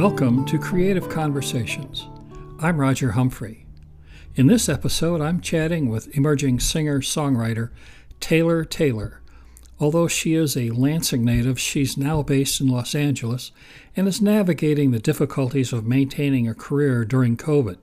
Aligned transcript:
Welcome 0.00 0.46
to 0.46 0.58
Creative 0.58 1.08
Conversations. 1.08 2.08
I'm 2.60 2.80
Roger 2.80 3.10
Humphrey. 3.10 3.66
In 4.34 4.46
this 4.46 4.68
episode, 4.68 5.20
I'm 5.20 5.40
chatting 5.40 5.90
with 5.90 6.16
emerging 6.16 6.60
singer 6.60 7.00
songwriter 7.00 7.70
Taylor 8.20 8.64
Taylor. 8.64 9.20
Although 9.78 10.08
she 10.08 10.34
is 10.34 10.56
a 10.56 10.70
Lansing 10.70 11.24
native, 11.24 11.58
she's 11.60 11.98
now 11.98 12.22
based 12.22 12.60
in 12.60 12.68
Los 12.68 12.94
Angeles 12.94 13.50
and 13.96 14.06
is 14.06 14.22
navigating 14.22 14.90
the 14.90 15.00
difficulties 15.00 15.72
of 15.72 15.86
maintaining 15.86 16.48
a 16.48 16.54
career 16.54 17.04
during 17.04 17.36
COVID. 17.36 17.78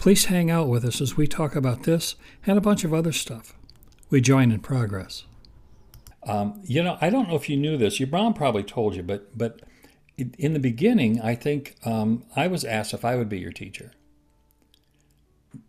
Please 0.00 0.24
hang 0.24 0.50
out 0.50 0.66
with 0.68 0.84
us 0.84 1.00
as 1.00 1.16
we 1.16 1.26
talk 1.26 1.54
about 1.54 1.82
this 1.82 2.16
and 2.46 2.56
a 2.56 2.60
bunch 2.60 2.84
of 2.84 2.92
other 2.94 3.12
stuff. 3.12 3.54
We 4.08 4.20
join 4.20 4.50
in 4.50 4.60
progress. 4.60 5.24
Um, 6.26 6.60
you 6.64 6.82
know, 6.82 6.98
I 7.00 7.10
don't 7.10 7.28
know 7.28 7.36
if 7.36 7.48
you 7.48 7.56
knew 7.56 7.76
this. 7.76 8.00
Your 8.00 8.08
mom 8.08 8.34
probably 8.34 8.62
told 8.64 8.94
you, 8.96 9.02
but 9.02 9.36
but 9.36 9.60
in 10.38 10.52
the 10.54 10.58
beginning, 10.58 11.20
I 11.20 11.34
think 11.34 11.76
um, 11.84 12.24
I 12.34 12.46
was 12.46 12.64
asked 12.64 12.92
if 12.94 13.04
I 13.04 13.16
would 13.16 13.28
be 13.28 13.38
your 13.38 13.52
teacher. 13.52 13.92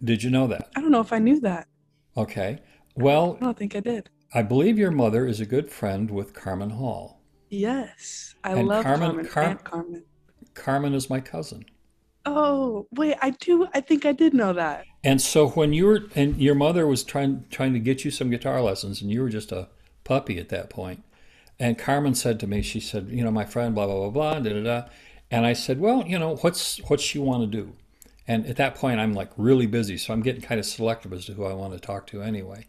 Did 0.04 0.24
you 0.24 0.30
know 0.30 0.48
that? 0.48 0.70
I 0.76 0.82
don't 0.82 0.92
know 0.92 1.02
if 1.02 1.14
I 1.14 1.20
knew 1.20 1.40
that. 1.42 1.68
Okay. 2.18 2.60
Well, 2.96 3.38
I 3.42 3.46
don't 3.46 3.58
think 3.58 3.76
I 3.76 3.80
did. 3.82 4.10
I 4.34 4.44
believe 4.44 4.78
your 4.78 4.92
mother 4.92 5.26
is 5.28 5.40
a 5.42 5.46
good 5.46 5.70
friend 5.70 6.10
with 6.10 6.34
Carmen 6.34 6.72
Hall. 6.72 7.22
Yes, 7.50 8.34
I 8.46 8.54
And 8.54 8.68
love 8.68 8.84
Carmen- 8.84 9.10
Carmen. 9.10 9.26
Car- 9.28 9.44
Aunt 9.44 9.64
Carmen. 9.64 10.04
Carmen 10.54 10.94
is 10.94 11.10
my 11.10 11.20
cousin. 11.20 11.66
Oh 12.26 12.88
wait, 12.92 13.16
I 13.22 13.32
do. 13.32 13.68
I 13.74 13.82
think 13.82 14.06
I 14.06 14.12
did 14.12 14.34
know 14.34 14.54
that. 14.54 14.86
And 15.04 15.22
so 15.22 15.50
when 15.50 15.74
you 15.74 15.86
were 15.88 16.04
and 16.16 16.38
your 16.38 16.56
mother 16.56 16.86
was 16.86 17.04
trying 17.04 17.46
trying 17.50 17.74
to 17.74 17.80
get 17.80 18.06
you 18.06 18.12
some 18.12 18.30
guitar 18.30 18.62
lessons 18.62 19.02
and 19.02 19.10
you 19.10 19.22
were 19.22 19.30
just 19.30 19.52
a 19.52 19.70
puppy 20.04 20.38
at 20.38 20.50
that 20.50 20.70
point. 20.70 21.04
And 21.60 21.78
Carmen 21.78 22.16
said 22.16 22.40
to 22.40 22.48
me, 22.48 22.62
she 22.64 22.80
said, 22.80 23.10
you 23.12 23.24
know, 23.24 23.30
my 23.30 23.46
friend, 23.46 23.76
blah, 23.76 23.86
blah, 23.86 24.10
blah, 24.10 24.10
blah, 24.10 24.40
da, 24.40 24.54
da, 24.54 24.64
da. 24.64 24.90
And 25.30 25.46
I 25.46 25.54
said, 25.54 25.80
well, 25.80 26.04
you 26.06 26.18
know, 26.18 26.36
what's 26.38 26.78
what's 26.90 27.04
she 27.04 27.20
want 27.20 27.44
to 27.44 27.58
do? 27.58 27.74
And 28.28 28.46
at 28.46 28.58
that 28.58 28.76
point 28.76 29.00
I'm 29.00 29.14
like 29.14 29.32
really 29.38 29.68
busy, 29.68 29.98
so 29.98 30.14
I'm 30.14 30.22
getting 30.22 30.42
kind 30.42 30.60
of 30.60 30.66
selective 30.66 31.14
as 31.14 31.26
to 31.26 31.34
who 31.34 31.46
I 31.46 31.54
want 31.54 31.74
to 31.74 31.80
talk 31.80 32.08
to 32.08 32.22
anyway. 32.22 32.68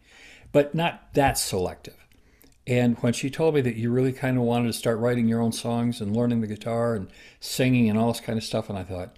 But 0.53 0.75
not 0.75 1.15
that 1.15 1.39
selective. 1.39 1.97
And 2.67 2.97
when 2.99 3.13
she 3.13 3.29
told 3.31 3.55
me 3.55 3.61
that 3.63 3.77
you 3.77 3.91
really 3.91 4.13
kind 4.13 4.37
of 4.37 4.45
wanted 4.45 4.69
to 4.69 4.73
start 4.73 4.99
writing 4.99 5.27
your 5.27 5.41
own 5.41 5.53
songs 5.53 6.01
and 6.01 6.15
learning 6.15 6.41
the 6.41 6.47
guitar 6.47 6.95
and 6.95 7.09
singing 7.41 7.91
and 7.91 7.99
all 7.99 8.13
this 8.13 8.21
kind 8.21 8.39
of 8.39 8.45
stuff, 8.45 8.69
and 8.69 8.79
I 8.79 8.85
thought, 8.85 9.17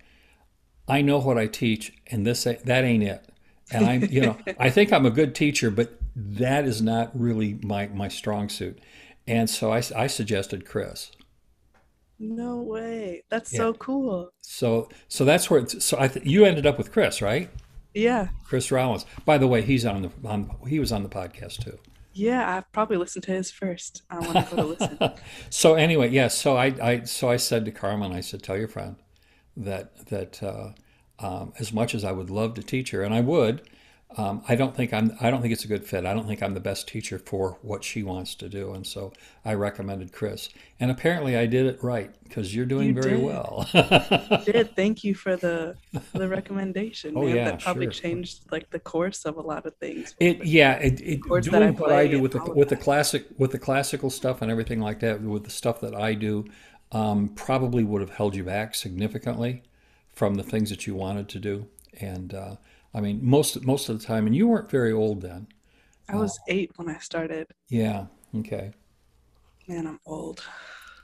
I 0.89 1.01
know 1.03 1.19
what 1.19 1.39
I 1.39 1.47
teach, 1.47 1.93
and 2.09 2.27
this 2.27 2.45
that 2.45 2.69
ain't 2.85 3.03
it. 3.03 3.29
And 3.73 3.87
I'm, 3.87 4.05
you 4.05 4.21
know, 4.21 4.37
I 4.59 4.71
think 4.71 4.93
I'm 4.93 5.07
a 5.07 5.11
good 5.11 5.35
teacher, 5.35 5.71
but 5.71 5.99
that 6.17 6.65
is 6.67 6.83
not 6.83 7.11
really 7.19 7.59
my 7.63 7.87
my 7.89 8.09
strong 8.09 8.49
suit. 8.49 8.79
And 9.27 9.49
so 9.49 9.73
I, 9.73 9.83
I 9.97 10.07
suggested 10.07 10.67
Chris. 10.67 11.11
No 12.19 12.61
way. 12.63 13.25
That's 13.31 13.53
Yeah. 13.53 13.59
so 13.59 13.73
cool. 13.75 14.31
So 14.43 14.89
so 15.09 15.25
that's 15.25 15.51
where 15.51 15.67
so 15.69 15.97
I 15.99 16.09
th- 16.09 16.25
you 16.27 16.45
ended 16.45 16.67
up 16.67 16.79
with 16.79 16.93
Chris, 16.93 17.21
right? 17.23 17.51
Yeah, 17.95 18.29
Chris 18.45 18.71
Rollins. 18.73 19.07
By 19.25 19.39
the 19.39 19.47
way, 19.47 19.63
he's 19.63 19.85
on 19.87 20.03
the 20.03 20.11
on 20.29 20.51
he 20.69 20.79
was 20.79 20.93
on 20.93 21.03
the 21.03 21.09
podcast 21.09 21.63
too. 21.65 21.79
yeah. 22.13 22.57
I've 22.57 22.71
probably 22.73 22.97
listened 22.97 23.25
to 23.25 23.33
his 23.33 23.51
first. 23.51 24.03
I 24.11 24.19
want 24.19 24.49
to 24.49 24.55
go 24.57 24.63
to 24.63 24.69
listen. 24.69 24.99
So 25.51 25.75
anyway, 25.75 26.11
yes. 26.11 26.37
so 26.39 26.57
I, 26.57 26.67
I 26.83 27.05
so 27.05 27.31
I 27.31 27.37
said 27.37 27.65
to 27.65 27.71
Carmen, 27.73 28.13
I 28.13 28.21
said, 28.21 28.43
tell 28.43 28.57
your 28.57 28.69
friend 28.69 28.97
that 29.57 30.07
that 30.07 30.43
uh, 30.43 30.71
um, 31.19 31.53
as 31.59 31.73
much 31.73 31.95
as 31.95 32.05
I 32.05 32.13
would 32.13 32.31
love 32.31 32.55
to 32.55 32.63
teach 32.63 32.91
her, 32.91 33.03
and 33.03 33.15
I 33.15 33.21
would, 33.21 33.63
um, 34.17 34.43
I 34.49 34.55
don't 34.55 34.77
think 34.77 34.93
I'm 34.93 35.17
I 35.21 35.31
don't 35.31 35.43
think 35.43 35.53
it's 35.53 35.65
a 35.65 35.69
good 35.69 35.85
fit. 35.85 36.07
I 36.07 36.15
don't 36.15 36.27
think 36.27 36.43
I'm 36.43 36.55
the 36.55 36.61
best 36.61 36.87
teacher 36.87 37.19
for 37.19 37.59
what 37.63 37.83
she 37.83 38.03
wants 38.03 38.35
to 38.37 38.49
do, 38.49 38.73
and 38.73 38.87
so 38.87 39.13
I 39.45 39.55
recommended 39.55 40.13
Chris. 40.13 40.51
And 40.79 40.91
apparently, 40.91 41.37
I 41.37 41.47
did 41.47 41.67
it 41.67 41.83
right 41.83 42.11
because 42.23 42.55
you're 42.55 42.67
doing 42.67 42.89
You 42.89 42.95
very 43.03 43.17
did. 43.17 43.25
well. 43.25 43.69
Did 44.45 44.75
thank 44.77 45.03
you 45.03 45.15
for 45.15 45.37
the 45.37 45.77
the 46.13 46.29
recommendation. 46.29 47.15
Oh, 47.17 47.23
man. 47.23 47.37
yeah, 47.37 47.45
that 47.45 47.61
probably 47.61 47.87
sure. 47.87 47.93
changed 47.93 48.51
like 48.53 48.71
the 48.71 48.81
course 48.81 49.25
of 49.25 49.37
a 49.37 49.41
lot 49.41 49.67
of 49.67 49.75
things. 49.77 50.15
It 50.21 50.45
yeah, 50.45 50.75
it, 50.75 51.01
it 51.01 51.23
Chords 51.23 51.49
that 51.49 51.63
I 51.63 51.67
doing 51.67 51.79
what 51.79 51.93
I 51.93 52.07
do 52.07 52.21
with 52.21 52.33
the 52.33 52.43
with 52.55 52.69
the 52.69 52.77
classic 52.77 53.27
with 53.39 53.53
the 53.53 53.59
classical 53.59 54.11
stuff 54.11 54.43
and 54.43 54.51
everything 54.51 54.81
like 54.81 55.01
that, 55.01 55.21
with 55.23 55.45
the 55.45 55.51
stuff 55.51 55.81
that 55.81 55.95
I 55.95 56.15
do, 56.15 56.45
um, 56.95 57.29
probably 57.31 57.85
would 57.85 58.01
have 58.01 58.11
held 58.11 58.35
you 58.37 58.45
back 58.45 58.75
significantly 58.75 59.63
from 60.15 60.37
the 60.37 60.43
things 60.43 60.71
that 60.71 60.87
you 60.87 60.95
wanted 60.95 61.29
to 61.31 61.41
do. 61.41 61.67
And 62.01 62.33
uh, 62.33 62.57
I 62.95 63.01
mean, 63.01 63.21
most 63.23 63.63
most 63.65 63.89
of 63.89 63.99
the 63.99 64.07
time, 64.07 64.27
and 64.27 64.35
you 64.35 64.49
weren't 64.49 64.71
very 64.71 64.93
old 64.93 65.21
then. 65.21 65.49
I 66.09 66.17
was 66.17 66.39
eight 66.49 66.73
when 66.77 66.89
I 66.89 66.99
started. 66.99 67.49
Yeah. 67.69 68.07
Okay. 68.37 68.73
Man, 69.69 69.87
I'm 69.87 70.01
old. 70.07 70.45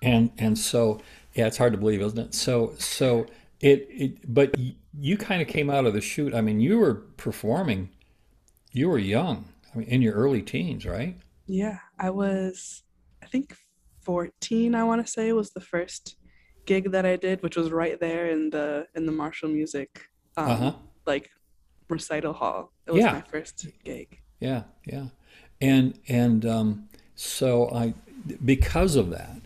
And 0.03 0.31
and 0.39 0.59
so 0.59 1.01
yeah, 1.35 1.47
it's 1.47 1.59
hard 1.59 1.73
to 1.73 1.79
believe, 1.79 2.01
isn't 2.01 2.19
it? 2.19 2.35
So 2.35 2.75
so 2.79 3.27
it 3.61 3.87
it 3.91 4.35
but 4.35 4.57
y- 4.57 4.77
you 4.99 5.17
kind 5.17 5.43
of 5.43 5.49
came 5.49 5.71
out 5.71 5.87
of 5.87 5.95
the 5.95 6.01
chute. 6.01 6.35
I 6.35 6.41
mean, 6.41 6.61
you 6.61 6.79
were 6.79 6.95
performing. 6.95 7.91
You 8.73 8.89
were 8.91 8.99
young. 8.99 9.47
I 9.75 9.79
mean, 9.79 9.89
in 9.89 10.03
your 10.03 10.15
early 10.15 10.43
teens, 10.43 10.87
right? 10.87 11.17
Yeah, 11.47 11.79
I 11.99 12.11
was, 12.11 12.83
I 13.23 13.27
think 13.27 13.57
14, 14.05 14.75
I 14.75 14.85
want 14.85 15.05
to 15.05 15.11
say 15.11 15.33
was 15.33 15.51
the 15.51 15.61
first 15.61 16.17
gig 16.67 16.91
that 16.93 17.07
I 17.07 17.17
did, 17.17 17.43
which 17.43 17.57
was 17.57 17.71
right 17.71 17.99
there 17.99 18.29
in 18.31 18.51
the 18.51 18.87
in 18.95 19.07
the 19.07 19.13
Marshall 19.13 19.49
Music 19.51 19.91
um 20.37 20.51
Uh-huh. 20.51 20.73
like 21.07 21.31
recital 21.89 22.33
hall. 22.33 22.73
It 22.87 22.93
was 22.93 23.01
Yeah. 23.03 23.13
my 23.13 23.23
first 23.23 23.67
gig. 23.85 24.19
Yeah, 24.41 24.63
yeah, 24.87 25.07
and 25.61 25.99
and 26.09 26.47
um, 26.47 26.89
so 27.15 27.71
I, 27.71 27.95
because 28.45 28.97
of 28.97 29.11
that, 29.11 29.37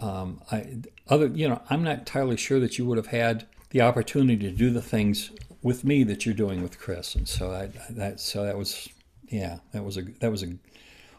um, 0.00 0.40
I 0.50 0.78
other 1.08 1.26
you 1.26 1.48
know 1.48 1.60
I'm 1.70 1.82
not 1.82 1.98
entirely 2.00 2.36
sure 2.36 2.60
that 2.60 2.78
you 2.78 2.84
would 2.86 2.96
have 2.98 3.08
had 3.08 3.46
the 3.70 3.80
opportunity 3.80 4.38
to 4.48 4.52
do 4.56 4.70
the 4.70 4.82
things 4.82 5.30
with 5.62 5.82
me 5.82 6.04
that 6.04 6.24
you're 6.24 6.34
doing 6.34 6.62
with 6.62 6.78
Chris, 6.78 7.14
and 7.16 7.26
so 7.26 7.50
I 7.52 7.66
that 7.90 8.20
so 8.20 8.44
that 8.44 8.56
was 8.56 8.88
yeah 9.28 9.58
that 9.72 9.82
was 9.84 9.96
a 9.96 10.02
that 10.20 10.30
was 10.30 10.42
a 10.44 10.50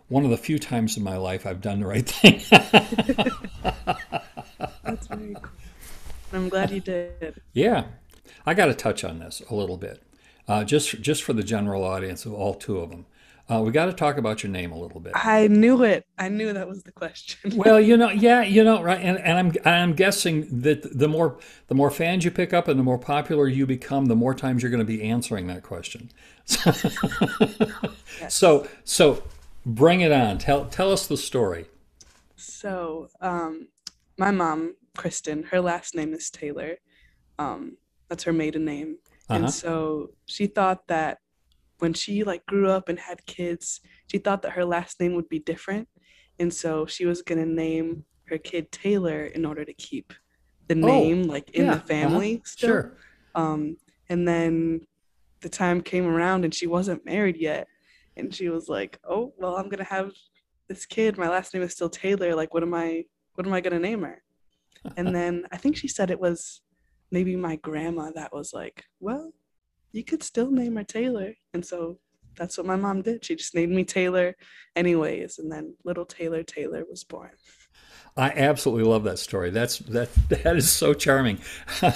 one 0.08 0.24
of 0.24 0.32
the 0.32 0.38
few 0.38 0.60
times 0.60 0.98
in 0.98 1.04
my 1.04 1.18
life 1.18 1.46
I've 1.46 1.62
done 1.62 1.80
the 1.80 1.88
right 1.88 2.08
thing. 2.08 2.42
That's 4.84 5.08
very 5.08 5.36
cool. 5.36 5.52
I'm 6.34 6.50
glad 6.50 6.72
you 6.72 6.80
did. 6.82 7.42
yeah, 7.54 7.86
I 8.46 8.54
got 8.54 8.66
to 8.66 8.74
touch 8.74 9.04
on 9.04 9.20
this 9.20 9.42
a 9.50 9.56
little 9.56 9.78
bit, 9.78 10.02
uh, 10.48 10.64
just 10.64 11.02
just 11.02 11.24
for 11.24 11.34
the 11.34 11.44
general 11.44 11.84
audience 11.84 12.26
of 12.26 12.34
all 12.34 12.54
two 12.54 12.80
of 12.80 12.90
them. 12.90 13.06
Uh, 13.48 13.62
we 13.62 13.72
got 13.72 13.86
to 13.86 13.94
talk 13.94 14.18
about 14.18 14.42
your 14.42 14.52
name 14.52 14.72
a 14.72 14.78
little 14.78 15.00
bit. 15.00 15.14
I 15.16 15.48
knew 15.48 15.84
it. 15.84 16.08
I 16.18 16.30
knew 16.30 16.52
that 16.54 16.68
was 16.68 16.82
the 16.82 16.92
question. 16.92 17.52
Well, 17.56 17.80
you 17.80 17.96
know, 17.96 18.10
yeah, 18.10 18.42
you 18.42 18.64
know, 18.64 18.82
right, 18.82 19.00
and, 19.00 19.20
and 19.20 19.38
I'm 19.38 19.54
I'm 19.66 19.94
guessing 19.94 20.62
that 20.62 20.98
the 20.98 21.08
more 21.08 21.38
the 21.68 21.76
more 21.76 21.92
fans 21.92 22.26
you 22.26 22.32
pick 22.32 22.54
up 22.54 22.68
and 22.68 22.80
the 22.80 22.84
more 22.84 22.98
popular 22.98 23.48
you 23.48 23.68
become, 23.68 24.08
the 24.08 24.16
more 24.16 24.34
times 24.34 24.64
you're 24.64 24.72
going 24.72 24.80
to 24.80 24.86
be 24.86 25.04
answering 25.04 25.48
that 25.48 25.64
question. 25.64 26.10
So 28.30 28.66
so 28.86 29.22
bring 29.66 30.02
it 30.02 30.12
on. 30.12 30.38
Tell 30.38 30.66
tell 30.66 30.92
us 30.92 31.08
the 31.08 31.18
story. 31.18 31.66
So, 32.36 33.08
um, 33.22 33.70
my 34.18 34.32
mom, 34.32 34.76
Kristen, 34.96 35.44
her 35.44 35.62
last 35.62 35.96
name 35.96 36.14
is 36.14 36.30
Taylor. 36.30 36.78
Um, 37.40 37.78
that's 38.10 38.24
her 38.24 38.34
maiden 38.34 38.66
name. 38.66 38.98
Uh-huh. 39.30 39.40
And 39.40 39.54
so 39.54 40.12
she 40.26 40.48
thought 40.48 40.88
that 40.88 41.20
when 41.80 41.94
she 41.94 42.24
like 42.24 42.46
grew 42.46 42.70
up 42.70 42.90
and 42.90 43.00
had 43.00 43.26
kids, 43.26 43.82
she 44.08 44.18
thought 44.18 44.42
that 44.44 44.52
her 44.52 44.66
last 44.66 45.00
name 45.00 45.16
would 45.16 45.30
be 45.30 45.40
different. 45.40 45.88
And 46.40 46.54
so 46.54 46.86
she 46.86 47.06
was 47.06 47.22
gonna 47.22 47.46
name 47.46 48.06
her 48.26 48.38
kid 48.38 48.72
Taylor 48.72 49.26
in 49.26 49.46
order 49.46 49.66
to 49.66 49.74
keep 49.74 50.14
the 50.68 50.76
name 50.76 51.24
like 51.24 51.50
in 51.52 51.64
Oh, 51.64 51.74
yeah, 51.74 51.74
the 51.76 51.82
family 51.82 52.42
still. 52.46 52.70
Sure. 52.70 52.98
Um, 53.34 53.78
and 54.10 54.28
then 54.28 54.82
the 55.42 55.50
time 55.50 55.82
came 55.82 56.08
around 56.08 56.44
and 56.44 56.54
she 56.54 56.68
wasn't 56.68 57.06
married 57.06 57.38
yet. 57.38 57.68
And 58.18 58.34
she 58.34 58.50
was 58.50 58.70
like, 58.70 59.00
Oh, 59.08 59.34
well, 59.38 59.56
I'm 59.58 59.70
gonna 59.70 59.84
have 59.84 60.12
this 60.68 60.86
kid. 60.86 61.18
My 61.18 61.30
last 61.30 61.54
name 61.54 61.64
is 61.64 61.74
still 61.74 61.90
Taylor. 61.90 62.36
Like, 62.36 62.54
what 62.54 62.64
am 62.64 62.74
I 62.74 63.06
what 63.36 63.46
am 63.46 63.54
I 63.54 63.62
gonna 63.62 63.80
name 63.80 64.04
her? 64.04 64.22
And 64.98 65.16
then 65.16 65.46
I 65.52 65.58
think 65.58 65.76
she 65.76 65.88
said 65.88 66.12
it 66.12 66.20
was 66.20 66.62
maybe 67.12 67.36
my 67.36 67.56
grandma 67.58 68.12
that 68.16 68.34
was 68.34 68.54
like, 68.54 68.84
Well, 69.00 69.34
you 69.92 70.04
could 70.04 70.24
still 70.24 70.52
name 70.52 70.76
her 70.76 70.84
Taylor. 70.84 71.34
And 71.54 71.66
so 71.66 72.00
that's 72.38 72.58
what 72.58 72.68
my 72.68 72.76
mom 72.76 73.02
did. 73.02 73.24
She 73.26 73.36
just 73.36 73.56
named 73.56 73.74
me 73.74 73.84
Taylor 73.84 74.36
anyways. 74.76 75.40
And 75.40 75.52
then 75.52 75.76
little 75.84 76.06
Taylor 76.06 76.44
Taylor 76.44 76.84
was 76.90 77.04
born. 77.04 77.32
I 78.18 78.30
absolutely 78.30 78.86
love 78.86 79.04
that 79.04 79.20
story. 79.20 79.50
That's 79.50 79.80
that 79.80 80.10
that 80.30 80.56
is 80.56 80.72
so 80.72 80.94
charming. 80.94 81.40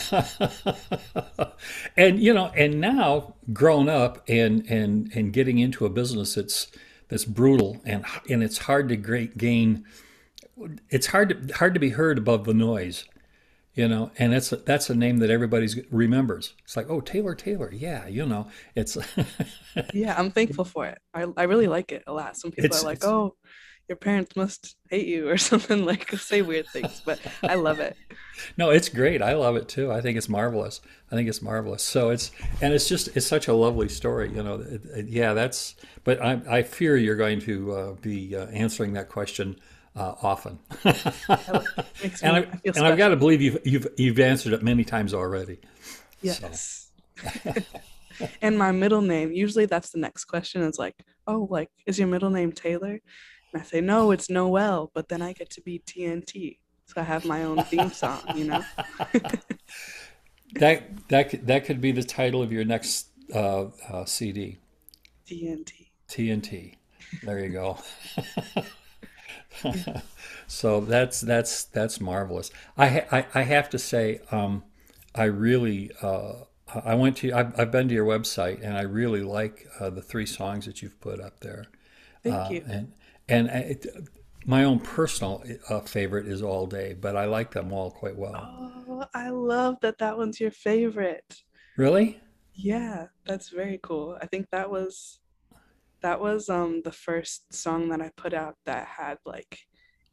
and 1.98 2.20
you 2.20 2.34
know, 2.34 2.48
and 2.56 2.82
now 2.82 3.36
grown 3.54 3.90
up 3.90 4.24
and 4.28 4.66
and 4.70 5.12
and 5.16 5.34
getting 5.34 5.60
into 5.60 5.86
a 5.86 5.90
business 5.90 6.36
that's 6.36 6.68
that's 7.08 7.26
brutal 7.26 7.82
and 7.86 8.06
and 8.30 8.44
it's 8.44 8.60
hard 8.60 8.90
to 8.90 8.96
great 8.98 9.38
gain 9.38 9.86
it's 10.90 11.08
hard 11.08 11.48
to 11.48 11.54
hard 11.56 11.74
to 11.74 11.80
be 11.80 11.90
heard 11.90 12.18
above 12.18 12.46
the 12.46 12.54
noise. 12.54 13.06
you 13.76 13.88
know, 13.88 14.12
and 14.20 14.34
it's 14.34 14.50
that's 14.52 14.90
a 14.90 14.96
name 14.96 15.18
that 15.20 15.30
everybody 15.30 15.68
remembers. 15.92 16.54
It's 16.66 16.76
like, 16.78 16.90
oh, 16.90 17.02
Taylor 17.02 17.36
Taylor, 17.36 17.72
yeah, 17.74 18.08
you 18.08 18.26
know, 18.26 18.48
it's. 18.76 18.98
yeah, 19.94 20.16
I'm 20.18 20.32
thankful 20.32 20.66
for 20.66 20.86
it. 20.88 21.00
I 21.14 21.26
I 21.38 21.44
really 21.44 21.68
like 21.68 21.92
it 21.92 22.04
a 22.08 22.14
lot. 22.14 22.38
Some 22.38 22.52
people 22.52 22.76
are 22.76 22.84
like, 22.84 23.04
oh, 23.04 23.36
your 23.90 23.96
parents 23.96 24.36
must 24.36 24.76
hate 24.90 25.08
you 25.08 25.28
or 25.28 25.38
something 25.52 25.84
like 25.84 26.12
say 26.12 26.42
weird 26.42 26.68
things, 26.68 27.02
but 27.04 27.20
I 27.44 27.56
love 27.56 27.80
it. 27.80 27.98
No, 28.56 28.70
it's 28.70 28.88
great. 28.88 29.22
I 29.22 29.34
love 29.34 29.58
it 29.58 29.68
too. 29.68 29.92
I 29.92 30.00
think 30.00 30.18
it's 30.18 30.30
marvelous. 30.30 30.80
I 31.12 31.16
think 31.16 31.28
it's 31.28 31.42
marvelous. 31.42 31.84
So 31.84 32.10
it's 32.10 32.32
and 32.62 32.74
it's 32.74 32.88
just 32.88 33.10
it's 33.18 33.28
such 33.28 33.50
a 33.50 33.54
lovely 33.54 33.90
story. 33.90 34.32
You 34.34 34.42
know, 34.42 34.62
it, 34.62 34.86
it, 34.86 35.08
yeah, 35.10 35.34
that's. 35.34 35.76
But 36.06 36.22
I 36.22 36.40
I 36.50 36.64
fear 36.64 36.96
you're 36.96 37.18
going 37.18 37.42
to 37.42 37.72
uh, 37.74 37.92
be 37.96 38.38
uh, 38.38 38.46
answering 38.46 38.94
that 38.94 39.10
question 39.10 39.60
uh, 39.94 40.16
often. 40.22 40.58
and 40.86 40.96
I, 42.24 42.48
and 42.64 42.78
I've 42.78 42.98
got 42.98 43.10
to 43.10 43.18
believe 43.18 43.42
you've 43.42 43.60
you've 43.66 43.88
you've 43.98 44.20
answered 44.20 44.54
it 44.54 44.64
many 44.64 44.86
times 44.86 45.14
already. 45.14 45.60
Yes. 46.22 46.92
So. 47.44 47.54
and 48.42 48.58
my 48.58 48.72
middle 48.72 49.02
name 49.02 49.34
usually 49.34 49.66
that's 49.66 49.90
the 49.90 50.00
next 50.00 50.26
question 50.26 50.62
is 50.62 50.80
like 50.80 50.96
oh 51.28 51.48
like 51.50 51.70
is 51.86 52.00
your 52.00 52.08
middle 52.08 52.30
name 52.30 52.54
taylor 52.54 53.02
and 53.54 53.62
I 53.62 53.66
say, 53.66 53.82
no, 53.82 54.12
it's 54.12 54.30
Noel, 54.30 54.92
but 54.94 55.10
then 55.10 55.22
I 55.22 55.34
get 55.34 55.50
to 55.52 55.62
be 55.62 55.80
TNT. 55.80 56.58
So 56.86 57.02
I 57.02 57.04
have 57.04 57.26
my 57.26 57.44
own 57.44 57.64
theme 57.64 57.92
song, 57.92 58.22
you 58.36 58.46
know? 58.46 58.64
that, 60.56 61.08
that, 61.10 61.48
that 61.48 61.66
could 61.66 61.82
be 61.82 61.92
the 61.92 62.04
title 62.04 62.42
of 62.42 62.52
your 62.52 62.66
next 62.66 63.10
uh, 63.34 63.66
uh, 63.90 64.06
CD. 64.06 64.58
TNT. 65.28 65.90
TNT. 66.08 66.76
There 67.24 67.40
you 67.40 67.50
go. 67.50 67.78
so 70.48 70.82
that's 70.82 71.22
that's 71.22 71.64
that's 71.66 72.00
marvelous. 72.00 72.52
I 72.78 73.06
I, 73.12 73.26
I 73.34 73.42
have 73.44 73.70
to 73.72 73.80
say, 73.80 74.22
um, 74.32 74.64
I 75.16 75.26
really 75.26 75.92
uh, 76.02 76.34
I 76.74 76.96
went 76.96 77.18
to 77.18 77.34
I've, 77.34 77.60
I've 77.60 77.72
been 77.72 77.88
to 77.88 77.94
your 77.94 78.06
website 78.06 78.64
and 78.64 78.78
I 78.78 78.82
really 78.82 79.22
like 79.22 79.68
uh, 79.80 79.90
the 79.90 80.02
three 80.02 80.26
songs 80.26 80.66
that 80.66 80.82
you've 80.82 81.00
put 81.02 81.20
up 81.20 81.40
there. 81.40 81.66
Thank 82.24 82.36
uh, 82.36 82.48
you. 82.52 82.64
And 82.68 82.94
and 83.30 83.48
it, 83.48 83.86
my 84.46 84.64
own 84.64 84.80
personal 84.80 85.44
uh, 85.70 85.82
favorite 85.82 86.28
is 86.28 86.42
All 86.42 86.66
Day, 86.66 86.96
but 87.00 87.16
I 87.16 87.26
like 87.26 87.52
them 87.52 87.72
all 87.72 87.92
quite 87.92 88.16
well. 88.18 88.84
Oh, 88.88 89.06
I 89.14 89.30
love 89.30 89.78
that 89.82 90.00
that 90.00 90.18
one's 90.18 90.40
your 90.40 90.52
favorite. 90.52 91.44
Really? 91.78 92.20
Yeah, 92.54 93.08
that's 93.26 93.50
very 93.50 93.80
cool. 93.84 94.18
I 94.22 94.26
think 94.26 94.48
that 94.52 94.70
was 94.70 95.20
that 96.02 96.20
was 96.20 96.50
um 96.50 96.82
the 96.84 96.92
first 96.92 97.54
song 97.54 97.90
that 97.90 98.02
I 98.02 98.10
put 98.16 98.34
out 98.34 98.56
that 98.66 98.88
had 98.88 99.18
like 99.26 99.60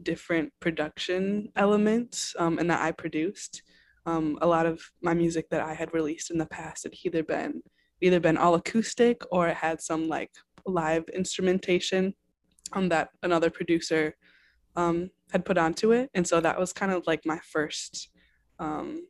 different 0.02 0.52
production 0.60 1.48
elements 1.56 2.34
um, 2.38 2.58
and 2.58 2.70
that 2.70 2.82
I 2.82 2.92
produced. 2.92 3.62
Um, 4.04 4.38
a 4.40 4.46
lot 4.46 4.66
of 4.66 4.80
my 5.02 5.14
music 5.14 5.48
that 5.50 5.62
I 5.62 5.74
had 5.74 5.94
released 5.94 6.30
in 6.30 6.38
the 6.38 6.46
past 6.46 6.84
had 6.84 6.94
either 7.04 7.22
been 7.22 7.62
either 8.00 8.20
been 8.20 8.36
all 8.36 8.54
acoustic 8.54 9.22
or 9.32 9.48
it 9.48 9.56
had 9.56 9.80
some 9.80 10.06
like 10.06 10.30
live 10.66 11.04
instrumentation 11.14 12.14
um, 12.72 12.88
that 12.88 13.10
another 13.22 13.50
producer 13.50 14.16
um, 14.76 15.10
had 15.32 15.44
put 15.44 15.58
onto 15.58 15.92
it. 15.92 16.10
And 16.14 16.26
so 16.26 16.40
that 16.40 16.58
was 16.58 16.72
kind 16.72 16.92
of 16.92 17.06
like 17.06 17.24
my 17.24 17.38
first 17.38 18.08
um, 18.58 19.06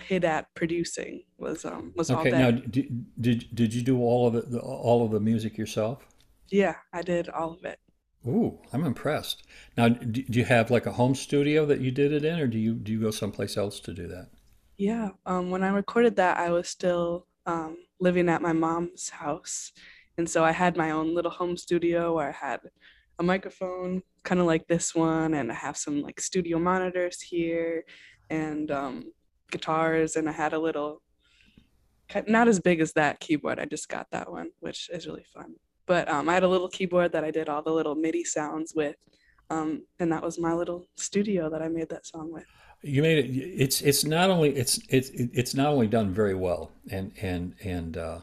hit 0.00 0.24
at 0.24 0.52
producing 0.54 1.22
was 1.38 1.64
um, 1.64 1.92
was 1.96 2.10
okay, 2.10 2.32
all 2.32 2.38
now 2.38 2.50
did, 2.50 3.04
did 3.20 3.54
did 3.54 3.74
you 3.74 3.82
do 3.82 3.98
all 4.00 4.26
of 4.26 4.34
it 4.34 4.54
all 4.54 5.04
of 5.04 5.10
the 5.12 5.20
music 5.20 5.58
yourself? 5.58 6.06
Yeah, 6.48 6.76
I 6.92 7.02
did 7.02 7.28
all 7.28 7.52
of 7.52 7.64
it. 7.64 7.78
Ooh, 8.26 8.58
I'm 8.72 8.84
impressed. 8.84 9.44
Now, 9.76 9.88
do 9.88 10.22
you 10.28 10.44
have 10.44 10.70
like 10.70 10.84
a 10.86 10.92
home 10.92 11.14
studio 11.14 11.64
that 11.66 11.80
you 11.80 11.90
did 11.90 12.12
it 12.12 12.24
in, 12.24 12.38
or 12.38 12.46
do 12.46 12.58
you 12.58 12.74
do 12.74 12.92
you 12.92 13.00
go 13.00 13.10
someplace 13.10 13.56
else 13.56 13.80
to 13.80 13.94
do 13.94 14.06
that? 14.08 14.28
Yeah, 14.76 15.10
um, 15.26 15.50
when 15.50 15.62
I 15.62 15.68
recorded 15.68 16.16
that, 16.16 16.38
I 16.38 16.50
was 16.50 16.68
still 16.68 17.26
um, 17.46 17.76
living 17.98 18.28
at 18.28 18.42
my 18.42 18.52
mom's 18.52 19.10
house, 19.10 19.72
and 20.18 20.28
so 20.28 20.44
I 20.44 20.52
had 20.52 20.76
my 20.76 20.90
own 20.90 21.14
little 21.14 21.30
home 21.30 21.56
studio 21.56 22.14
where 22.14 22.28
I 22.28 22.32
had 22.32 22.60
a 23.18 23.22
microphone, 23.22 24.02
kind 24.24 24.40
of 24.40 24.46
like 24.46 24.66
this 24.66 24.94
one, 24.94 25.34
and 25.34 25.50
I 25.50 25.54
have 25.54 25.76
some 25.76 26.02
like 26.02 26.20
studio 26.20 26.58
monitors 26.58 27.20
here 27.20 27.84
and 28.28 28.70
um, 28.70 29.12
guitars. 29.50 30.16
And 30.16 30.28
I 30.28 30.32
had 30.32 30.52
a 30.52 30.58
little, 30.58 31.02
not 32.26 32.48
as 32.48 32.58
big 32.58 32.80
as 32.80 32.92
that 32.94 33.20
keyboard. 33.20 33.60
I 33.60 33.66
just 33.66 33.88
got 33.88 34.10
that 34.10 34.30
one, 34.30 34.50
which 34.60 34.90
is 34.92 35.06
really 35.06 35.24
fun. 35.32 35.54
But 35.86 36.08
um, 36.08 36.28
I 36.28 36.34
had 36.34 36.44
a 36.44 36.48
little 36.48 36.68
keyboard 36.68 37.12
that 37.12 37.24
I 37.24 37.30
did 37.30 37.48
all 37.48 37.62
the 37.62 37.72
little 37.72 37.94
MIDI 37.94 38.24
sounds 38.24 38.72
with. 38.74 38.96
Um, 39.50 39.84
and 39.98 40.12
that 40.12 40.22
was 40.22 40.38
my 40.38 40.54
little 40.54 40.86
studio 40.96 41.50
that 41.50 41.62
I 41.62 41.68
made 41.68 41.88
that 41.88 42.06
song 42.06 42.32
with 42.32 42.46
you 42.82 43.02
made 43.02 43.18
it 43.18 43.28
it's 43.28 43.82
it's 43.82 44.04
not 44.04 44.30
only 44.30 44.56
it's 44.56 44.80
it's 44.88 45.10
it's 45.10 45.54
not 45.54 45.66
only 45.66 45.86
done 45.86 46.12
very 46.14 46.34
well 46.34 46.72
and 46.90 47.12
and 47.20 47.54
and 47.62 47.96
uh, 47.96 48.20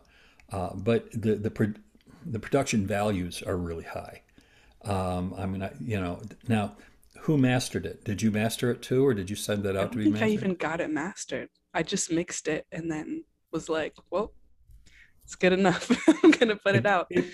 uh, 0.52 0.74
but 0.76 1.12
the 1.12 1.36
the 1.36 1.76
the 2.26 2.40
production 2.40 2.86
values 2.86 3.42
are 3.44 3.58
really 3.58 3.84
high. 3.84 4.22
Um, 4.84 5.34
I 5.38 5.46
mean, 5.46 5.64
I, 5.64 5.72
you 5.80 6.00
know, 6.00 6.22
now 6.48 6.76
who 7.22 7.38
mastered 7.38 7.86
it? 7.86 8.04
Did 8.04 8.22
you 8.22 8.32
master 8.32 8.72
it 8.72 8.82
too, 8.82 9.06
or 9.06 9.14
did 9.14 9.30
you 9.30 9.36
send 9.36 9.64
that 9.64 9.76
out 9.76 9.92
to 9.92 9.98
be 9.98 10.06
think 10.06 10.16
mastered? 10.16 10.30
I 10.30 10.32
even 10.32 10.56
got 10.56 10.80
it 10.80 10.90
mastered. 10.90 11.50
I 11.74 11.84
just 11.84 12.12
mixed 12.12 12.48
it 12.48 12.66
and 12.72 12.92
then 12.92 13.24
was 13.52 13.70
like, 13.70 13.96
well, 14.10 14.34
it's 15.24 15.36
good 15.36 15.54
enough. 15.54 15.92
I'm 16.24 16.32
gonna 16.32 16.56
put 16.56 16.76
it, 16.76 16.80
it 16.80 16.86
out. 16.86 17.08
It, 17.10 17.26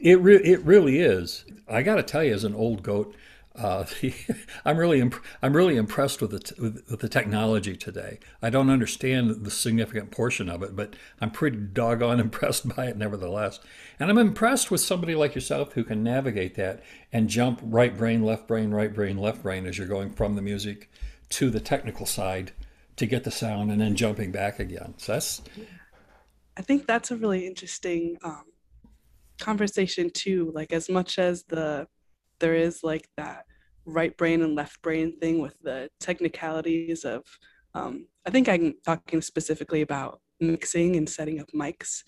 it, 0.00 0.20
re- 0.20 0.42
it 0.42 0.62
really 0.62 1.00
is. 1.00 1.44
I 1.68 1.82
got 1.82 1.96
to 1.96 2.02
tell 2.02 2.24
you, 2.24 2.32
as 2.32 2.44
an 2.44 2.54
old 2.54 2.82
goat, 2.82 3.14
uh, 3.56 3.84
I'm 4.64 4.76
really 4.78 5.00
imp- 5.00 5.22
I'm 5.42 5.54
really 5.54 5.76
impressed 5.76 6.20
with 6.22 6.30
the 6.30 6.38
t- 6.38 6.54
with, 6.58 6.84
with, 6.88 7.00
the 7.00 7.08
technology 7.08 7.76
today. 7.76 8.18
I 8.40 8.50
don't 8.50 8.70
understand 8.70 9.44
the 9.44 9.50
significant 9.50 10.10
portion 10.10 10.48
of 10.48 10.62
it, 10.62 10.74
but 10.74 10.94
I'm 11.20 11.30
pretty 11.30 11.58
doggone 11.58 12.20
impressed 12.20 12.74
by 12.74 12.86
it 12.86 12.96
nevertheless. 12.96 13.60
And 14.00 14.10
I'm 14.10 14.18
impressed 14.18 14.70
with 14.70 14.80
somebody 14.80 15.14
like 15.14 15.34
yourself 15.34 15.72
who 15.74 15.84
can 15.84 16.02
navigate 16.02 16.54
that 16.54 16.82
and 17.12 17.28
jump 17.28 17.60
right 17.62 17.96
brain, 17.96 18.22
left 18.22 18.48
brain, 18.48 18.70
right 18.70 18.92
brain, 18.92 19.18
left 19.18 19.42
brain 19.42 19.66
as 19.66 19.76
you're 19.76 19.86
going 19.86 20.12
from 20.12 20.34
the 20.34 20.42
music 20.42 20.90
to 21.30 21.50
the 21.50 21.60
technical 21.60 22.06
side 22.06 22.52
to 22.96 23.06
get 23.06 23.24
the 23.24 23.30
sound, 23.30 23.70
and 23.70 23.80
then 23.80 23.96
jumping 23.96 24.32
back 24.32 24.58
again. 24.58 24.94
So 24.96 25.12
that's. 25.12 25.42
I 26.56 26.62
think 26.62 26.86
that's 26.86 27.10
a 27.10 27.16
really 27.16 27.46
interesting 27.46 28.18
um, 28.22 28.44
conversation 29.38 30.10
too. 30.10 30.52
Like 30.54 30.72
as 30.72 30.88
much 30.88 31.18
as 31.18 31.44
the 31.44 31.86
there 32.42 32.54
is 32.56 32.82
like 32.82 33.08
that 33.16 33.46
right 33.86 34.16
brain 34.18 34.42
and 34.42 34.54
left 34.54 34.82
brain 34.82 35.18
thing 35.18 35.40
with 35.40 35.58
the 35.60 35.88
technicalities 36.00 37.04
of 37.04 37.22
um, 37.74 38.06
i 38.26 38.30
think 38.30 38.48
i'm 38.48 38.74
talking 38.84 39.22
specifically 39.22 39.80
about 39.80 40.20
mixing 40.40 40.96
and 40.96 41.08
setting 41.08 41.40
up 41.40 41.48
mics 41.54 42.02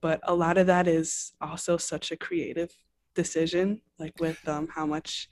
but 0.00 0.20
a 0.22 0.34
lot 0.34 0.56
of 0.56 0.66
that 0.66 0.88
is 0.88 1.32
also 1.42 1.76
such 1.76 2.10
a 2.10 2.16
creative 2.16 2.70
decision 3.14 3.80
like 3.98 4.14
with 4.20 4.38
um, 4.48 4.68
how 4.74 4.86
much 4.86 5.28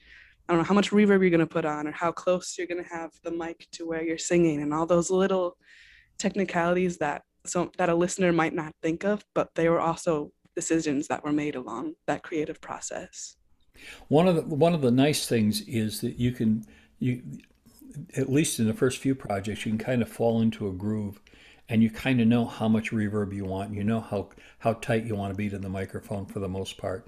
i 0.49 0.53
don't 0.53 0.61
know 0.61 0.69
how 0.69 0.75
much 0.75 0.91
reverb 0.91 1.21
you're 1.21 1.31
going 1.31 1.39
to 1.39 1.47
put 1.47 1.65
on 1.65 1.87
or 1.87 1.93
how 1.93 2.13
close 2.13 2.57
you're 2.59 2.67
going 2.67 2.83
to 2.83 2.91
have 2.91 3.11
the 3.23 3.31
mic 3.31 3.67
to 3.73 3.87
where 3.87 4.03
you're 4.03 4.19
singing 4.19 4.61
and 4.61 4.75
all 4.75 4.87
those 4.87 5.11
little 5.11 5.57
technicalities 6.19 6.99
that 6.99 7.23
so 7.47 7.71
that 7.79 7.89
a 7.89 7.95
listener 7.95 8.33
might 8.33 8.55
not 8.55 8.75
think 8.83 9.05
of 9.05 9.25
but 9.35 9.49
they 9.55 9.69
were 9.69 9.81
also 9.81 10.33
decisions 10.57 11.07
that 11.07 11.25
were 11.25 11.33
made 11.33 11.55
along 11.55 11.95
that 12.09 12.25
creative 12.25 12.61
process 12.61 13.38
one 14.09 14.29
of 14.29 14.37
the 14.37 14.43
one 14.43 14.75
of 14.75 14.81
the 14.81 14.91
nice 14.91 15.27
things 15.27 15.61
is 15.63 16.01
that 16.01 16.19
you 16.19 16.33
can 16.33 16.65
you 16.99 17.23
at 18.17 18.31
least 18.31 18.61
in 18.61 18.67
the 18.67 18.75
first 18.75 18.99
few 18.99 19.15
projects 19.15 19.67
you 19.67 19.73
can 19.73 19.79
kind 19.79 20.03
of 20.03 20.09
fall 20.09 20.41
into 20.41 20.69
a 20.69 20.73
groove 20.73 21.21
and 21.69 21.83
you 21.83 21.91
kind 21.91 22.21
of 22.21 22.27
know 22.27 22.45
how 22.45 22.69
much 22.69 22.91
reverb 22.91 23.35
you 23.35 23.45
want. 23.45 23.75
You 23.75 23.85
know 23.85 24.01
how 24.01 24.29
how 24.61 24.75
tight 24.75 25.05
you 25.05 25.15
want 25.15 25.33
to 25.33 25.37
be 25.37 25.49
to 25.51 25.59
the 25.59 25.69
microphone 25.69 26.27
for 26.27 26.41
the 26.41 26.49
most 26.49 26.79
part. 26.79 27.07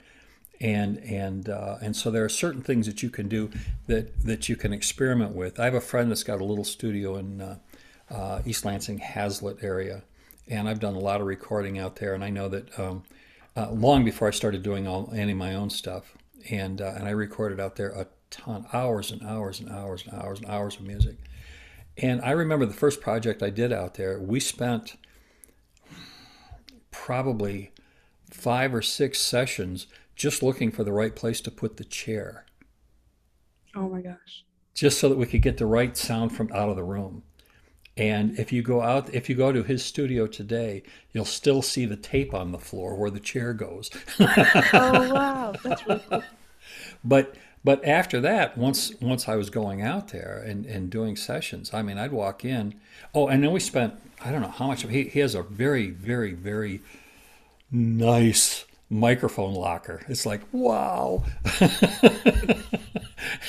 And 0.60 0.98
and 0.98 1.48
uh, 1.48 1.78
and 1.80 1.96
so 1.96 2.10
there 2.10 2.24
are 2.24 2.30
certain 2.30 2.62
things 2.62 2.86
that 2.86 3.02
you 3.02 3.08
can 3.08 3.28
do 3.28 3.50
that 3.86 4.20
that 4.20 4.48
you 4.48 4.56
can 4.56 4.72
experiment 4.72 5.34
with. 5.34 5.58
I 5.58 5.64
have 5.64 5.74
a 5.74 5.80
friend 5.80 6.10
that's 6.10 6.22
got 6.22 6.40
a 6.40 6.44
little 6.44 6.64
studio 6.64 7.16
in 7.16 7.40
uh, 7.40 7.58
uh, 8.10 8.42
East 8.44 8.64
Lansing 8.64 8.98
Haslett 8.98 9.64
area, 9.64 10.02
and 10.46 10.68
I've 10.68 10.80
done 10.80 10.94
a 10.94 10.98
lot 10.98 11.22
of 11.22 11.26
recording 11.26 11.78
out 11.78 11.96
there. 11.96 12.12
And 12.12 12.22
I 12.22 12.28
know 12.28 12.48
that 12.50 12.78
um, 12.78 13.04
uh, 13.56 13.70
long 13.70 14.04
before 14.04 14.28
I 14.28 14.32
started 14.32 14.62
doing 14.62 14.86
all 14.86 15.10
any 15.14 15.32
of 15.32 15.38
my 15.38 15.54
own 15.54 15.70
stuff, 15.70 16.18
and 16.48 16.80
uh, 16.80 16.94
and 16.96 17.06
I 17.06 17.10
recorded 17.10 17.60
out 17.60 17.76
there 17.76 17.90
a 17.90 18.06
ton, 18.30 18.66
hours 18.72 19.10
and 19.10 19.22
hours 19.22 19.60
and 19.60 19.70
hours 19.70 20.04
and 20.06 20.14
hours 20.14 20.40
and 20.40 20.48
hours 20.48 20.76
of 20.76 20.82
music. 20.82 21.16
And 21.96 22.20
I 22.22 22.30
remember 22.30 22.66
the 22.66 22.72
first 22.72 23.00
project 23.00 23.42
I 23.42 23.50
did 23.50 23.72
out 23.72 23.94
there, 23.94 24.18
we 24.18 24.40
spent 24.40 24.96
probably 26.90 27.72
five 28.30 28.74
or 28.74 28.82
six 28.82 29.20
sessions 29.20 29.86
just 30.14 30.42
looking 30.42 30.70
for 30.70 30.84
the 30.84 30.92
right 30.92 31.14
place 31.14 31.40
to 31.42 31.50
put 31.50 31.76
the 31.76 31.84
chair. 31.84 32.44
Oh 33.74 33.88
my 33.88 34.00
gosh. 34.00 34.44
Just 34.74 34.98
so 34.98 35.08
that 35.08 35.18
we 35.18 35.26
could 35.26 35.42
get 35.42 35.58
the 35.58 35.66
right 35.66 35.96
sound 35.96 36.34
from 36.34 36.50
out 36.52 36.68
of 36.68 36.76
the 36.76 36.84
room. 36.84 37.22
And 38.00 38.38
if 38.38 38.50
you 38.50 38.62
go 38.62 38.80
out, 38.80 39.12
if 39.12 39.28
you 39.28 39.34
go 39.34 39.52
to 39.52 39.62
his 39.62 39.84
studio 39.84 40.26
today, 40.26 40.82
you'll 41.12 41.26
still 41.26 41.60
see 41.60 41.84
the 41.84 41.96
tape 41.96 42.32
on 42.32 42.50
the 42.50 42.58
floor 42.58 42.94
where 42.94 43.10
the 43.10 43.20
chair 43.20 43.52
goes. 43.52 43.90
oh 44.18 44.26
wow, 45.12 45.52
that's 45.62 45.86
really 45.86 46.00
cool. 46.08 46.22
But 47.04 47.34
but 47.62 47.84
after 47.84 48.18
that, 48.22 48.56
once 48.56 48.94
once 49.02 49.28
I 49.28 49.36
was 49.36 49.50
going 49.50 49.82
out 49.82 50.08
there 50.08 50.42
and, 50.46 50.64
and 50.64 50.88
doing 50.88 51.14
sessions, 51.14 51.74
I 51.74 51.82
mean, 51.82 51.98
I'd 51.98 52.10
walk 52.10 52.42
in. 52.42 52.74
Oh, 53.14 53.28
and 53.28 53.44
then 53.44 53.52
we 53.52 53.60
spent 53.60 53.92
I 54.24 54.32
don't 54.32 54.40
know 54.40 54.48
how 54.48 54.68
much. 54.68 54.82
He 54.84 55.04
he 55.04 55.20
has 55.20 55.34
a 55.34 55.42
very 55.42 55.90
very 55.90 56.32
very 56.32 56.80
nice 57.70 58.64
microphone 58.90 59.54
locker. 59.54 60.02
It's 60.08 60.26
like 60.26 60.42
wow. 60.52 61.24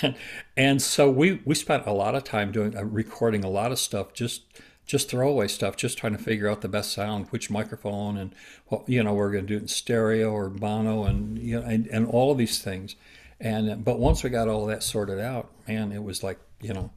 and, 0.01 0.15
and 0.57 0.81
so 0.81 1.10
we 1.10 1.41
we 1.43 1.55
spent 1.55 1.86
a 1.88 1.91
lot 1.91 2.15
of 2.15 2.24
time 2.24 2.51
doing 2.51 2.77
uh, 2.77 2.86
recording 2.86 3.43
a 3.43 3.50
lot 3.50 3.71
of 3.71 3.79
stuff 3.79 4.13
just 4.13 4.43
just 4.91 5.10
throwaway 5.10 5.48
stuff, 5.48 5.77
just 5.77 5.98
trying 5.98 6.12
to 6.12 6.21
figure 6.21 6.50
out 6.50 6.60
the 6.60 6.67
best 6.67 6.91
sound, 6.91 7.27
which 7.29 7.50
microphone, 7.50 8.17
and 8.17 8.36
what 8.67 8.88
you 8.89 9.01
know 9.01 9.13
we're 9.13 9.31
going 9.31 9.45
to 9.45 9.53
do 9.53 9.55
it 9.55 9.62
in 9.62 9.67
stereo 9.67 10.31
or 10.31 10.50
mono, 10.50 11.05
and 11.05 11.38
you 11.39 11.60
know, 11.60 11.65
and, 11.65 11.88
and 11.88 12.07
all 12.07 12.31
of 12.31 12.38
these 12.38 12.62
things. 12.62 12.95
And 13.39 13.83
but 13.86 14.00
once 14.00 14.21
we 14.21 14.29
got 14.29 14.48
all 14.48 14.65
that 14.65 14.83
sorted 14.83 15.19
out, 15.19 15.50
man, 15.67 15.91
it 15.91 16.03
was 16.03 16.24
like 16.24 16.39
you 16.60 16.74
know, 16.74 16.91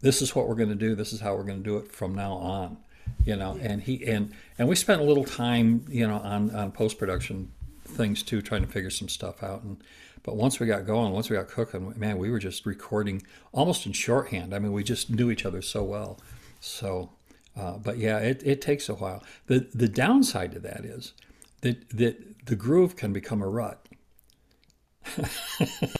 this 0.00 0.22
is 0.22 0.34
what 0.34 0.48
we're 0.48 0.54
going 0.54 0.68
to 0.70 0.74
do. 0.76 0.94
This 0.94 1.12
is 1.12 1.20
how 1.20 1.34
we're 1.34 1.42
going 1.42 1.58
to 1.58 1.64
do 1.64 1.76
it 1.78 1.90
from 1.90 2.14
now 2.14 2.34
on. 2.34 2.76
You 3.24 3.36
know, 3.36 3.58
and 3.60 3.82
he 3.82 4.06
and 4.06 4.32
and 4.56 4.68
we 4.68 4.76
spent 4.76 5.00
a 5.00 5.04
little 5.04 5.24
time, 5.24 5.84
you 5.88 6.06
know, 6.06 6.18
on 6.18 6.54
on 6.54 6.70
post 6.72 6.98
production 6.98 7.50
things 7.94 8.22
too, 8.22 8.42
trying 8.42 8.64
to 8.64 8.70
figure 8.70 8.90
some 8.90 9.08
stuff 9.08 9.42
out. 9.42 9.62
And 9.62 9.82
but 10.22 10.36
once 10.36 10.58
we 10.58 10.66
got 10.66 10.86
going, 10.86 11.12
once 11.12 11.28
we 11.28 11.36
got 11.36 11.48
cooking, 11.48 11.92
man, 11.96 12.18
we 12.18 12.30
were 12.30 12.38
just 12.38 12.64
recording 12.64 13.22
almost 13.52 13.86
in 13.86 13.92
shorthand. 13.92 14.54
I 14.54 14.58
mean, 14.58 14.72
we 14.72 14.82
just 14.82 15.10
knew 15.10 15.30
each 15.30 15.44
other 15.44 15.60
so 15.60 15.82
well. 15.82 16.18
So 16.60 17.10
uh, 17.56 17.78
but 17.78 17.98
yeah, 17.98 18.18
it, 18.18 18.42
it 18.44 18.60
takes 18.60 18.88
a 18.88 18.94
while. 18.94 19.22
The, 19.46 19.68
the 19.72 19.88
downside 19.88 20.52
to 20.52 20.60
that 20.60 20.84
is 20.84 21.12
that, 21.60 21.88
that 21.90 22.46
the 22.46 22.56
groove 22.56 22.96
can 22.96 23.12
become 23.12 23.42
a 23.42 23.48
rut. 23.48 23.86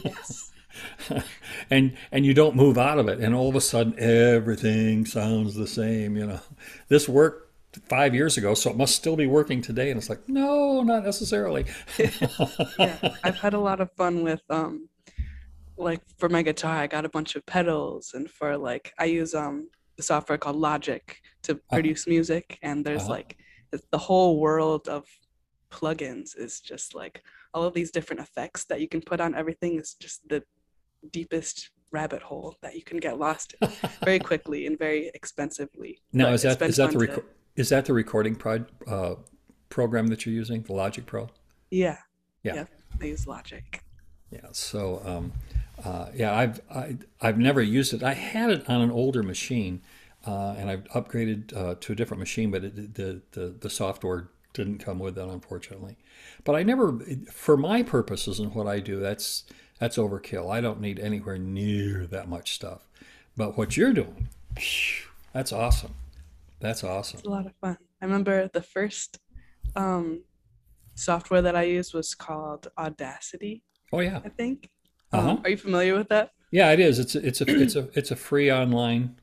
Yes. 0.04 0.50
and 1.70 1.96
and 2.10 2.26
you 2.26 2.34
don't 2.34 2.56
move 2.56 2.76
out 2.76 2.98
of 2.98 3.06
it 3.06 3.20
and 3.20 3.32
all 3.32 3.48
of 3.48 3.54
a 3.54 3.60
sudden 3.60 3.94
everything 3.96 5.06
sounds 5.06 5.54
the 5.54 5.68
same 5.68 6.16
you 6.16 6.26
know 6.26 6.40
this 6.88 7.08
worked 7.08 7.43
five 7.88 8.14
years 8.14 8.36
ago 8.36 8.54
so 8.54 8.70
it 8.70 8.76
must 8.76 8.94
still 8.94 9.16
be 9.16 9.26
working 9.26 9.60
today. 9.62 9.90
And 9.90 9.98
it's 9.98 10.08
like 10.08 10.28
no 10.28 10.82
not 10.82 11.04
necessarily. 11.04 11.66
Yeah, 12.78 13.16
I've 13.22 13.38
had 13.38 13.54
a 13.54 13.60
lot 13.60 13.80
of 13.80 13.90
fun 13.92 14.22
with 14.22 14.42
um 14.50 14.88
like 15.76 16.02
for 16.18 16.28
my 16.28 16.42
guitar, 16.42 16.76
I 16.76 16.86
got 16.86 17.04
a 17.04 17.08
bunch 17.08 17.34
of 17.36 17.44
pedals 17.46 18.12
and 18.14 18.30
for 18.30 18.56
like 18.56 18.92
I 18.98 19.06
use 19.06 19.34
um 19.34 19.68
the 19.96 20.02
software 20.02 20.38
called 20.38 20.56
Logic 20.56 21.20
to 21.42 21.52
uh, 21.52 21.56
produce 21.72 22.06
music. 22.06 22.58
And 22.62 22.84
there's 22.84 23.04
uh 23.04 23.10
like 23.10 23.36
the 23.90 23.98
whole 23.98 24.38
world 24.38 24.88
of 24.88 25.04
plugins 25.70 26.38
is 26.38 26.60
just 26.60 26.94
like 26.94 27.22
all 27.52 27.64
of 27.64 27.74
these 27.74 27.90
different 27.90 28.20
effects 28.20 28.64
that 28.66 28.80
you 28.80 28.88
can 28.88 29.00
put 29.00 29.20
on 29.20 29.34
everything 29.34 29.78
is 29.78 29.94
just 29.94 30.26
the 30.28 30.42
deepest 31.10 31.70
rabbit 31.90 32.22
hole 32.22 32.56
that 32.62 32.74
you 32.74 32.82
can 32.82 32.98
get 32.98 33.18
lost 33.18 33.54
in 33.60 33.68
very 34.04 34.18
quickly 34.30 34.66
and 34.66 34.78
very 34.78 35.10
expensively. 35.14 36.00
now 36.12 36.26
But 36.26 36.34
is 36.34 36.42
that 36.42 36.62
is 36.62 36.76
that 36.76 36.92
the 36.92 36.98
to 36.98 37.06
reco- 37.06 37.24
is 37.56 37.68
that 37.68 37.84
the 37.84 37.92
recording 37.92 38.34
prod, 38.34 38.66
uh, 38.86 39.14
program 39.68 40.08
that 40.08 40.24
you're 40.24 40.34
using 40.34 40.62
the 40.62 40.72
logic 40.72 41.06
pro 41.06 41.28
yeah, 41.70 41.98
yeah 42.42 42.54
yeah, 42.54 42.64
I 43.00 43.04
use 43.06 43.26
Logic. 43.26 43.82
Yeah. 44.30 44.48
So, 44.52 45.02
um, 45.04 45.32
uh, 45.84 46.06
yeah, 46.14 46.34
I've 46.34 46.60
I, 46.70 46.96
I've 47.20 47.38
never 47.38 47.60
used 47.60 47.92
it. 47.92 48.02
I 48.02 48.14
had 48.14 48.50
it 48.50 48.68
on 48.68 48.80
an 48.80 48.90
older 48.90 49.22
machine, 49.22 49.82
uh, 50.26 50.54
and 50.56 50.70
I've 50.70 50.84
upgraded 50.84 51.56
uh, 51.56 51.74
to 51.80 51.92
a 51.92 51.96
different 51.96 52.20
machine, 52.20 52.50
but 52.50 52.64
it, 52.64 52.94
the, 52.94 53.22
the 53.32 53.54
the 53.60 53.70
software 53.70 54.28
didn't 54.52 54.78
come 54.78 55.00
with 55.00 55.16
that, 55.16 55.28
unfortunately. 55.28 55.96
But 56.44 56.54
I 56.54 56.62
never, 56.62 56.96
for 57.32 57.56
my 57.56 57.82
purposes 57.82 58.38
and 58.38 58.54
what 58.54 58.68
I 58.68 58.78
do, 58.78 59.00
that's 59.00 59.44
that's 59.78 59.96
overkill. 59.96 60.52
I 60.52 60.60
don't 60.60 60.80
need 60.80 61.00
anywhere 61.00 61.38
near 61.38 62.06
that 62.06 62.28
much 62.28 62.54
stuff. 62.54 62.86
But 63.36 63.58
what 63.58 63.76
you're 63.76 63.92
doing, 63.92 64.28
that's 65.32 65.52
awesome. 65.52 65.94
That's 66.60 66.84
awesome. 66.84 67.18
It's 67.18 67.26
a 67.26 67.30
lot 67.30 67.46
of 67.46 67.52
fun. 67.60 67.76
I 68.00 68.04
remember 68.04 68.48
the 68.52 68.62
first 68.62 69.18
um, 69.76 70.22
software 70.94 71.42
that 71.42 71.56
I 71.56 71.62
used 71.64 71.94
was 71.94 72.14
called 72.14 72.68
Audacity, 72.78 73.62
Oh 73.92 74.00
yeah. 74.00 74.20
I 74.24 74.28
think. 74.28 74.68
Uh-huh. 75.12 75.30
Um, 75.30 75.40
are 75.44 75.50
you 75.50 75.56
familiar 75.56 75.94
with 75.96 76.08
that? 76.08 76.30
Yeah, 76.50 76.70
it 76.72 76.80
is. 76.80 76.98
It's 76.98 77.14
a, 77.14 77.26
it's 77.26 77.40
a 77.40 77.62
it's 77.62 77.76
a 77.76 77.88
it's 77.94 78.10
a 78.10 78.16
free 78.16 78.50
online 78.50 79.16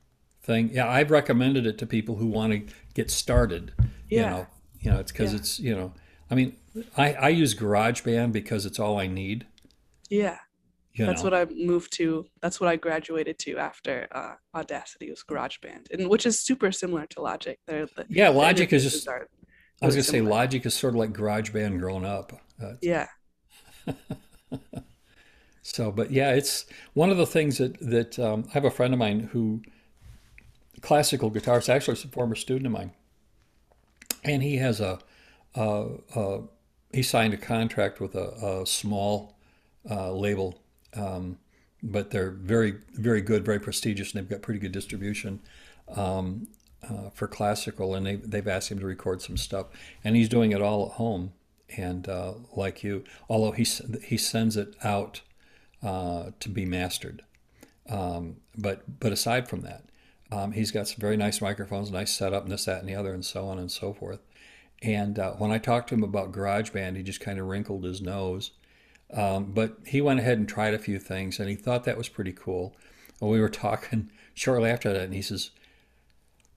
thing. 0.43 0.69
Yeah, 0.73 0.87
I've 0.89 1.11
recommended 1.11 1.65
it 1.65 1.77
to 1.79 1.85
people 1.85 2.15
who 2.17 2.27
want 2.27 2.53
to 2.53 2.73
get 2.93 3.09
started. 3.11 3.73
You 4.09 4.19
Yeah. 4.19 4.29
know, 4.29 4.47
you 4.79 4.91
know, 4.91 4.99
it's 4.99 5.11
because 5.11 5.31
Yeah. 5.33 5.39
it's 5.39 5.59
you 5.59 5.75
know, 5.75 5.93
I 6.29 6.35
mean, 6.35 6.55
I 6.97 7.13
I 7.13 7.29
use 7.29 7.53
GarageBand 7.55 8.31
because 8.31 8.65
it's 8.65 8.79
all 8.79 8.99
I 8.99 9.07
need. 9.07 9.45
Yeah. 10.09 10.37
You 10.93 11.05
That's 11.05 11.23
know, 11.23 11.29
what 11.29 11.33
I 11.33 11.45
moved 11.53 11.93
to. 11.93 12.25
That's 12.41 12.59
what 12.59 12.69
I 12.69 12.75
graduated 12.75 13.39
to 13.39 13.57
after 13.57 14.07
uh, 14.11 14.33
Audacity 14.53 15.09
was 15.09 15.23
GarageBand, 15.23 15.89
and 15.91 16.09
which 16.09 16.25
is 16.25 16.41
super 16.41 16.71
similar 16.71 17.05
to 17.07 17.21
Logic. 17.21 17.57
They're 17.65 17.85
the, 17.85 18.05
yeah, 18.09 18.29
Logic 18.29 18.71
is 18.73 18.83
just. 18.83 19.07
are 19.07 19.27
I 19.81 19.85
was 19.85 19.95
gonna 19.95 20.03
say. 20.03 20.21
Logic 20.21 20.65
is 20.65 20.73
sort 20.73 20.93
of 20.93 20.99
like 20.99 21.13
GarageBand 21.13 21.79
grown 21.79 22.05
up. 22.05 22.33
Uh, 22.61 22.73
Yeah. 22.81 23.07
so, 25.61 25.91
but 25.91 26.11
yeah, 26.11 26.33
it's 26.33 26.65
one 26.93 27.09
of 27.09 27.17
the 27.17 27.25
things 27.25 27.57
that 27.57 27.79
that 27.79 28.19
um, 28.19 28.45
I 28.49 28.53
have 28.53 28.65
a 28.65 28.71
friend 28.71 28.93
of 28.93 28.99
mine 28.99 29.29
who 29.31 29.61
classical 30.81 31.31
guitarist, 31.31 31.69
actually, 31.69 31.93
is 31.93 32.03
a 32.03 32.09
former 32.09 32.35
student 32.35 32.65
of 32.65 32.73
mine, 32.73 32.91
and 34.23 34.43
he 34.43 34.57
has 34.57 34.81
a, 34.81 34.99
a, 35.55 35.87
a 36.15 36.41
he 36.91 37.03
signed 37.03 37.33
a 37.33 37.37
contract 37.37 37.99
with 38.01 38.15
a, 38.15 38.61
a 38.61 38.65
small 38.65 39.37
uh, 39.89 40.11
label, 40.11 40.59
um, 40.95 41.37
but 41.83 42.11
they're 42.11 42.31
very 42.31 42.75
very 42.93 43.21
good, 43.21 43.45
very 43.45 43.59
prestigious, 43.59 44.13
and 44.13 44.21
they've 44.21 44.29
got 44.29 44.41
pretty 44.41 44.59
good 44.59 44.71
distribution 44.71 45.39
um, 45.95 46.47
uh, 46.87 47.09
for 47.09 47.27
classical, 47.27 47.95
and 47.95 48.05
they 48.05 48.15
they've 48.15 48.47
asked 48.47 48.71
him 48.71 48.79
to 48.79 48.85
record 48.85 49.21
some 49.21 49.37
stuff, 49.37 49.67
and 50.03 50.15
he's 50.15 50.29
doing 50.29 50.51
it 50.51 50.61
all 50.61 50.85
at 50.87 50.93
home, 50.93 51.33
and 51.75 52.07
uh, 52.07 52.33
like 52.55 52.83
you, 52.83 53.03
although 53.29 53.51
he 53.51 53.65
he 54.03 54.17
sends 54.17 54.57
it 54.57 54.75
out 54.83 55.21
uh, 55.83 56.31
to 56.39 56.49
be 56.49 56.65
mastered, 56.65 57.23
um, 57.89 58.37
but 58.57 58.99
but 58.99 59.11
aside 59.11 59.47
from 59.47 59.61
that. 59.61 59.83
Um, 60.33 60.53
he's 60.53 60.71
got 60.71 60.87
some 60.87 60.99
very 61.01 61.17
nice 61.17 61.41
microphones, 61.41 61.91
nice 61.91 62.11
setup, 62.11 62.43
and 62.43 62.51
this, 62.53 62.63
that, 62.63 62.79
and 62.79 62.87
the 62.87 62.95
other, 62.95 63.13
and 63.13 63.25
so 63.25 63.47
on 63.47 63.59
and 63.59 63.69
so 63.69 63.93
forth. 63.93 64.21
And 64.81 65.19
uh, 65.19 65.33
when 65.33 65.51
I 65.51 65.57
talked 65.57 65.89
to 65.89 65.95
him 65.95 66.03
about 66.03 66.31
GarageBand, 66.31 66.95
he 66.95 67.03
just 67.03 67.19
kind 67.19 67.37
of 67.37 67.47
wrinkled 67.47 67.83
his 67.83 68.01
nose. 68.01 68.51
Um, 69.13 69.51
but 69.53 69.77
he 69.85 70.01
went 70.01 70.19
ahead 70.19 70.37
and 70.37 70.47
tried 70.47 70.73
a 70.73 70.79
few 70.79 70.99
things, 70.99 71.39
and 71.39 71.49
he 71.49 71.55
thought 71.55 71.83
that 71.83 71.97
was 71.97 72.09
pretty 72.09 72.33
cool. 72.33 72.75
And 73.19 73.29
we 73.29 73.39
were 73.39 73.49
talking 73.67 74.09
shortly 74.33 74.69
after 74.69 74.91
that, 74.93 75.01
and 75.03 75.13
he 75.13 75.21
says, 75.21 75.51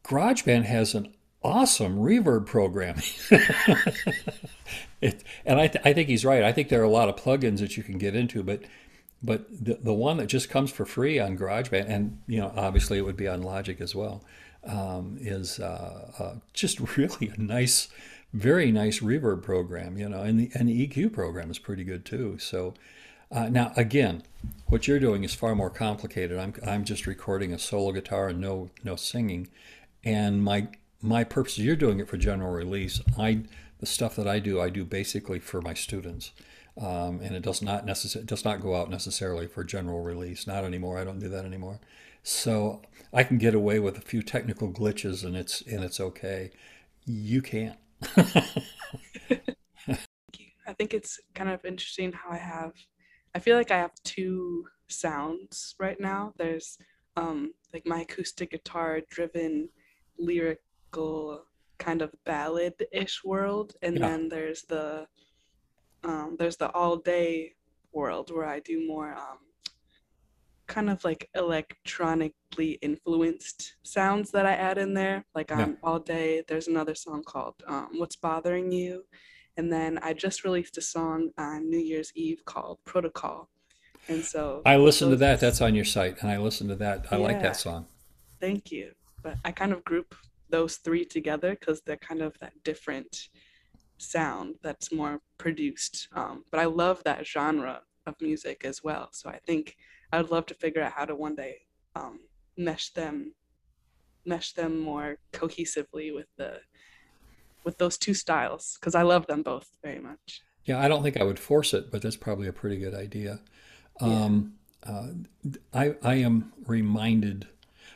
GarageBand 0.04 0.64
has 0.64 0.94
an 0.94 1.12
awesome 1.42 1.98
reverb 1.98 2.46
program. 2.46 3.00
it, 5.00 5.24
and 5.44 5.60
I, 5.60 5.68
th- 5.68 5.84
I 5.84 5.92
think 5.92 6.08
he's 6.08 6.24
right. 6.24 6.42
I 6.42 6.52
think 6.52 6.68
there 6.68 6.80
are 6.80 6.84
a 6.84 6.90
lot 6.90 7.08
of 7.08 7.16
plugins 7.16 7.58
that 7.58 7.76
you 7.76 7.82
can 7.82 7.98
get 7.98 8.14
into, 8.14 8.42
but 8.42 8.62
but 9.24 9.46
the, 9.64 9.78
the 9.82 9.94
one 9.94 10.18
that 10.18 10.26
just 10.26 10.50
comes 10.50 10.70
for 10.70 10.84
free 10.84 11.18
on 11.18 11.38
GarageBand, 11.38 11.88
and 11.88 12.18
you 12.26 12.38
know, 12.40 12.52
obviously 12.54 12.98
it 12.98 13.02
would 13.02 13.16
be 13.16 13.26
on 13.26 13.42
Logic 13.42 13.80
as 13.80 13.94
well, 13.94 14.22
um, 14.64 15.16
is 15.18 15.58
uh, 15.58 16.12
uh, 16.18 16.34
just 16.52 16.78
really 16.96 17.32
a 17.34 17.40
nice, 17.40 17.88
very 18.34 18.70
nice 18.70 19.00
reverb 19.00 19.42
program. 19.42 19.96
You 19.96 20.08
know, 20.08 20.22
and 20.22 20.38
the 20.38 20.50
and 20.54 20.68
the 20.68 20.86
EQ 20.86 21.12
program 21.12 21.50
is 21.50 21.58
pretty 21.58 21.84
good 21.84 22.04
too. 22.04 22.38
So 22.38 22.74
uh, 23.32 23.48
now 23.48 23.72
again, 23.76 24.22
what 24.66 24.86
you're 24.86 25.00
doing 25.00 25.24
is 25.24 25.34
far 25.34 25.54
more 25.54 25.70
complicated. 25.70 26.38
I'm 26.38 26.54
I'm 26.66 26.84
just 26.84 27.06
recording 27.06 27.52
a 27.52 27.58
solo 27.58 27.92
guitar 27.92 28.28
and 28.28 28.40
no 28.40 28.70
no 28.82 28.96
singing, 28.96 29.48
and 30.04 30.42
my 30.42 30.68
my 31.00 31.24
purpose 31.24 31.58
you're 31.58 31.76
doing 31.76 32.00
it 32.00 32.08
for 32.08 32.16
general 32.16 32.52
release. 32.52 33.00
I 33.18 33.44
the 33.80 33.86
stuff 33.86 34.16
that 34.16 34.28
I 34.28 34.38
do, 34.38 34.60
I 34.60 34.70
do 34.70 34.84
basically 34.84 35.38
for 35.38 35.60
my 35.62 35.74
students 35.74 36.32
um, 36.80 37.20
and 37.22 37.36
it 37.36 37.42
does 37.42 37.62
not 37.62 37.86
necessarily 37.86 38.26
does 38.26 38.44
not 38.44 38.60
go 38.60 38.74
out 38.74 38.90
necessarily 38.90 39.46
for 39.46 39.62
general 39.62 40.02
release. 40.02 40.46
Not 40.46 40.64
anymore. 40.64 40.98
I 40.98 41.04
don't 41.04 41.20
do 41.20 41.28
that 41.28 41.44
anymore. 41.44 41.78
So 42.22 42.82
I 43.12 43.22
can 43.22 43.38
get 43.38 43.54
away 43.54 43.78
with 43.78 43.96
a 43.96 44.00
few 44.00 44.22
technical 44.22 44.72
glitches, 44.72 45.24
and 45.24 45.36
it's 45.36 45.60
and 45.62 45.84
it's 45.84 46.00
okay. 46.00 46.50
You 47.06 47.42
can't. 47.42 47.78
I 50.66 50.72
think 50.72 50.94
it's 50.94 51.18
kind 51.34 51.50
of 51.50 51.64
interesting 51.64 52.12
how 52.12 52.30
I 52.30 52.38
have. 52.38 52.72
I 53.34 53.38
feel 53.38 53.56
like 53.56 53.70
I 53.70 53.78
have 53.78 53.92
two 54.04 54.64
sounds 54.88 55.74
right 55.78 55.98
now. 56.00 56.32
There's 56.36 56.78
um 57.16 57.52
like 57.72 57.86
my 57.86 58.00
acoustic 58.02 58.50
guitar 58.50 59.00
driven 59.10 59.68
lyrical 60.18 61.44
kind 61.78 62.02
of 62.02 62.12
ballad-ish 62.24 63.22
world 63.24 63.74
and 63.82 63.96
Yeah. 63.96 64.00
then 64.00 64.28
there's 64.28 64.62
the 64.62 65.06
um 66.04 66.36
there's 66.38 66.56
the 66.56 66.70
all 66.72 66.96
day 66.96 67.54
world 67.92 68.30
where 68.30 68.46
I 68.46 68.60
do 68.60 68.86
more 68.86 69.12
um 69.14 69.38
kind 70.74 70.90
of 70.90 71.04
like 71.04 71.28
electronically 71.36 72.72
influenced 72.82 73.76
sounds 73.84 74.32
that 74.32 74.44
I 74.44 74.52
add 74.54 74.76
in 74.76 74.92
there. 74.94 75.24
Like 75.34 75.50
Yeah. 75.50 75.62
on 75.62 75.78
All 75.84 76.00
Day, 76.00 76.42
there's 76.48 76.66
another 76.68 76.96
song 76.96 77.22
called 77.22 77.54
um, 77.68 77.90
What's 77.92 78.16
Bothering 78.16 78.72
You. 78.72 79.04
And 79.56 79.72
then 79.72 79.98
I 80.02 80.14
just 80.14 80.44
released 80.44 80.76
a 80.76 80.80
song 80.82 81.30
on 81.38 81.70
New 81.70 81.78
Year's 81.78 82.10
Eve 82.16 82.44
called 82.44 82.78
Protocol. 82.84 83.48
And 84.08 84.22
so 84.24 84.62
I 84.66 84.76
listened 84.76 85.12
to 85.12 85.16
that. 85.18 85.38
That's 85.40 85.60
on 85.60 85.74
your 85.76 85.84
site, 85.84 86.20
and 86.20 86.30
I 86.30 86.36
listened 86.38 86.68
to 86.70 86.76
that. 86.76 87.06
I 87.10 87.16
like 87.16 87.40
that 87.40 87.56
song. 87.56 87.86
thank 88.40 88.70
you. 88.72 88.92
But 89.22 89.36
I 89.44 89.52
kind 89.52 89.72
of 89.72 89.82
group 89.84 90.14
those 90.50 90.76
three 90.76 91.04
together 91.06 91.50
because 91.58 91.80
they're 91.82 91.96
kind 92.10 92.20
of 92.20 92.36
that 92.40 92.52
different 92.64 93.28
sound 93.96 94.56
that's 94.62 94.92
more 94.92 95.20
produced. 95.38 96.08
Um, 96.14 96.44
but 96.50 96.60
I 96.60 96.66
love 96.66 97.02
that 97.04 97.26
genre 97.26 97.80
of 98.06 98.20
music 98.20 98.62
as 98.64 98.82
well. 98.84 99.08
So 99.12 99.30
I 99.30 99.38
think 99.46 99.76
I 100.14 100.18
would 100.22 100.30
love 100.30 100.46
to 100.46 100.54
figure 100.54 100.80
out 100.80 100.92
how 100.92 101.04
to 101.06 101.16
one 101.16 101.34
day 101.34 101.62
um, 101.96 102.20
mesh 102.56 102.90
them 102.90 103.34
mesh 104.24 104.52
them 104.52 104.78
more 104.78 105.18
cohesively 105.32 106.14
with 106.14 106.28
the 106.36 106.60
with 107.64 107.78
those 107.78 107.98
two 107.98 108.14
styles 108.14 108.78
because 108.78 108.94
I 108.94 109.02
love 109.02 109.26
them 109.26 109.42
both 109.42 109.68
very 109.82 109.98
much. 109.98 110.42
Yeah, 110.64 110.80
I 110.80 110.86
don't 110.86 111.02
think 111.02 111.20
I 111.20 111.24
would 111.24 111.38
force 111.40 111.74
it, 111.74 111.90
but 111.90 112.00
that's 112.00 112.16
probably 112.16 112.46
a 112.46 112.52
pretty 112.52 112.78
good 112.78 112.94
idea. 112.94 113.40
Yeah. 114.00 114.06
Um, 114.06 114.54
uh, 114.86 115.08
I 115.72 115.96
I 116.02 116.14
am 116.14 116.52
reminded. 116.64 117.48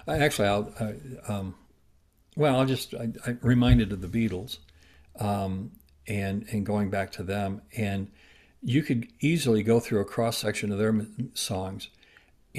I, 0.08 0.18
actually, 0.18 0.48
I'll. 0.48 0.74
I, 0.80 1.32
um, 1.32 1.54
well, 2.36 2.58
I'll 2.58 2.66
just. 2.66 2.94
I, 2.94 3.10
I 3.24 3.36
reminded 3.42 3.92
of 3.92 4.00
the 4.00 4.08
Beatles, 4.08 4.58
um, 5.20 5.70
and 6.08 6.46
and 6.50 6.66
going 6.66 6.90
back 6.90 7.12
to 7.12 7.22
them, 7.22 7.62
and 7.76 8.10
you 8.60 8.82
could 8.82 9.06
easily 9.20 9.62
go 9.62 9.78
through 9.78 10.00
a 10.00 10.04
cross 10.04 10.36
section 10.36 10.72
of 10.72 10.78
their 10.78 11.06
songs 11.34 11.90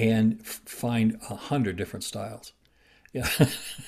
and 0.00 0.44
find 0.46 1.20
a 1.28 1.34
hundred 1.34 1.76
different 1.76 2.04
styles. 2.04 2.54
Yeah, 3.12 3.28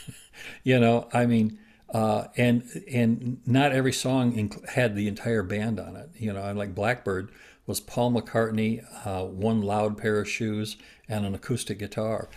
you 0.62 0.78
know, 0.78 1.09
I 1.12 1.25
mean, 1.25 1.59
uh, 1.88 2.25
and 2.37 2.62
and 2.90 3.40
not 3.47 3.73
every 3.73 3.95
song 3.95 4.52
had 4.69 4.95
the 4.95 5.09
entire 5.09 5.42
band 5.42 5.81
on 5.81 5.97
it. 5.97 6.11
You 6.14 6.35
know, 6.35 6.52
like 6.52 6.75
Blackbird 6.75 7.31
was 7.66 7.81
Paul 7.81 8.12
McCartney, 8.12 8.85
uh, 9.07 9.25
one 9.25 9.62
loud 9.62 9.97
pair 9.97 10.21
of 10.21 10.28
shoes, 10.28 10.76
and 11.09 11.25
an 11.25 11.35
acoustic 11.35 11.78
guitar. 11.78 12.28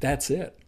That's 0.00 0.30
it. 0.30 0.58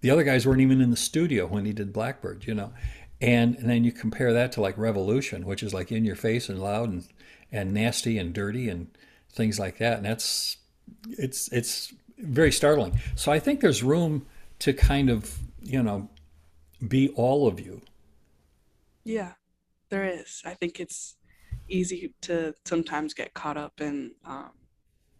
The 0.00 0.10
other 0.10 0.24
guys 0.24 0.44
weren't 0.44 0.60
even 0.60 0.80
in 0.80 0.90
the 0.90 0.96
studio 0.96 1.46
when 1.46 1.66
he 1.66 1.72
did 1.72 1.92
Blackbird. 1.92 2.46
You 2.48 2.54
know, 2.54 2.72
and 3.20 3.54
and 3.54 3.70
then 3.70 3.84
you 3.84 3.92
compare 3.92 4.32
that 4.32 4.50
to 4.52 4.60
like 4.60 4.76
Revolution, 4.76 5.46
which 5.46 5.62
is 5.62 5.72
like 5.72 5.92
in 5.92 6.04
your 6.04 6.16
face 6.16 6.48
and 6.48 6.60
loud 6.60 6.88
and 6.88 7.06
and 7.52 7.72
nasty 7.72 8.18
and 8.18 8.34
dirty 8.34 8.68
and 8.68 8.88
things 9.30 9.60
like 9.60 9.78
that. 9.78 9.98
And 9.98 10.06
that's 10.06 10.56
it's 11.08 11.48
it's 11.52 11.92
very 12.18 12.52
startling. 12.52 12.98
So 13.14 13.32
I 13.32 13.38
think 13.38 13.60
there's 13.60 13.82
room 13.82 14.26
to 14.60 14.72
kind 14.72 15.10
of 15.10 15.38
you 15.62 15.82
know 15.82 16.08
be 16.86 17.08
all 17.10 17.46
of 17.46 17.60
you. 17.60 17.82
Yeah, 19.04 19.32
there 19.90 20.04
is. 20.04 20.42
I 20.44 20.54
think 20.54 20.80
it's 20.80 21.16
easy 21.68 22.14
to 22.22 22.54
sometimes 22.64 23.14
get 23.14 23.34
caught 23.34 23.56
up 23.56 23.80
in 23.80 24.12
um, 24.24 24.50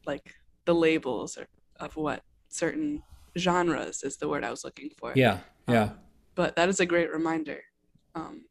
like 0.07 0.35
the 0.65 0.75
labels 0.75 1.39
or, 1.39 1.47
of 1.81 1.97
what 1.97 2.23
certain 2.49 3.03
genres 3.39 4.03
is 4.03 4.17
the 4.17 4.29
word 4.29 4.45
I 4.45 4.51
was 4.51 4.65
looking 4.65 4.91
for. 4.99 5.13
Yeah, 5.15 5.39
yeah, 5.69 5.83
Um, 5.85 5.99
but 6.35 6.57
that 6.57 6.69
is 6.69 6.81
a 6.81 6.87
great 6.87 7.13
reminder 7.13 7.63
um, 8.15 8.45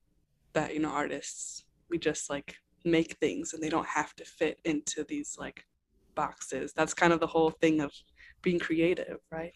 that 0.53 0.74
you 0.74 0.79
know 0.79 0.89
artists 0.89 1.65
we 1.89 1.98
just 1.98 2.29
like 2.29 2.55
make 2.84 3.13
things 3.19 3.53
and 3.53 3.62
they 3.63 3.69
don't 3.69 3.88
have 3.88 4.15
to 4.15 4.25
fit 4.25 4.60
into 4.63 5.03
these 5.03 5.38
like 5.39 5.65
boxes. 6.15 6.74
That's 6.74 6.93
kind 6.93 7.13
of 7.13 7.19
the 7.19 7.27
whole 7.27 7.51
thing 7.51 7.81
of 7.81 7.91
being 8.41 8.60
creative, 8.60 9.19
right? 9.31 9.53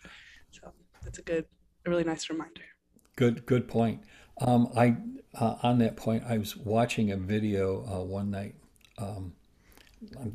So 0.51 0.71
that's 1.03 1.19
a 1.19 1.21
good, 1.21 1.45
a 1.85 1.89
really 1.89 2.03
nice 2.03 2.29
reminder. 2.29 2.63
good 3.15 3.45
good 3.45 3.67
point. 3.67 4.01
Um, 4.41 4.69
I 4.75 4.97
uh, 5.35 5.55
on 5.63 5.79
that 5.79 5.95
point, 5.95 6.23
I 6.27 6.37
was 6.37 6.55
watching 6.57 7.11
a 7.11 7.17
video 7.17 7.85
uh, 7.85 8.03
one 8.03 8.31
night. 8.31 8.55
Um, 8.97 9.33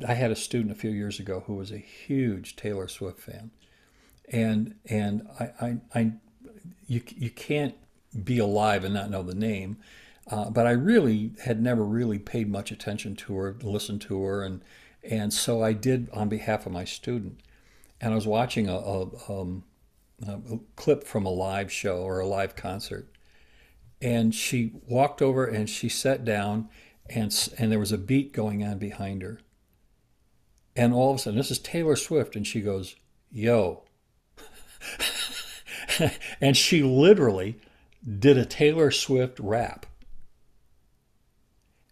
I 0.07 0.13
had 0.13 0.31
a 0.31 0.35
student 0.35 0.71
a 0.71 0.75
few 0.75 0.91
years 0.91 1.19
ago 1.19 1.43
who 1.47 1.55
was 1.55 1.71
a 1.71 1.77
huge 1.77 2.55
Taylor 2.55 2.87
Swift 2.87 3.19
fan, 3.19 3.51
and 4.31 4.75
and 4.85 5.27
I, 5.39 5.49
I, 5.61 5.77
I 5.93 6.11
you 6.87 7.01
you 7.15 7.29
can't 7.29 7.75
be 8.23 8.37
alive 8.37 8.83
and 8.83 8.93
not 8.93 9.09
know 9.09 9.23
the 9.23 9.35
name. 9.35 9.77
Uh, 10.27 10.49
but 10.49 10.65
I 10.65 10.71
really 10.71 11.33
had 11.43 11.61
never 11.61 11.83
really 11.83 12.17
paid 12.17 12.49
much 12.49 12.71
attention 12.71 13.15
to 13.17 13.35
her, 13.35 13.55
listened 13.61 14.01
to 14.01 14.23
her, 14.23 14.43
and 14.43 14.61
and 15.09 15.33
so 15.33 15.63
I 15.63 15.73
did 15.73 16.09
on 16.11 16.29
behalf 16.29 16.65
of 16.65 16.71
my 16.71 16.85
student. 16.85 17.39
And 18.01 18.11
I 18.11 18.15
was 18.15 18.27
watching 18.27 18.67
a, 18.67 18.75
a, 18.75 19.01
um, 19.29 19.63
a 20.27 20.59
clip 20.75 21.03
from 21.03 21.25
a 21.25 21.29
live 21.29 21.71
show 21.71 21.99
or 21.99 22.19
a 22.19 22.27
live 22.27 22.55
concert, 22.55 23.07
and 24.01 24.35
she 24.35 24.73
walked 24.87 25.21
over 25.21 25.45
and 25.45 25.69
she 25.69 25.89
sat 25.89 26.25
down, 26.25 26.69
and 27.09 27.33
and 27.57 27.71
there 27.71 27.79
was 27.79 27.91
a 27.91 27.97
beat 27.97 28.33
going 28.33 28.63
on 28.63 28.77
behind 28.77 29.21
her, 29.21 29.39
and 30.75 30.93
all 30.93 31.11
of 31.11 31.17
a 31.17 31.19
sudden 31.19 31.37
this 31.37 31.51
is 31.51 31.59
Taylor 31.59 31.95
Swift, 31.95 32.35
and 32.35 32.45
she 32.45 32.61
goes, 32.61 32.95
"Yo," 33.31 33.83
and 36.41 36.55
she 36.55 36.83
literally 36.83 37.57
did 38.19 38.37
a 38.37 38.45
Taylor 38.45 38.91
Swift 38.91 39.39
rap. 39.39 39.85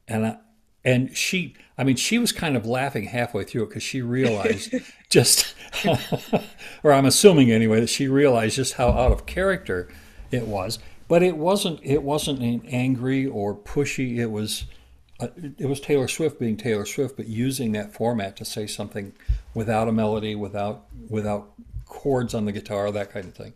And 0.08 0.26
I, 0.26 0.38
and 0.84 1.16
she 1.16 1.56
i 1.78 1.84
mean 1.84 1.96
she 1.96 2.18
was 2.18 2.32
kind 2.32 2.56
of 2.56 2.66
laughing 2.66 3.06
halfway 3.06 3.44
through 3.44 3.64
it 3.64 3.70
because 3.70 3.84
she 3.84 4.02
realized 4.02 4.74
just 5.10 5.54
or 6.84 6.94
i'm 6.94 7.06
assuming 7.06 7.52
anyway 7.52 7.80
that 7.80 7.90
she 7.90 8.08
realized 8.08 8.56
just 8.56 8.74
how 8.74 8.90
out 8.90 9.12
of 9.12 9.26
character 9.26 9.90
it 10.34 10.48
was. 10.48 10.80
But 11.08 11.22
it 11.22 11.38
wasn't 11.38 11.80
it 11.84 12.02
wasn't 12.02 12.40
an 12.40 12.64
angry 12.68 13.26
or 13.26 13.56
pushy 13.56 14.18
it 14.18 14.32
was 14.32 14.66
uh, 15.20 15.28
it 15.60 15.68
was 15.68 15.80
taylor 15.80 16.08
swift 16.08 16.40
being 16.40 16.58
taylor 16.58 16.86
swift 16.86 17.18
but 17.18 17.28
using 17.28 17.72
that 17.74 17.94
format 17.94 18.36
to 18.38 18.46
say 18.46 18.66
something 18.66 19.14
without 19.54 19.88
a 19.88 19.92
melody 19.92 20.34
without 20.34 20.86
without 21.08 21.52
chords 21.86 22.34
on 22.34 22.46
the 22.46 22.52
guitar 22.52 22.90
that 22.92 23.12
kind 23.12 23.26
of 23.26 23.36
thing. 23.36 23.54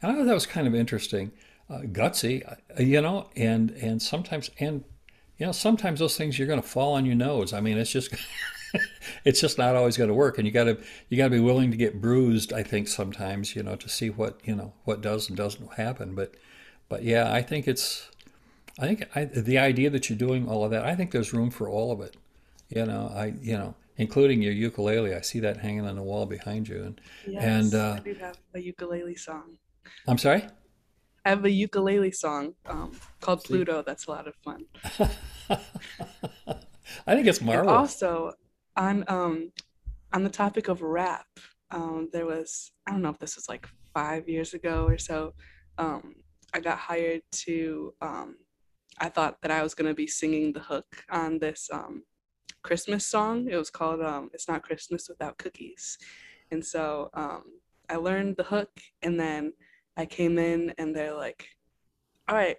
And 0.00 0.12
i 0.12 0.14
thought 0.14 0.26
that 0.26 0.34
was 0.34 0.46
kind 0.46 0.68
of 0.68 0.74
interesting 0.74 1.32
uh, 1.68 1.80
gutsy 1.80 2.48
uh, 2.48 2.82
you 2.82 3.00
know 3.00 3.28
and 3.34 3.70
and 3.72 4.00
sometimes 4.00 4.50
and 4.60 4.84
you 5.40 5.46
know, 5.46 5.52
sometimes 5.52 6.00
those 6.00 6.18
things 6.18 6.38
you're 6.38 6.46
going 6.46 6.60
to 6.60 6.68
fall 6.68 6.92
on 6.92 7.06
your 7.06 7.14
nose. 7.14 7.54
I 7.54 7.60
mean, 7.60 7.78
it's 7.78 7.90
just 7.90 8.14
it's 9.24 9.40
just 9.40 9.56
not 9.56 9.74
always 9.74 9.96
going 9.96 10.08
to 10.08 10.14
work, 10.14 10.36
and 10.36 10.46
you 10.46 10.52
got 10.52 10.64
to 10.64 10.78
you 11.08 11.16
got 11.16 11.24
to 11.24 11.30
be 11.30 11.40
willing 11.40 11.70
to 11.70 11.78
get 11.78 12.00
bruised. 12.00 12.52
I 12.52 12.62
think 12.62 12.88
sometimes, 12.88 13.56
you 13.56 13.62
know, 13.62 13.74
to 13.74 13.88
see 13.88 14.10
what 14.10 14.38
you 14.44 14.54
know 14.54 14.74
what 14.84 15.00
does 15.00 15.28
and 15.28 15.36
doesn't 15.38 15.74
happen. 15.74 16.14
But 16.14 16.34
but 16.90 17.04
yeah, 17.04 17.32
I 17.32 17.40
think 17.40 17.66
it's 17.66 18.10
I 18.78 18.86
think 18.86 19.08
I, 19.16 19.24
the 19.24 19.58
idea 19.58 19.88
that 19.88 20.10
you're 20.10 20.18
doing 20.18 20.46
all 20.46 20.62
of 20.62 20.70
that. 20.72 20.84
I 20.84 20.94
think 20.94 21.10
there's 21.10 21.32
room 21.32 21.50
for 21.50 21.70
all 21.70 21.90
of 21.90 22.02
it. 22.02 22.18
You 22.68 22.84
know, 22.84 23.10
I 23.12 23.32
you 23.40 23.56
know, 23.56 23.74
including 23.96 24.42
your 24.42 24.52
ukulele. 24.52 25.14
I 25.14 25.22
see 25.22 25.40
that 25.40 25.56
hanging 25.56 25.86
on 25.86 25.96
the 25.96 26.02
wall 26.02 26.26
behind 26.26 26.68
you, 26.68 26.82
and 26.84 27.00
and 27.24 27.72
Yes, 27.72 27.74
uh, 27.74 27.96
I 27.98 28.00
do 28.00 28.12
have 28.12 28.36
a 28.54 28.60
ukulele 28.60 29.16
song. 29.16 29.56
I'm 30.06 30.18
sorry. 30.18 30.44
I 31.24 31.30
have 31.30 31.44
a 31.44 31.50
ukulele 31.50 32.12
song 32.12 32.54
um, 32.66 32.92
called 33.20 33.44
Pluto 33.44 33.82
that's 33.82 34.06
a 34.06 34.10
lot 34.10 34.26
of 34.26 34.34
fun. 34.36 34.64
I 37.06 37.14
think 37.14 37.26
it's 37.26 37.38
And 37.38 37.46
marvelous. 37.46 37.76
also 37.76 38.32
on 38.76 39.04
um, 39.08 39.52
on 40.12 40.24
the 40.24 40.30
topic 40.30 40.68
of 40.68 40.82
rap, 40.82 41.26
um, 41.70 42.08
there 42.12 42.26
was 42.26 42.72
I 42.86 42.92
don't 42.92 43.02
know 43.02 43.10
if 43.10 43.18
this 43.18 43.36
was 43.36 43.48
like 43.48 43.68
five 43.94 44.28
years 44.28 44.54
ago 44.54 44.86
or 44.86 44.98
so. 44.98 45.34
Um, 45.78 46.16
I 46.54 46.60
got 46.60 46.78
hired 46.78 47.22
to. 47.46 47.94
Um, 48.00 48.36
I 48.98 49.08
thought 49.08 49.40
that 49.42 49.50
I 49.50 49.62
was 49.62 49.74
gonna 49.74 49.94
be 49.94 50.06
singing 50.06 50.52
the 50.52 50.60
hook 50.60 51.04
on 51.10 51.38
this 51.38 51.68
um, 51.72 52.04
Christmas 52.62 53.06
song. 53.06 53.48
It 53.50 53.56
was 53.56 53.70
called 53.70 54.00
um, 54.00 54.30
"It's 54.32 54.48
Not 54.48 54.62
Christmas 54.62 55.08
Without 55.08 55.38
Cookies," 55.38 55.98
and 56.50 56.64
so 56.64 57.10
um, 57.14 57.44
I 57.88 57.96
learned 57.96 58.36
the 58.36 58.44
hook, 58.44 58.70
and 59.02 59.18
then 59.20 59.52
I 60.00 60.06
came 60.06 60.38
in, 60.38 60.72
and 60.78 60.96
they're 60.96 61.14
like, 61.14 61.46
"All 62.28 62.36
right, 62.36 62.56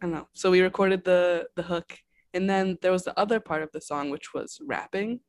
I 0.00 0.06
don't 0.06 0.12
know." 0.12 0.28
So 0.32 0.50
we 0.50 0.60
recorded 0.60 1.04
the 1.04 1.46
the 1.56 1.62
hook, 1.62 1.98
and 2.34 2.50
then 2.50 2.78
there 2.82 2.92
was 2.92 3.04
the 3.04 3.18
other 3.18 3.40
part 3.40 3.62
of 3.62 3.70
the 3.72 3.80
song 3.80 4.10
which 4.10 4.34
was 4.34 4.58
rapping, 4.66 5.20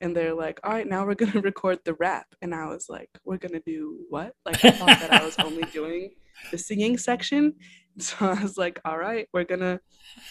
and 0.00 0.14
they're 0.14 0.34
like, 0.34 0.60
"All 0.62 0.72
right, 0.72 0.86
now 0.86 1.06
we're 1.06 1.14
gonna 1.22 1.40
record 1.40 1.78
the 1.84 1.94
rap," 1.94 2.26
and 2.42 2.54
I 2.54 2.66
was 2.66 2.86
like, 2.88 3.10
"We're 3.24 3.38
gonna 3.38 3.62
do 3.64 3.98
what?" 4.10 4.34
Like 4.44 4.64
I 4.64 4.70
thought 4.70 5.00
that 5.00 5.12
I 5.12 5.24
was 5.24 5.38
only 5.38 5.62
doing 5.72 6.10
the 6.50 6.58
singing 6.58 6.98
section, 6.98 7.54
so 7.98 8.16
I 8.20 8.42
was 8.42 8.58
like, 8.58 8.78
"All 8.84 8.98
right, 8.98 9.26
we're 9.32 9.44
gonna 9.44 9.80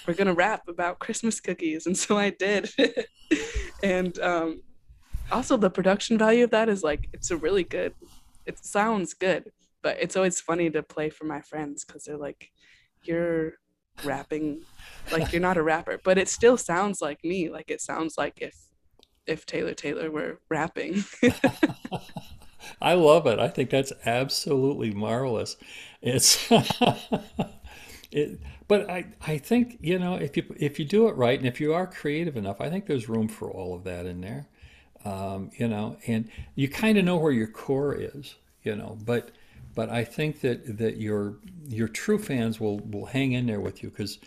we're 0.08 0.14
gonna 0.14 0.34
rap 0.34 0.62
about 0.68 1.00
Christmas 1.00 1.40
cookies," 1.42 1.88
and 1.88 1.98
so 1.98 2.18
I 2.18 2.30
did, 2.30 2.70
and 3.84 4.18
um, 4.20 4.62
also 5.32 5.58
the 5.58 5.70
production 5.70 6.18
value 6.18 6.44
of 6.44 6.52
that 6.52 6.70
is 6.70 6.84
like 6.84 7.10
it's 7.14 7.32
a 7.32 7.38
really 7.38 7.64
good 7.64 7.94
it 8.46 8.64
sounds 8.64 9.14
good 9.14 9.52
but 9.88 9.98
it's 10.02 10.18
always 10.18 10.42
funny 10.42 10.70
to 10.70 10.84
play 10.84 11.10
for 11.10 11.24
my 11.24 11.40
friends 11.40 11.86
because 11.86 12.04
they're 12.04 12.18
like 12.18 12.52
you're 13.04 13.54
rapping 14.04 14.62
like 15.14 15.32
you're 15.32 15.42
not 15.42 15.58
a 15.58 15.64
rapper 15.64 15.98
but 16.04 16.18
it 16.18 16.28
still 16.28 16.58
sounds 16.58 17.02
like 17.02 17.24
me 17.24 17.50
like 17.50 17.72
it 17.72 17.82
sounds 17.82 18.18
like 18.18 18.42
if 18.42 18.56
if 19.26 19.46
taylor 19.46 19.74
taylor 19.74 20.12
were 20.12 20.40
rapping 20.50 21.06
I 22.82 22.94
love 22.94 23.26
it. 23.28 23.40
I 23.40 23.48
think 23.48 23.70
that's 23.70 23.94
absolutely 24.06 24.92
marvelous. 24.92 25.58
It's 26.02 26.48
it, 28.12 28.40
but 28.68 28.90
I 28.90 29.08
I 29.26 29.38
think 29.38 29.78
you 29.82 30.00
know 30.00 30.16
if 30.16 30.38
you 30.38 30.44
if 30.60 30.80
you 30.80 30.86
do 30.86 31.08
it 31.08 31.16
right 31.16 31.40
and 31.40 31.48
if 31.48 31.62
you 31.62 31.74
are 31.74 31.88
creative 31.88 32.38
enough, 32.38 32.62
I 32.62 32.70
think 32.70 32.86
there's 32.88 33.10
room 33.10 33.28
for 33.28 33.50
all 33.52 33.76
of 33.76 33.84
that 33.86 34.06
in 34.06 34.22
there. 34.22 34.48
um, 35.06 35.52
you 35.58 35.68
know, 35.68 35.98
and 36.08 36.30
you 36.56 36.68
kind 36.70 36.98
of 36.98 37.06
know 37.06 37.18
where 37.18 37.32
your 37.32 37.48
core 37.48 37.96
is, 37.96 38.36
you 38.64 38.76
know, 38.76 38.98
but 39.06 39.32
but 39.78 39.92
I 39.92 40.06
think 40.06 40.42
that 40.42 40.80
that 40.80 40.98
your 40.98 41.36
your 41.68 41.88
true 41.88 42.18
fans 42.18 42.60
will 42.60 42.80
will 42.80 43.06
hang 43.06 43.34
in 43.34 43.46
there 43.46 43.60
with 43.60 43.84
you 43.84 43.92
because 43.92 44.18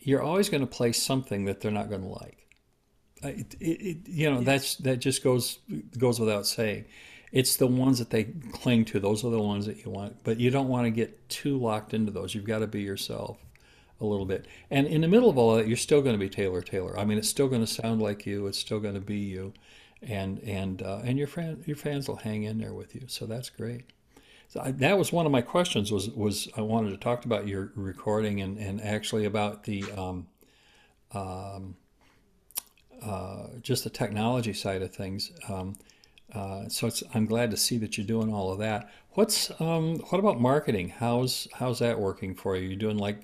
you're 0.00 0.20
always 0.20 0.48
going 0.48 0.60
to 0.60 0.66
play 0.66 0.90
something 0.90 1.44
that 1.44 1.60
they're 1.60 1.70
not 1.70 1.88
going 1.88 2.02
to 2.02 2.08
like. 2.08 2.48
It, 3.22 3.54
it, 3.60 3.64
it, 3.64 3.96
you 4.08 4.28
know, 4.28 4.40
that's 4.40 4.74
that 4.78 4.96
just 4.96 5.22
goes 5.22 5.60
goes 5.96 6.18
without 6.18 6.48
saying. 6.48 6.86
It's 7.30 7.54
the 7.54 7.68
ones 7.68 8.00
that 8.00 8.10
they 8.10 8.24
cling 8.50 8.86
to. 8.86 8.98
Those 8.98 9.24
are 9.24 9.30
the 9.30 9.40
ones 9.40 9.66
that 9.66 9.84
you 9.84 9.92
want, 9.92 10.24
but 10.24 10.40
you 10.40 10.50
don't 10.50 10.66
want 10.66 10.86
to 10.86 10.90
get 10.90 11.28
too 11.28 11.56
locked 11.56 11.94
into 11.94 12.10
those. 12.10 12.34
You've 12.34 12.44
got 12.44 12.58
to 12.58 12.66
be 12.66 12.82
yourself 12.82 13.38
a 14.00 14.04
little 14.04 14.26
bit. 14.26 14.46
And 14.68 14.88
in 14.88 15.02
the 15.02 15.08
middle 15.08 15.30
of 15.30 15.38
all 15.38 15.54
that, 15.54 15.68
you're 15.68 15.76
still 15.76 16.02
going 16.02 16.14
to 16.14 16.18
be 16.18 16.28
Taylor 16.28 16.60
Taylor. 16.60 16.98
I 16.98 17.04
mean, 17.04 17.18
it's 17.18 17.28
still 17.28 17.46
going 17.46 17.64
to 17.64 17.72
sound 17.72 18.02
like 18.02 18.26
you. 18.26 18.48
It's 18.48 18.58
still 18.58 18.80
going 18.80 18.94
to 18.94 19.00
be 19.00 19.18
you, 19.18 19.54
and 20.02 20.40
and 20.40 20.82
uh, 20.82 21.02
and 21.04 21.16
your 21.18 21.28
fan 21.28 21.62
your 21.66 21.76
fans 21.76 22.08
will 22.08 22.16
hang 22.16 22.42
in 22.42 22.58
there 22.58 22.74
with 22.74 22.96
you. 22.96 23.02
So 23.06 23.26
that's 23.26 23.48
great. 23.48 23.84
So 24.48 24.60
I, 24.60 24.70
that 24.72 24.98
was 24.98 25.12
one 25.12 25.26
of 25.26 25.32
my 25.32 25.42
questions. 25.42 25.92
Was 25.92 26.10
was 26.10 26.48
I 26.56 26.62
wanted 26.62 26.90
to 26.90 26.96
talk 26.96 27.24
about 27.24 27.46
your 27.46 27.70
recording 27.76 28.40
and 28.40 28.58
and 28.58 28.80
actually 28.80 29.26
about 29.26 29.64
the 29.64 29.84
um, 29.92 30.26
um, 31.12 31.76
uh, 33.02 33.48
just 33.60 33.84
the 33.84 33.90
technology 33.90 34.54
side 34.54 34.82
of 34.82 34.94
things. 34.94 35.32
Um, 35.48 35.76
uh, 36.32 36.68
so 36.68 36.90
I'm 37.14 37.26
glad 37.26 37.50
to 37.50 37.56
see 37.56 37.78
that 37.78 37.96
you're 37.96 38.06
doing 38.06 38.32
all 38.32 38.50
of 38.50 38.58
that. 38.58 38.90
What's 39.12 39.50
um, 39.60 39.98
what 40.10 40.18
about 40.18 40.40
marketing? 40.40 40.90
How's 40.90 41.46
how's 41.52 41.78
that 41.80 42.00
working 42.00 42.34
for 42.34 42.56
you? 42.56 42.68
You're 42.68 42.78
doing 42.78 42.98
like 42.98 43.20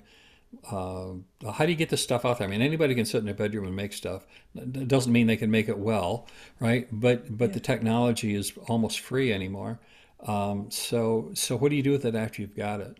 uh, 0.71 1.13
how 1.51 1.65
do 1.65 1.71
you 1.71 1.77
get 1.77 1.89
this 1.89 2.03
stuff 2.03 2.23
out 2.23 2.37
there? 2.37 2.47
I 2.47 2.51
mean, 2.51 2.61
anybody 2.61 2.93
can 2.95 3.05
sit 3.05 3.17
in 3.17 3.25
their 3.25 3.33
bedroom 3.33 3.65
and 3.65 3.75
make 3.75 3.93
stuff. 3.93 4.25
It 4.55 4.87
doesn't 4.87 5.11
mean 5.11 5.27
they 5.27 5.37
can 5.37 5.51
make 5.51 5.69
it 5.69 5.77
well, 5.77 6.27
right? 6.59 6.87
But 6.91 7.35
but 7.35 7.49
yeah. 7.49 7.53
the 7.55 7.59
technology 7.59 8.35
is 8.35 8.53
almost 8.67 8.99
free 8.99 9.33
anymore. 9.33 9.79
Um, 10.21 10.71
so 10.71 11.31
so 11.33 11.55
what 11.55 11.69
do 11.69 11.75
you 11.75 11.83
do 11.83 11.91
with 11.91 12.05
it 12.05 12.15
after 12.15 12.41
you've 12.41 12.55
got 12.55 12.81
it? 12.81 12.97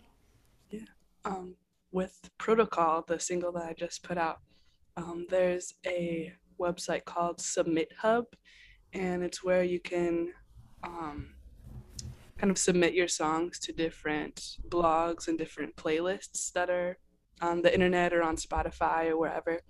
Yeah, 0.70 0.80
um, 1.24 1.54
with 1.92 2.30
Protocol, 2.38 3.04
the 3.06 3.18
single 3.18 3.52
that 3.52 3.64
I 3.64 3.72
just 3.72 4.02
put 4.02 4.18
out, 4.18 4.40
um, 4.96 5.26
there's 5.28 5.74
a 5.86 6.32
website 6.60 7.04
called 7.04 7.40
Submit 7.40 7.92
Hub, 7.98 8.26
and 8.92 9.22
it's 9.22 9.42
where 9.42 9.62
you 9.62 9.80
can 9.80 10.32
um, 10.84 11.34
kind 12.38 12.50
of 12.50 12.58
submit 12.58 12.94
your 12.94 13.08
songs 13.08 13.58
to 13.60 13.72
different 13.72 14.58
blogs 14.68 15.28
and 15.28 15.38
different 15.38 15.74
playlists 15.76 16.52
that 16.52 16.70
are 16.70 16.98
on 17.40 17.62
the 17.62 17.72
internet 17.72 18.12
or 18.12 18.22
on 18.22 18.36
Spotify 18.36 19.08
or 19.08 19.18
wherever. 19.18 19.60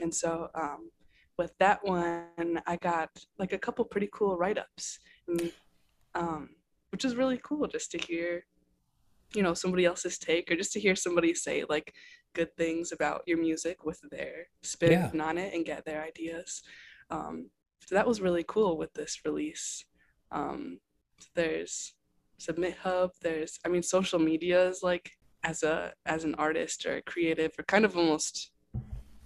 And 0.00 0.14
so 0.14 0.48
um, 0.54 0.90
with 1.38 1.52
that 1.58 1.84
one, 1.84 2.60
I 2.66 2.76
got 2.76 3.10
like 3.38 3.52
a 3.52 3.58
couple 3.58 3.84
pretty 3.84 4.08
cool 4.12 4.36
write 4.36 4.58
ups, 4.58 4.98
um, 6.14 6.50
which 6.94 7.04
is 7.04 7.16
really 7.16 7.40
cool 7.42 7.66
just 7.66 7.90
to 7.90 7.98
hear, 7.98 8.44
you 9.34 9.42
know, 9.42 9.52
somebody 9.52 9.84
else's 9.84 10.16
take 10.16 10.48
or 10.48 10.54
just 10.54 10.72
to 10.72 10.78
hear 10.78 10.94
somebody 10.94 11.34
say 11.34 11.64
like 11.68 11.92
good 12.36 12.56
things 12.56 12.92
about 12.92 13.22
your 13.26 13.36
music 13.36 13.84
with 13.84 14.00
their 14.12 14.46
spin 14.62 15.10
yeah. 15.12 15.24
on 15.24 15.36
it 15.36 15.52
and 15.52 15.66
get 15.66 15.84
their 15.84 16.04
ideas. 16.04 16.62
Um, 17.10 17.50
so 17.84 17.96
that 17.96 18.06
was 18.06 18.20
really 18.20 18.44
cool 18.46 18.78
with 18.78 18.94
this 18.94 19.22
release. 19.24 19.84
Um, 20.30 20.78
there's 21.34 21.94
Submit 22.38 22.76
Hub. 22.76 23.10
There's, 23.22 23.58
I 23.66 23.70
mean, 23.70 23.82
social 23.82 24.20
media 24.20 24.68
is 24.68 24.84
like 24.84 25.10
as 25.42 25.64
a 25.64 25.94
as 26.06 26.22
an 26.22 26.36
artist 26.36 26.86
or 26.86 26.98
a 26.98 27.02
creative 27.02 27.50
or 27.58 27.64
kind 27.64 27.84
of 27.84 27.96
almost 27.96 28.52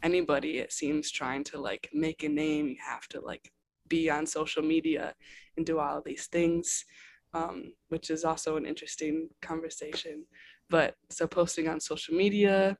anybody 0.02 0.56
it 0.56 0.72
seems 0.72 1.10
trying 1.10 1.44
to 1.44 1.60
like 1.60 1.90
make 1.92 2.22
a 2.22 2.28
name 2.30 2.66
you 2.66 2.76
have 2.82 3.06
to 3.08 3.20
like 3.20 3.52
be 3.88 4.08
on 4.08 4.24
social 4.24 4.62
media 4.62 5.14
and 5.56 5.66
do 5.66 5.78
all 5.78 6.00
these 6.04 6.28
things 6.28 6.84
um, 7.34 7.72
which 7.88 8.10
is 8.10 8.24
also 8.24 8.56
an 8.56 8.66
interesting 8.66 9.28
conversation 9.42 10.24
but 10.70 10.94
so 11.10 11.26
posting 11.26 11.68
on 11.68 11.80
social 11.80 12.14
media 12.14 12.76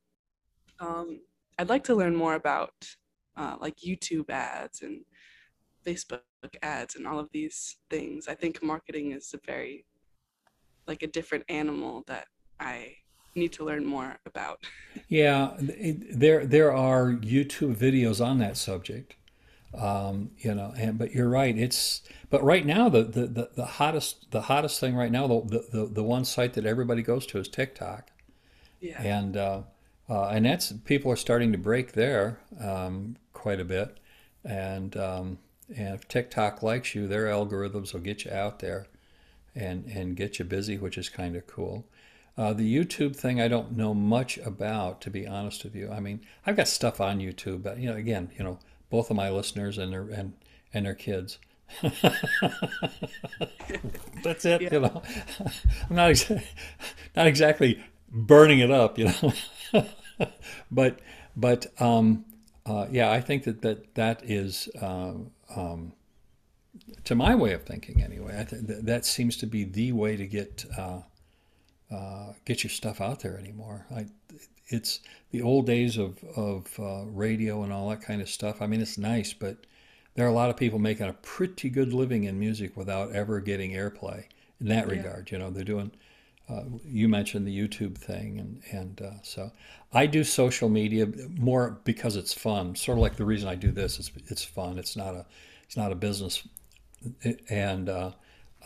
um, 0.80 1.20
i'd 1.58 1.68
like 1.68 1.84
to 1.84 1.94
learn 1.94 2.14
more 2.14 2.34
about 2.34 2.72
uh, 3.36 3.56
like 3.60 3.76
youtube 3.78 4.30
ads 4.30 4.82
and 4.82 5.04
facebook 5.86 6.20
ads 6.62 6.96
and 6.96 7.06
all 7.06 7.18
of 7.18 7.28
these 7.32 7.76
things 7.90 8.28
i 8.28 8.34
think 8.34 8.62
marketing 8.62 9.12
is 9.12 9.34
a 9.34 9.40
very 9.46 9.84
like 10.86 11.02
a 11.02 11.06
different 11.06 11.44
animal 11.48 12.04
that 12.06 12.26
i 12.60 12.94
need 13.38 13.52
to 13.52 13.64
learn 13.64 13.84
more 13.84 14.18
about. 14.26 14.60
Yeah, 15.08 15.54
there 15.58 16.44
there 16.44 16.72
are 16.72 17.12
YouTube 17.12 17.76
videos 17.76 18.22
on 18.22 18.38
that 18.40 18.56
subject. 18.56 19.14
Um, 19.74 20.30
you 20.38 20.54
know, 20.54 20.72
and 20.76 20.96
but 20.96 21.12
you're 21.12 21.28
right. 21.28 21.56
It's 21.56 22.02
but 22.30 22.42
right 22.42 22.64
now 22.64 22.88
the 22.88 23.02
the, 23.02 23.26
the, 23.26 23.50
the 23.54 23.66
hottest 23.66 24.30
the 24.30 24.42
hottest 24.42 24.80
thing 24.80 24.96
right 24.96 25.12
now 25.12 25.26
the, 25.26 25.66
the 25.70 25.86
the 25.86 26.02
one 26.02 26.24
site 26.24 26.54
that 26.54 26.64
everybody 26.64 27.02
goes 27.02 27.26
to 27.26 27.38
is 27.38 27.48
TikTok. 27.48 28.10
Yeah. 28.80 29.02
And 29.02 29.36
uh, 29.36 29.62
uh, 30.08 30.28
and 30.28 30.46
that's 30.46 30.72
people 30.72 31.12
are 31.12 31.16
starting 31.16 31.52
to 31.52 31.58
break 31.58 31.92
there 31.92 32.38
um, 32.60 33.16
quite 33.34 33.60
a 33.60 33.64
bit, 33.64 33.98
and 34.44 34.96
um, 34.96 35.38
and 35.76 35.94
if 35.94 36.08
TikTok 36.08 36.62
likes 36.62 36.94
you, 36.94 37.06
their 37.06 37.26
algorithms 37.26 37.92
will 37.92 38.00
get 38.00 38.24
you 38.24 38.30
out 38.30 38.60
there, 38.60 38.86
and 39.54 39.84
and 39.86 40.16
get 40.16 40.38
you 40.38 40.44
busy, 40.46 40.78
which 40.78 40.96
is 40.96 41.08
kind 41.10 41.36
of 41.36 41.46
cool. 41.46 41.84
Uh, 42.38 42.52
the 42.52 42.72
YouTube 42.72 43.16
thing, 43.16 43.40
I 43.40 43.48
don't 43.48 43.76
know 43.76 43.92
much 43.92 44.38
about, 44.38 45.00
to 45.00 45.10
be 45.10 45.26
honest 45.26 45.64
with 45.64 45.74
you. 45.74 45.90
I 45.90 45.98
mean, 45.98 46.20
I've 46.46 46.56
got 46.56 46.68
stuff 46.68 47.00
on 47.00 47.18
YouTube, 47.18 47.64
but 47.64 47.78
you 47.78 47.90
know, 47.90 47.96
again, 47.96 48.30
you 48.38 48.44
know, 48.44 48.60
both 48.90 49.10
of 49.10 49.16
my 49.16 49.30
listeners 49.30 49.78
and 49.78 49.92
their 49.92 50.02
and 50.02 50.34
and 50.72 50.86
their 50.86 50.94
kids. 50.94 51.38
That's 54.22 54.44
it, 54.44 54.62
yeah. 54.62 54.68
you 54.72 54.80
know. 54.80 55.02
I'm 55.90 55.96
not 55.96 56.10
exa- 56.10 56.42
not 57.14 57.26
exactly 57.26 57.82
burning 58.10 58.60
it 58.60 58.70
up, 58.70 58.98
you 58.98 59.06
know. 59.06 59.32
but 60.70 61.00
but 61.36 61.66
um, 61.80 62.24
uh, 62.66 62.86
yeah, 62.90 63.10
I 63.10 63.20
think 63.20 63.44
that 63.44 63.62
that 63.62 63.94
that 63.94 64.22
is. 64.24 64.68
Uh, 64.80 65.14
um, 65.54 65.92
to 67.04 67.14
my 67.14 67.34
way 67.34 67.52
of 67.52 67.64
thinking, 67.64 68.02
anyway, 68.02 68.38
I 68.38 68.44
th- 68.44 68.62
that 68.66 69.04
seems 69.04 69.36
to 69.38 69.46
be 69.46 69.64
the 69.64 69.92
way 69.92 70.16
to 70.16 70.26
get 70.26 70.64
uh, 70.76 71.00
uh, 71.90 72.32
get 72.44 72.62
your 72.62 72.70
stuff 72.70 73.00
out 73.00 73.20
there 73.20 73.38
anymore. 73.38 73.86
I, 73.94 74.06
it's 74.68 75.00
the 75.30 75.42
old 75.42 75.66
days 75.66 75.96
of, 75.96 76.22
of 76.36 76.78
uh, 76.78 77.04
radio 77.06 77.62
and 77.62 77.72
all 77.72 77.88
that 77.90 78.02
kind 78.02 78.20
of 78.20 78.28
stuff. 78.28 78.62
I 78.62 78.66
mean, 78.66 78.80
it's 78.80 78.98
nice, 78.98 79.32
but 79.32 79.66
there 80.14 80.26
are 80.26 80.30
a 80.30 80.34
lot 80.34 80.50
of 80.50 80.56
people 80.56 80.78
making 80.78 81.08
a 81.08 81.12
pretty 81.12 81.70
good 81.70 81.92
living 81.92 82.24
in 82.24 82.38
music 82.38 82.76
without 82.76 83.12
ever 83.12 83.40
getting 83.40 83.72
airplay 83.72 84.24
in 84.60 84.68
that 84.68 84.88
yeah. 84.88 84.94
regard. 84.96 85.30
You 85.30 85.38
know, 85.38 85.50
they're 85.50 85.64
doing, 85.64 85.90
uh, 86.48 86.64
you 86.84 87.08
mentioned 87.08 87.46
the 87.46 87.56
YouTube 87.56 87.96
thing. 87.96 88.38
And, 88.38 88.62
and 88.72 89.02
uh, 89.02 89.22
so 89.22 89.52
I 89.92 90.06
do 90.06 90.24
social 90.24 90.68
media 90.68 91.06
more 91.38 91.78
because 91.84 92.16
it's 92.16 92.34
fun. 92.34 92.74
Sort 92.74 92.98
of 92.98 93.02
like 93.02 93.16
the 93.16 93.24
reason 93.24 93.48
I 93.48 93.54
do 93.54 93.70
this 93.70 93.98
is 93.98 94.10
it's 94.26 94.44
fun. 94.44 94.78
It's 94.78 94.96
not 94.96 95.14
a, 95.14 95.24
it's 95.64 95.76
not 95.76 95.92
a 95.92 95.96
business. 95.96 96.46
And, 97.48 97.88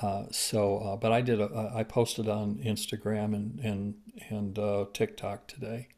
uh, 0.03 0.25
so, 0.31 0.79
uh, 0.79 0.97
but 0.97 1.13
I 1.13 1.21
did. 1.21 1.41
A, 1.41 1.73
I 1.75 1.85
posted 1.85 2.29
on 2.29 2.57
Instagram 2.57 3.35
and 3.35 3.61
and 3.61 3.95
and 4.29 4.59
uh, 4.59 4.87
TikTok 4.93 5.47
today. 5.47 5.89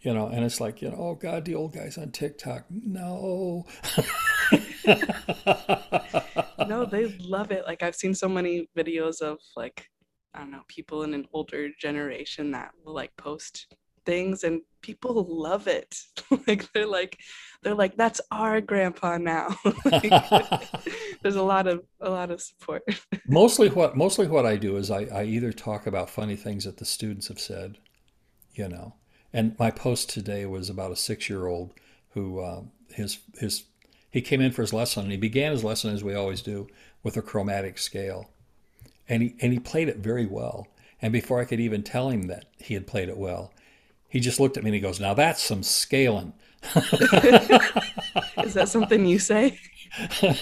You 0.00 0.14
know, 0.14 0.28
and 0.28 0.44
it's 0.44 0.60
like 0.60 0.82
you 0.82 0.90
know, 0.90 0.96
oh 0.98 1.14
God, 1.14 1.46
the 1.46 1.54
old 1.54 1.72
guys 1.72 1.96
on 1.96 2.10
TikTok. 2.10 2.66
No. 2.70 3.66
no, 6.66 6.84
they 6.84 7.16
love 7.18 7.50
it. 7.50 7.64
Like 7.66 7.82
I've 7.82 7.96
seen 7.96 8.14
so 8.14 8.28
many 8.28 8.68
videos 8.76 9.22
of 9.22 9.38
like 9.56 9.88
I 10.34 10.40
don't 10.40 10.50
know 10.50 10.62
people 10.68 11.02
in 11.02 11.14
an 11.14 11.26
older 11.32 11.70
generation 11.78 12.50
that 12.52 12.72
will 12.84 12.94
like 12.94 13.16
post 13.16 13.74
things 14.04 14.44
and 14.44 14.62
people 14.82 15.26
love 15.28 15.66
it. 15.66 15.96
Like 16.46 16.72
they're 16.72 16.86
like 16.86 17.18
they're 17.62 17.74
like 17.74 17.96
that's 17.96 18.20
our 18.30 18.60
grandpa 18.60 19.18
now. 19.18 19.56
Like, 19.84 20.68
there's 21.22 21.36
a 21.36 21.42
lot 21.42 21.66
of 21.66 21.84
a 22.00 22.10
lot 22.10 22.30
of 22.30 22.40
support. 22.40 22.82
Mostly 23.26 23.68
what 23.68 23.96
mostly 23.96 24.26
what 24.26 24.46
i 24.46 24.56
do 24.56 24.76
is 24.76 24.90
I, 24.90 25.02
I 25.04 25.24
either 25.24 25.52
talk 25.52 25.86
about 25.86 26.08
funny 26.08 26.36
things 26.36 26.64
that 26.64 26.78
the 26.78 26.84
students 26.84 27.28
have 27.28 27.40
said 27.40 27.78
you 28.54 28.68
know. 28.68 28.94
And 29.32 29.56
my 29.58 29.70
post 29.70 30.10
today 30.10 30.44
was 30.46 30.68
about 30.68 30.92
a 30.92 30.96
six 30.96 31.28
year 31.28 31.46
old 31.46 31.72
who 32.10 32.40
uh, 32.40 32.62
his 32.92 33.18
his 33.38 33.64
he 34.10 34.20
came 34.20 34.40
in 34.40 34.50
for 34.50 34.62
his 34.62 34.72
lesson 34.72 35.04
and 35.04 35.12
he 35.12 35.18
began 35.18 35.52
his 35.52 35.64
lesson 35.64 35.94
as 35.94 36.02
we 36.02 36.14
always 36.14 36.42
do 36.42 36.66
with 37.02 37.16
a 37.16 37.22
chromatic 37.22 37.78
scale. 37.78 38.30
And 39.08 39.22
he 39.22 39.34
and 39.40 39.52
he 39.52 39.58
played 39.58 39.88
it 39.88 39.98
very 39.98 40.26
well. 40.26 40.66
And 41.02 41.12
before 41.12 41.40
i 41.40 41.44
could 41.44 41.60
even 41.60 41.82
tell 41.82 42.10
him 42.10 42.22
that 42.22 42.46
he 42.58 42.74
had 42.74 42.86
played 42.86 43.08
it 43.08 43.16
well 43.16 43.52
he 44.10 44.20
just 44.20 44.40
looked 44.40 44.56
at 44.56 44.62
me 44.62 44.68
and 44.68 44.74
he 44.74 44.80
goes, 44.80 45.00
Now 45.00 45.14
that's 45.14 45.42
some 45.42 45.62
scaling. 45.62 46.34
Is 48.44 48.54
that 48.54 48.68
something 48.68 49.06
you 49.06 49.18
say? 49.18 49.58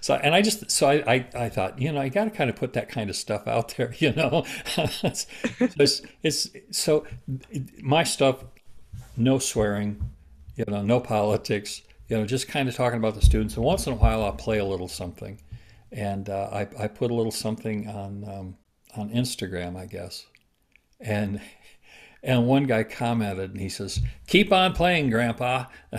so 0.00 0.14
and 0.16 0.34
I 0.34 0.42
just 0.42 0.70
so 0.70 0.88
I, 0.88 1.14
I, 1.14 1.26
I 1.34 1.48
thought 1.48 1.80
you 1.80 1.90
know 1.90 2.00
I 2.00 2.10
got 2.10 2.24
to 2.24 2.30
kind 2.30 2.50
of 2.50 2.56
put 2.56 2.74
that 2.74 2.90
kind 2.90 3.08
of 3.08 3.16
stuff 3.16 3.48
out 3.48 3.68
there 3.76 3.94
you 3.96 4.12
know 4.12 4.44
it's, 4.76 5.26
it's, 5.58 6.02
it's, 6.22 6.50
so 6.70 7.06
my 7.80 8.04
stuff 8.04 8.44
no 9.16 9.38
swearing 9.38 10.10
you 10.54 10.66
know 10.68 10.82
no 10.82 11.00
politics 11.00 11.80
you 12.08 12.16
know, 12.16 12.24
just 12.24 12.48
kind 12.48 12.68
of 12.68 12.74
talking 12.74 12.98
about 12.98 13.14
the 13.14 13.22
students. 13.22 13.56
And 13.56 13.64
once 13.64 13.86
in 13.86 13.92
a 13.92 13.96
while, 13.96 14.24
I'll 14.24 14.32
play 14.32 14.58
a 14.58 14.64
little 14.64 14.88
something, 14.88 15.40
and 15.92 16.28
uh, 16.28 16.48
I 16.52 16.60
I 16.78 16.88
put 16.88 17.10
a 17.10 17.14
little 17.14 17.32
something 17.32 17.88
on 17.88 18.24
um, 18.24 18.56
on 18.96 19.10
Instagram, 19.10 19.76
I 19.76 19.86
guess, 19.86 20.26
and. 21.00 21.40
And 22.22 22.46
one 22.46 22.64
guy 22.64 22.82
commented 22.82 23.52
and 23.52 23.60
he 23.60 23.68
says, 23.68 24.00
Keep 24.26 24.52
on 24.52 24.72
playing, 24.72 25.10
Grandpa. 25.10 25.66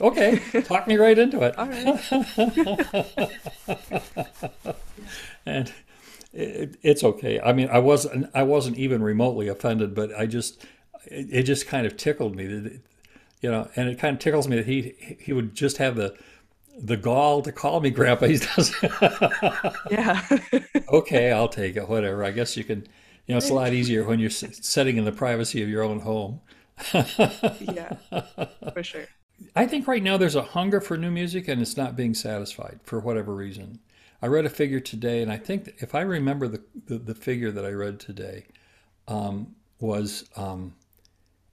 okay, 0.00 0.40
talk 0.62 0.86
me 0.86 0.96
right 0.96 1.18
into 1.18 1.42
it. 1.42 1.58
All 1.58 1.66
right. 1.68 2.10
and 5.46 5.72
it, 6.32 6.76
it's 6.82 7.04
okay. 7.04 7.40
I 7.40 7.52
mean, 7.52 7.68
I 7.70 7.78
wasn't 7.78 8.30
I 8.34 8.42
wasn't 8.42 8.78
even 8.78 9.02
remotely 9.02 9.48
offended, 9.48 9.94
but 9.94 10.14
I 10.14 10.26
just 10.26 10.64
it, 11.04 11.28
it 11.30 11.42
just 11.44 11.66
kind 11.66 11.86
of 11.86 11.96
tickled 11.96 12.34
me 12.36 12.46
that 12.46 12.80
you 13.40 13.50
know, 13.50 13.68
and 13.76 13.88
it 13.88 13.98
kind 13.98 14.14
of 14.14 14.20
tickles 14.20 14.48
me 14.48 14.56
that 14.56 14.66
he 14.66 15.16
he 15.20 15.32
would 15.32 15.54
just 15.54 15.76
have 15.78 15.96
the 15.96 16.16
the 16.78 16.96
gall 16.96 17.42
to 17.42 17.52
call 17.52 17.80
me 17.80 17.90
grandpa. 17.90 18.26
He 18.28 18.38
does. 18.38 18.74
Yeah. 19.90 20.22
okay, 20.92 21.32
I'll 21.32 21.48
take 21.48 21.76
it. 21.76 21.88
Whatever. 21.88 22.24
I 22.24 22.30
guess 22.30 22.56
you 22.56 22.64
can. 22.64 22.86
You 23.26 23.34
know, 23.34 23.38
it's 23.38 23.50
a 23.50 23.54
lot 23.54 23.72
easier 23.72 24.04
when 24.04 24.20
you're 24.20 24.30
sitting 24.30 24.98
in 24.98 25.04
the 25.04 25.10
privacy 25.10 25.60
of 25.60 25.68
your 25.68 25.82
own 25.82 25.98
home. 25.98 26.40
yeah. 26.94 27.96
For 28.72 28.84
sure. 28.84 29.06
I 29.56 29.66
think 29.66 29.88
right 29.88 30.02
now 30.02 30.16
there's 30.16 30.36
a 30.36 30.42
hunger 30.42 30.80
for 30.80 30.96
new 30.96 31.10
music 31.10 31.48
and 31.48 31.60
it's 31.60 31.76
not 31.76 31.96
being 31.96 32.14
satisfied 32.14 32.78
for 32.84 33.00
whatever 33.00 33.34
reason. 33.34 33.80
I 34.22 34.28
read 34.28 34.46
a 34.46 34.50
figure 34.50 34.80
today, 34.80 35.22
and 35.22 35.30
I 35.30 35.36
think 35.36 35.74
if 35.78 35.94
I 35.94 36.00
remember 36.00 36.48
the, 36.48 36.62
the, 36.86 36.98
the 36.98 37.14
figure 37.14 37.50
that 37.50 37.66
I 37.66 37.70
read 37.70 38.00
today, 38.00 38.46
um, 39.08 39.54
was 39.78 40.28
um, 40.36 40.74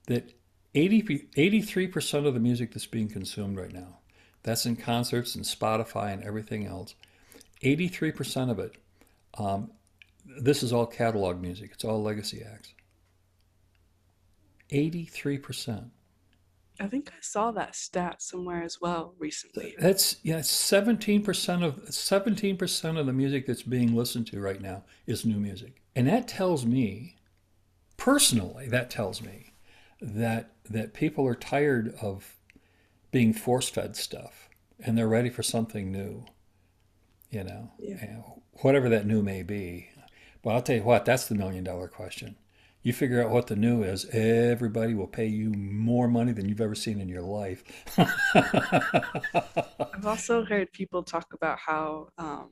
that 0.06 0.32
80, 0.74 1.28
83% 1.36 2.26
of 2.26 2.34
the 2.34 2.40
music 2.40 2.72
that's 2.72 2.86
being 2.86 3.08
consumed 3.08 3.58
right 3.58 3.72
now, 3.72 3.98
that's 4.44 4.66
in 4.66 4.76
concerts 4.76 5.34
and 5.34 5.44
Spotify 5.44 6.12
and 6.12 6.22
everything 6.22 6.66
else, 6.66 6.94
83% 7.62 8.50
of 8.50 8.58
it, 8.60 8.76
um, 9.38 9.72
this 10.40 10.62
is 10.62 10.72
all 10.72 10.86
catalog 10.86 11.40
music, 11.40 11.72
it's 11.74 11.84
all 11.84 12.02
legacy 12.02 12.42
acts. 12.42 12.72
83%. 14.70 15.90
I 16.80 16.86
think 16.88 17.10
I 17.10 17.20
saw 17.20 17.52
that 17.52 17.76
stat 17.76 18.20
somewhere 18.20 18.62
as 18.62 18.80
well 18.80 19.14
recently. 19.18 19.74
That's 19.78 20.16
yeah, 20.24 20.40
seventeen 20.40 21.22
percent 21.22 21.62
of 21.62 21.94
seventeen 21.94 22.56
percent 22.56 22.98
of 22.98 23.06
the 23.06 23.12
music 23.12 23.46
that's 23.46 23.62
being 23.62 23.94
listened 23.94 24.26
to 24.28 24.40
right 24.40 24.60
now 24.60 24.82
is 25.06 25.24
new 25.24 25.38
music, 25.38 25.80
and 25.94 26.08
that 26.08 26.26
tells 26.26 26.66
me, 26.66 27.14
personally, 27.96 28.66
that 28.68 28.90
tells 28.90 29.22
me 29.22 29.52
that 30.00 30.50
that 30.68 30.94
people 30.94 31.24
are 31.28 31.36
tired 31.36 31.94
of 32.02 32.33
being 33.14 33.32
force 33.32 33.68
fed 33.68 33.94
stuff, 33.94 34.48
and 34.80 34.98
they're 34.98 35.06
ready 35.06 35.30
for 35.30 35.44
something 35.44 35.92
new. 35.92 36.24
You 37.30 37.44
know, 37.44 37.70
Yeah. 37.78 38.22
whatever 38.62 38.88
that 38.88 39.06
new 39.06 39.22
may 39.22 39.44
be. 39.44 39.88
But 40.42 40.50
I'll 40.50 40.62
tell 40.62 40.74
you 40.76 40.82
what, 40.82 41.04
that's 41.04 41.28
the 41.28 41.36
million 41.36 41.62
dollar 41.62 41.86
question. 41.86 42.34
You 42.82 42.92
figure 42.92 43.22
out 43.22 43.30
what 43.30 43.46
the 43.46 43.54
new 43.54 43.84
is, 43.84 44.04
everybody 44.06 44.94
will 44.94 45.06
pay 45.06 45.26
you 45.26 45.50
more 45.52 46.08
money 46.08 46.32
than 46.32 46.48
you've 46.48 46.60
ever 46.60 46.74
seen 46.74 47.00
in 47.00 47.08
your 47.08 47.22
life. 47.22 47.62
I've 48.34 50.04
also 50.06 50.44
heard 50.44 50.72
people 50.72 51.04
talk 51.04 51.32
about 51.32 51.58
how 51.60 52.08
um, 52.18 52.50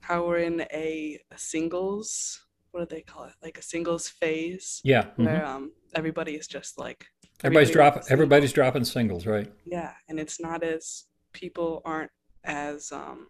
how 0.00 0.26
we're 0.26 0.38
in 0.38 0.60
a, 0.72 1.18
singles 1.36 2.40
what 2.70 2.88
do 2.88 2.94
they 2.94 3.02
call 3.02 3.24
it 3.24 3.32
like 3.42 3.58
a 3.58 3.62
singles 3.62 4.08
phase 4.08 4.80
Yeah. 4.84 5.06
mhm. 5.18 5.26
where 5.26 5.44
um, 5.44 5.72
everybody 5.94 6.34
is 6.36 6.46
just 6.46 6.78
like 6.78 7.06
Everybody's 7.44 7.70
dropping. 7.70 8.02
Everybody's 8.08 8.52
dropping 8.52 8.84
singles, 8.84 9.26
right? 9.26 9.50
yeah 9.64 9.92
and 10.08 10.18
it's 10.18 10.40
not 10.40 10.62
as 10.62 11.04
people 11.32 11.82
aren't 11.84 12.10
as 12.44 12.90
um, 12.92 13.28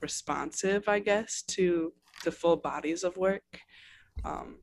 responsive 0.00 0.88
i 0.88 0.98
guess 0.98 1.42
to 1.42 1.92
the 2.24 2.30
full 2.32 2.56
bodies 2.56 3.04
of 3.04 3.16
work. 3.16 3.60
Um, 4.24 4.58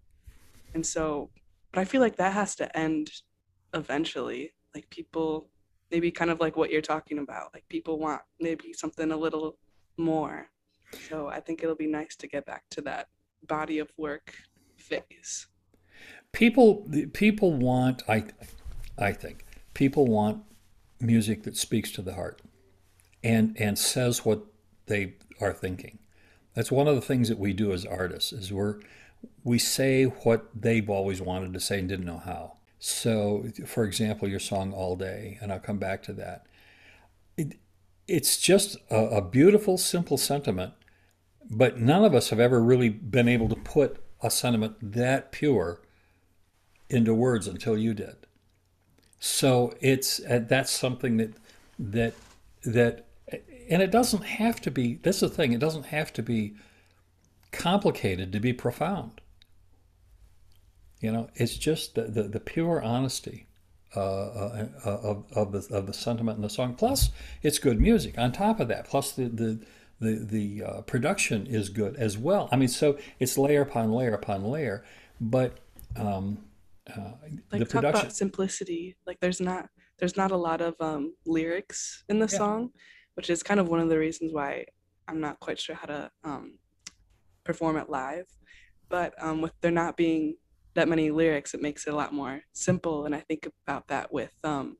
and 0.73 0.85
so 0.85 1.29
but 1.71 1.81
i 1.81 1.85
feel 1.85 2.01
like 2.01 2.17
that 2.17 2.33
has 2.33 2.55
to 2.57 2.77
end 2.77 3.11
eventually. 3.73 4.53
Like 4.75 4.89
people 4.89 5.49
maybe 5.91 6.11
kind 6.11 6.29
of 6.31 6.39
like 6.39 6.55
what 6.57 6.69
you're 6.69 6.81
talking 6.81 7.19
about. 7.19 7.53
Like 7.53 7.67
people 7.69 7.97
want 7.99 8.21
maybe 8.39 8.73
something 8.73 9.11
a 9.11 9.17
little 9.17 9.57
more. 9.97 10.47
So 11.09 11.27
i 11.27 11.39
think 11.39 11.63
it'll 11.63 11.75
be 11.75 11.87
nice 11.87 12.15
to 12.17 12.27
get 12.27 12.45
back 12.45 12.63
to 12.71 12.81
that 12.81 13.07
body 13.47 13.79
of 13.79 13.91
work 13.97 14.33
phase 14.77 15.47
People, 16.31 16.87
people 17.13 17.53
want. 17.53 18.03
I, 18.07 18.25
I 18.97 19.11
think 19.11 19.45
people 19.73 20.05
want 20.05 20.43
music 20.99 21.43
that 21.43 21.57
speaks 21.57 21.91
to 21.91 22.01
the 22.01 22.13
heart, 22.13 22.41
and 23.23 23.55
and 23.59 23.77
says 23.77 24.25
what 24.25 24.45
they 24.87 25.15
are 25.41 25.53
thinking. 25.53 25.99
That's 26.53 26.71
one 26.71 26.87
of 26.87 26.95
the 26.95 27.01
things 27.01 27.29
that 27.29 27.39
we 27.39 27.53
do 27.53 27.71
as 27.71 27.85
artists. 27.85 28.31
Is 28.33 28.53
we're 28.53 28.79
we 29.43 29.57
say 29.57 30.03
what 30.03 30.49
they've 30.53 30.89
always 30.89 31.21
wanted 31.21 31.53
to 31.53 31.59
say 31.59 31.79
and 31.79 31.89
didn't 31.89 32.05
know 32.05 32.21
how. 32.23 32.57
So, 32.79 33.45
for 33.65 33.83
example, 33.83 34.27
your 34.27 34.39
song 34.39 34.73
"All 34.73 34.95
Day," 34.95 35.37
and 35.41 35.51
I'll 35.51 35.59
come 35.59 35.79
back 35.79 36.03
to 36.03 36.13
that. 36.13 36.45
It, 37.35 37.57
it's 38.07 38.37
just 38.37 38.77
a, 38.89 39.17
a 39.17 39.21
beautiful, 39.21 39.77
simple 39.77 40.17
sentiment, 40.17 40.73
but 41.49 41.79
none 41.79 42.05
of 42.05 42.13
us 42.13 42.29
have 42.29 42.39
ever 42.39 42.61
really 42.61 42.89
been 42.89 43.27
able 43.27 43.49
to 43.49 43.55
put 43.55 44.03
a 44.21 44.31
sentiment 44.31 44.75
that 44.81 45.31
pure 45.31 45.81
into 46.89 47.13
words 47.13 47.47
until 47.47 47.77
you 47.77 47.93
did. 47.93 48.15
So 49.19 49.73
it's 49.81 50.19
uh, 50.25 50.41
that's 50.47 50.71
something 50.71 51.17
that 51.17 51.33
that 51.79 52.13
that 52.63 53.07
and 53.69 53.81
it 53.81 53.91
doesn't 53.91 54.23
have 54.23 54.61
to 54.61 54.71
be. 54.71 54.95
That's 54.95 55.19
the 55.19 55.29
thing. 55.29 55.53
It 55.53 55.59
doesn't 55.59 55.87
have 55.87 56.13
to 56.13 56.23
be 56.23 56.55
complicated 57.51 58.31
to 58.31 58.39
be 58.39 58.53
profound. 58.53 59.21
You 60.99 61.11
know, 61.11 61.29
it's 61.35 61.57
just 61.57 61.95
the 61.95 62.03
the, 62.03 62.23
the 62.23 62.39
pure 62.39 62.81
honesty 62.81 63.47
uh, 63.95 63.99
uh, 63.99 64.67
uh, 64.85 64.89
of, 64.89 65.25
of 65.33 65.51
the 65.51 65.75
of 65.75 65.87
the 65.87 65.93
sentiment 65.93 66.37
in 66.37 66.41
the 66.41 66.49
song. 66.49 66.75
Plus, 66.75 67.09
it's 67.41 67.59
good 67.59 67.79
music. 67.79 68.17
On 68.17 68.31
top 68.31 68.59
of 68.59 68.67
that, 68.67 68.85
plus 68.85 69.11
the 69.11 69.27
the 69.27 69.59
the, 69.99 70.13
the 70.23 70.63
uh, 70.63 70.81
production 70.81 71.47
is 71.47 71.69
good 71.69 71.95
as 71.95 72.17
well. 72.17 72.49
I 72.51 72.55
mean, 72.55 72.67
so 72.67 72.99
it's 73.19 73.37
layer 73.37 73.61
upon 73.61 73.91
layer 73.91 74.13
upon 74.13 74.43
layer, 74.43 74.85
but 75.19 75.57
um, 75.95 76.37
uh, 76.95 77.11
like 77.51 77.59
the 77.61 77.65
talk 77.65 77.71
production. 77.81 78.05
about 78.07 78.15
simplicity 78.15 78.95
like 79.05 79.17
there's 79.21 79.39
not 79.41 79.67
there's 79.99 80.17
not 80.17 80.31
a 80.31 80.37
lot 80.37 80.61
of 80.61 80.75
um, 80.79 81.13
lyrics 81.25 82.03
in 82.09 82.19
the 82.19 82.29
Yeah. 82.31 82.37
song 82.37 82.69
which 83.15 83.29
is 83.29 83.43
kind 83.43 83.59
of 83.59 83.67
one 83.69 83.79
of 83.79 83.89
the 83.89 83.97
reasons 83.97 84.33
why 84.33 84.65
i'm 85.07 85.19
not 85.19 85.39
quite 85.39 85.59
sure 85.59 85.75
how 85.75 85.85
to 85.87 86.11
um, 86.23 86.59
perform 87.43 87.77
it 87.77 87.89
live 87.89 88.25
but 88.89 89.13
um, 89.21 89.41
with 89.41 89.53
there 89.61 89.71
not 89.71 89.97
being 89.97 90.35
that 90.75 90.87
many 90.87 91.09
lyrics 91.11 91.53
it 91.53 91.61
makes 91.61 91.87
it 91.87 91.93
a 91.93 91.95
lot 91.95 92.13
more 92.13 92.41
simple 92.53 93.05
and 93.05 93.15
i 93.15 93.19
think 93.21 93.47
about 93.67 93.87
that 93.87 94.11
with 94.13 94.31
um, 94.43 94.77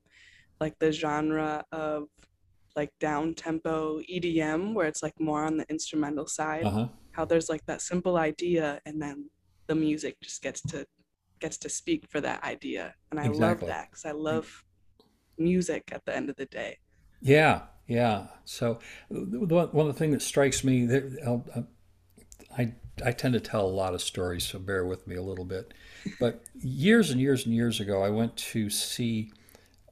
like 0.60 0.78
the 0.80 0.92
genre 0.92 1.64
of 1.72 2.04
like 2.76 2.92
down 3.00 3.34
tempo 3.34 4.00
edm 4.02 4.74
where 4.74 4.86
it's 4.88 5.02
like 5.02 5.20
more 5.20 5.44
on 5.44 5.58
the 5.58 5.66
instrumental 5.70 6.28
side 6.28 6.66
Uh-huh. 6.66 6.88
how 7.14 7.26
there's 7.26 7.50
like 7.50 7.66
that 7.66 7.82
simple 7.82 8.18
idea 8.18 8.80
and 8.86 9.02
then 9.02 9.30
the 9.68 9.76
music 9.76 10.16
just 10.22 10.42
gets 10.44 10.62
to 10.62 10.86
gets 11.40 11.58
to 11.58 11.70
speak 11.70 12.06
for 12.10 12.22
that 12.22 12.44
idea 12.44 12.94
and 13.12 13.20
i 13.20 13.28
love 13.28 13.60
that 13.66 13.88
because 13.90 14.06
i 14.06 14.12
love 14.12 14.64
music 15.38 15.84
at 15.92 16.04
the 16.06 16.16
end 16.16 16.30
of 16.30 16.36
the 16.36 16.46
day 16.48 16.78
Yeah, 17.22 17.62
yeah. 17.88 18.28
So 18.46 18.80
one 19.10 19.88
of 19.88 19.94
the 19.94 20.00
things 20.00 20.14
that 20.14 20.22
strikes 20.22 20.64
me, 20.64 20.86
that 20.86 21.20
I'll- 21.26 21.68
I 22.58 22.74
I 23.06 23.12
tend 23.12 23.34
to 23.36 23.40
tell 23.40 23.66
a 23.66 23.70
lot 23.70 23.94
of 23.94 24.02
stories, 24.02 24.44
so 24.44 24.58
bear 24.58 24.84
with 24.86 25.06
me 25.08 25.16
a 25.16 25.22
little 25.22 25.46
bit. 25.46 25.74
But 26.20 26.44
years 26.60 27.12
and 27.12 27.22
years 27.22 27.46
and 27.46 27.54
years 27.54 27.80
ago, 27.80 28.02
I 28.04 28.10
went 28.10 28.36
to 28.38 28.70
see 28.72 29.32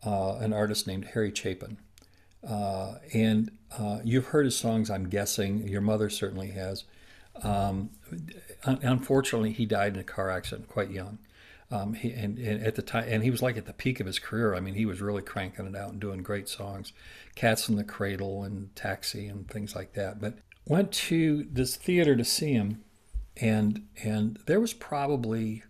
uh, 0.05 0.37
an 0.37 0.53
artist 0.53 0.87
named 0.87 1.05
Harry 1.13 1.31
Chapin, 1.33 1.77
uh, 2.47 2.95
and 3.13 3.51
uh, 3.77 3.99
you've 4.03 4.27
heard 4.27 4.45
his 4.45 4.57
songs. 4.57 4.89
I'm 4.89 5.09
guessing 5.09 5.67
your 5.67 5.81
mother 5.81 6.09
certainly 6.09 6.51
has. 6.51 6.85
Um, 7.43 7.91
un- 8.63 8.79
unfortunately, 8.81 9.51
he 9.53 9.65
died 9.65 9.93
in 9.95 9.99
a 9.99 10.03
car 10.03 10.29
accident 10.31 10.67
quite 10.67 10.91
young. 10.91 11.19
Um, 11.71 11.95
he, 11.95 12.11
and, 12.11 12.37
and 12.37 12.63
at 12.63 12.75
the 12.75 12.83
time, 12.83 13.05
and 13.07 13.23
he 13.23 13.31
was 13.31 13.41
like 13.41 13.57
at 13.57 13.65
the 13.65 13.73
peak 13.73 13.99
of 13.99 14.05
his 14.05 14.19
career. 14.19 14.53
I 14.53 14.59
mean, 14.59 14.75
he 14.75 14.85
was 14.85 15.01
really 15.01 15.23
cranking 15.23 15.65
it 15.65 15.75
out 15.75 15.91
and 15.91 15.99
doing 15.99 16.21
great 16.21 16.47
songs, 16.47 16.93
"Cats 17.33 17.67
in 17.67 17.75
the 17.75 17.83
Cradle" 17.83 18.43
and 18.43 18.75
"Taxi" 18.75 19.27
and 19.27 19.49
things 19.49 19.75
like 19.75 19.93
that. 19.93 20.21
But 20.21 20.35
went 20.67 20.91
to 20.91 21.47
this 21.51 21.75
theater 21.75 22.15
to 22.15 22.23
see 22.23 22.53
him, 22.53 22.83
and 23.37 23.87
and 24.03 24.37
there 24.45 24.59
was 24.59 24.73
probably 24.73 25.63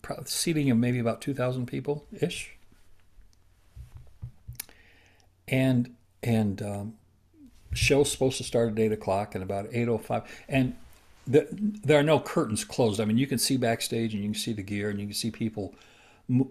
pro- 0.00 0.24
seating 0.24 0.70
of 0.70 0.78
maybe 0.78 0.98
about 0.98 1.20
two 1.20 1.34
thousand 1.34 1.66
people 1.66 2.06
ish. 2.18 2.56
And 5.46 5.94
and 6.22 6.62
um, 6.62 6.94
show's 7.74 8.10
supposed 8.10 8.38
to 8.38 8.44
start 8.44 8.72
at 8.72 8.78
eight 8.78 8.92
o'clock, 8.92 9.34
and 9.34 9.44
about 9.44 9.68
eight 9.70 9.88
o 9.88 9.98
five, 9.98 10.22
and 10.48 10.76
the, 11.26 11.48
there 11.50 11.98
are 11.98 12.04
no 12.04 12.20
curtains 12.20 12.64
closed. 12.64 13.00
I 13.00 13.04
mean, 13.04 13.18
you 13.18 13.26
can 13.26 13.38
see 13.38 13.56
backstage 13.56 14.14
and 14.14 14.22
you 14.22 14.30
can 14.30 14.38
see 14.38 14.52
the 14.52 14.62
gear 14.62 14.90
and 14.90 15.00
you 15.00 15.06
can 15.06 15.14
see 15.14 15.30
people 15.30 15.74
mo- 16.28 16.50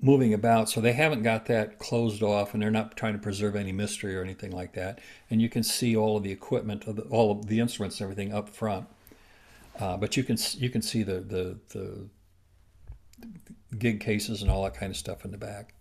moving 0.00 0.32
about. 0.32 0.70
So 0.70 0.80
they 0.80 0.92
haven't 0.92 1.22
got 1.22 1.46
that 1.46 1.78
closed 1.78 2.22
off 2.22 2.54
and 2.54 2.62
they're 2.62 2.70
not 2.70 2.96
trying 2.96 3.12
to 3.12 3.18
preserve 3.18 3.54
any 3.54 3.72
mystery 3.72 4.16
or 4.16 4.22
anything 4.22 4.50
like 4.50 4.72
that. 4.74 5.00
And 5.30 5.42
you 5.42 5.48
can 5.48 5.62
see 5.62 5.94
all 5.94 6.16
of 6.16 6.22
the 6.22 6.32
equipment, 6.32 6.86
of 6.86 6.96
the, 6.96 7.02
all 7.02 7.30
of 7.32 7.46
the 7.46 7.60
instruments 7.60 8.00
and 8.00 8.10
everything 8.10 8.32
up 8.32 8.48
front. 8.48 8.86
Uh, 9.78 9.96
but 9.96 10.16
you 10.16 10.22
can 10.22 10.36
you 10.56 10.70
can 10.70 10.82
see 10.82 11.02
the, 11.02 11.20
the 11.20 11.58
the 11.70 12.08
gig 13.76 14.00
cases 14.00 14.40
and 14.40 14.48
all 14.48 14.62
that 14.62 14.74
kind 14.74 14.90
of 14.90 14.96
stuff 14.96 15.24
in 15.24 15.32
the 15.32 15.36
back. 15.36 15.74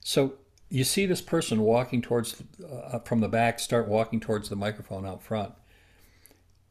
So 0.00 0.34
you 0.68 0.84
see 0.84 1.06
this 1.06 1.22
person 1.22 1.60
walking 1.62 2.02
towards 2.02 2.42
uh, 2.70 2.98
from 3.00 3.20
the 3.20 3.28
back, 3.28 3.58
start 3.58 3.88
walking 3.88 4.20
towards 4.20 4.50
the 4.50 4.56
microphone 4.56 5.06
out 5.06 5.22
front 5.22 5.54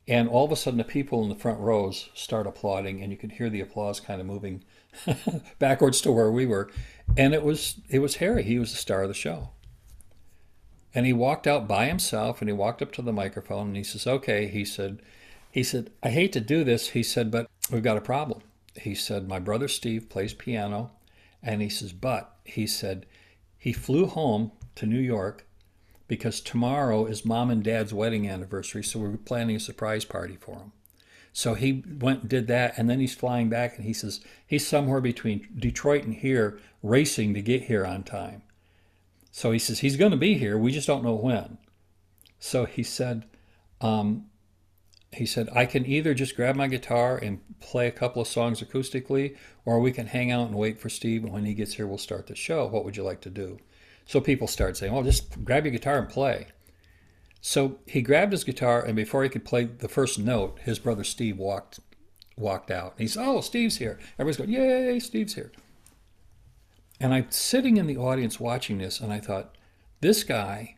and 0.10 0.28
all 0.28 0.44
of 0.44 0.52
a 0.52 0.56
sudden, 0.56 0.80
the 0.80 0.84
people 0.84 1.22
in 1.22 1.30
the 1.30 1.36
front 1.36 1.60
rows 1.60 2.10
start 2.16 2.48
applauding, 2.48 3.02
and 3.02 3.12
you 3.12 3.18
could 3.18 3.34
hear 3.34 3.48
the 3.48 3.62
applause 3.62 4.00
kind 4.00 4.20
of 4.20 4.26
moving 4.26 4.64
backwards 5.60 6.02
to 6.02 6.12
where 6.12 6.32
we 6.32 6.48
were. 6.48 6.72
And 7.16 7.36
it 7.36 7.44
was 7.44 7.80
it 7.90 8.00
was 8.00 8.16
Harry. 8.16 8.42
He 8.42 8.58
was 8.58 8.72
the 8.72 8.78
star 8.78 9.04
of 9.04 9.08
the 9.08 9.14
show. 9.14 9.52
And 10.96 11.06
he 11.06 11.14
walked 11.14 11.46
out 11.46 11.68
by 11.68 11.86
himself, 11.86 12.42
and 12.42 12.50
he 12.50 12.54
walked 12.54 12.82
up 12.82 12.92
to 12.94 13.04
the 13.04 13.14
microphone, 13.14 13.68
and 13.68 13.78
he 13.78 13.84
says, 13.84 14.08
"Okay," 14.08 14.48
he 14.48 14.66
said. 14.66 15.00
He 15.52 15.62
said, 15.62 15.92
"I 16.02 16.10
hate 16.10 16.34
to 16.34 16.42
do 16.42 16.64
this," 16.64 16.90
he 16.90 17.04
said, 17.04 17.30
"but 17.30 17.48
we've 17.72 17.84
got 17.84 17.98
a 17.98 18.02
problem." 18.02 18.42
He 18.82 18.96
said, 18.96 19.28
"My 19.28 19.40
brother 19.40 19.68
Steve 19.68 20.10
plays 20.10 20.34
piano," 20.34 20.92
and 21.44 21.62
he 21.62 21.70
says, 21.70 21.94
"But," 21.94 22.36
he 22.44 22.66
said, 22.66 23.06
"he 23.60 23.74
flew 23.74 24.08
home 24.08 24.54
to 24.74 24.88
New 24.88 25.00
York 25.00 25.46
because 26.10 26.42
tomorrow 26.42 27.06
is 27.06 27.24
mom 27.24 27.50
and 27.50 27.64
dad's 27.64 27.94
wedding 27.94 28.28
anniversary, 28.28 28.84
so 28.84 29.00
we're 29.00 29.16
planning 29.16 29.56
a 29.56 29.60
surprise 29.62 30.04
party 30.04 30.36
for 30.36 30.56
him. 30.58 30.72
So 31.32 31.54
he 31.54 31.84
went 31.88 32.22
and 32.22 32.30
did 32.30 32.48
that, 32.48 32.74
and 32.76 32.90
then 32.90 33.00
he's 33.00 33.14
flying 33.14 33.48
back, 33.48 33.78
and 33.78 33.86
he 33.86 33.94
says 33.94 34.20
he's 34.46 34.68
somewhere 34.68 35.00
between 35.00 35.48
Detroit 35.56 36.04
and 36.04 36.16
here, 36.16 36.60
racing 36.82 37.36
to 37.36 37.42
get 37.42 37.64
here 37.64 37.86
on 37.86 38.04
time. 38.04 38.42
So 39.32 39.52
he 39.52 39.60
says 39.60 39.80
he's 39.80 39.96
going 39.96 40.12
to 40.12 40.18
be 40.18 40.34
here, 40.34 40.58
we 40.58 40.72
just 40.72 40.88
don't 40.88 41.04
know 41.04 41.14
when. 41.14 41.60
So 42.40 42.66
he 42.66 42.82
said, 42.82 43.26
um, 43.80 44.26
he 45.12 45.28
said 45.28 45.48
I 45.56 45.68
can 45.68 45.86
either 45.86 46.16
just 46.16 46.36
grab 46.36 46.56
my 46.56 46.68
guitar 46.68 47.18
and 47.18 47.40
play 47.60 47.88
a 47.88 47.92
couple 47.92 48.22
of 48.22 48.28
songs 48.28 48.64
acoustically, 48.64 49.38
or 49.64 49.80
we 49.80 49.92
can 49.92 50.08
hang 50.08 50.32
out 50.32 50.48
and 50.48 50.56
wait 50.56 50.80
for 50.80 50.90
Steve, 50.90 51.24
and 51.24 51.32
when 51.32 51.46
he 51.46 51.54
gets 51.54 51.76
here, 51.76 51.86
we'll 51.86 52.00
start 52.00 52.26
the 52.26 52.36
show. 52.36 52.66
What 52.66 52.84
would 52.84 52.98
you 52.98 53.04
like 53.04 53.22
to 53.22 53.30
do? 53.30 53.60
So 54.10 54.20
people 54.20 54.48
start 54.48 54.76
saying, 54.76 54.92
well, 54.92 55.04
just 55.04 55.46
grab 55.46 55.66
your 55.66 55.72
guitar 55.72 56.00
and 56.00 56.10
play. 56.10 56.48
So 57.42 57.78
he 57.86 58.02
grabbed 58.02 58.32
his 58.32 58.44
guitar, 58.44 58.84
and 58.84 58.96
before 58.96 59.22
he 59.22 59.30
could 59.30 59.46
play 59.46 59.66
the 59.66 59.88
first 59.88 60.18
note, 60.18 60.58
his 60.64 60.80
brother 60.80 61.04
Steve 61.04 61.38
walked 61.38 61.80
walked 62.36 62.72
out. 62.72 62.94
And 62.94 63.02
he 63.02 63.08
said, 63.08 63.24
oh, 63.24 63.42
Steve's 63.42 63.78
here. 63.78 64.00
Everybody's 64.18 64.38
going, 64.38 64.50
yay, 64.50 64.98
Steve's 64.98 65.36
here. 65.36 65.52
And 67.00 67.14
I'm 67.14 67.30
sitting 67.30 67.78
in 67.78 67.86
the 67.86 67.98
audience 67.98 68.40
watching 68.40 68.80
this, 68.80 69.00
and 69.00 69.14
I 69.14 69.20
thought, 69.20 69.56
this 70.02 70.24
guy 70.24 70.78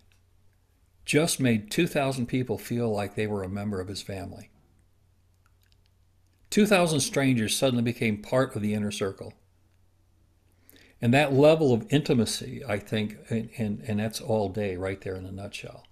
just 1.05 1.39
made 1.39 1.71
2,000 1.71 2.25
people 2.25 2.57
feel 2.57 2.93
like 2.93 3.15
they 3.15 3.27
were 3.27 3.43
a 3.43 3.49
member 3.49 3.79
of 3.79 3.87
his 3.87 4.01
family. 4.01 4.49
2,000 6.49 6.99
strangers 6.99 7.55
suddenly 7.55 7.81
became 7.81 8.21
part 8.21 8.57
of 8.57 8.61
the 8.61 8.73
inner 8.73 8.91
circle. 8.91 9.35
And 11.01 11.13
that 11.13 11.33
level 11.33 11.73
of 11.73 11.85
intimacy, 11.89 12.63
I 12.67 12.77
think, 12.77 13.17
and, 13.29 13.49
and, 13.57 13.83
and 13.87 13.99
that's 13.99 14.21
all 14.21 14.49
day 14.49 14.75
right 14.75 15.01
there 15.01 15.15
in 15.15 15.25
a 15.25 15.31
nutshell. 15.31 15.85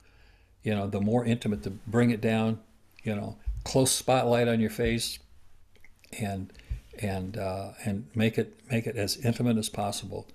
You 0.61 0.75
know, 0.75 0.87
the 0.87 1.01
more 1.01 1.25
intimate 1.25 1.63
to 1.63 1.71
bring 1.71 2.11
it 2.11 2.21
down, 2.21 2.59
you 3.03 3.15
know, 3.15 3.37
close 3.63 3.91
spotlight 3.91 4.47
on 4.47 4.59
your 4.59 4.69
face, 4.69 5.19
and 6.19 6.51
and 7.01 7.37
uh, 7.37 7.71
and 7.85 8.07
make 8.13 8.37
it 8.37 8.59
make 8.69 8.85
it 8.85 8.95
as 8.97 9.17
intimate 9.17 9.57
as 9.57 9.69
possible. 9.69 10.27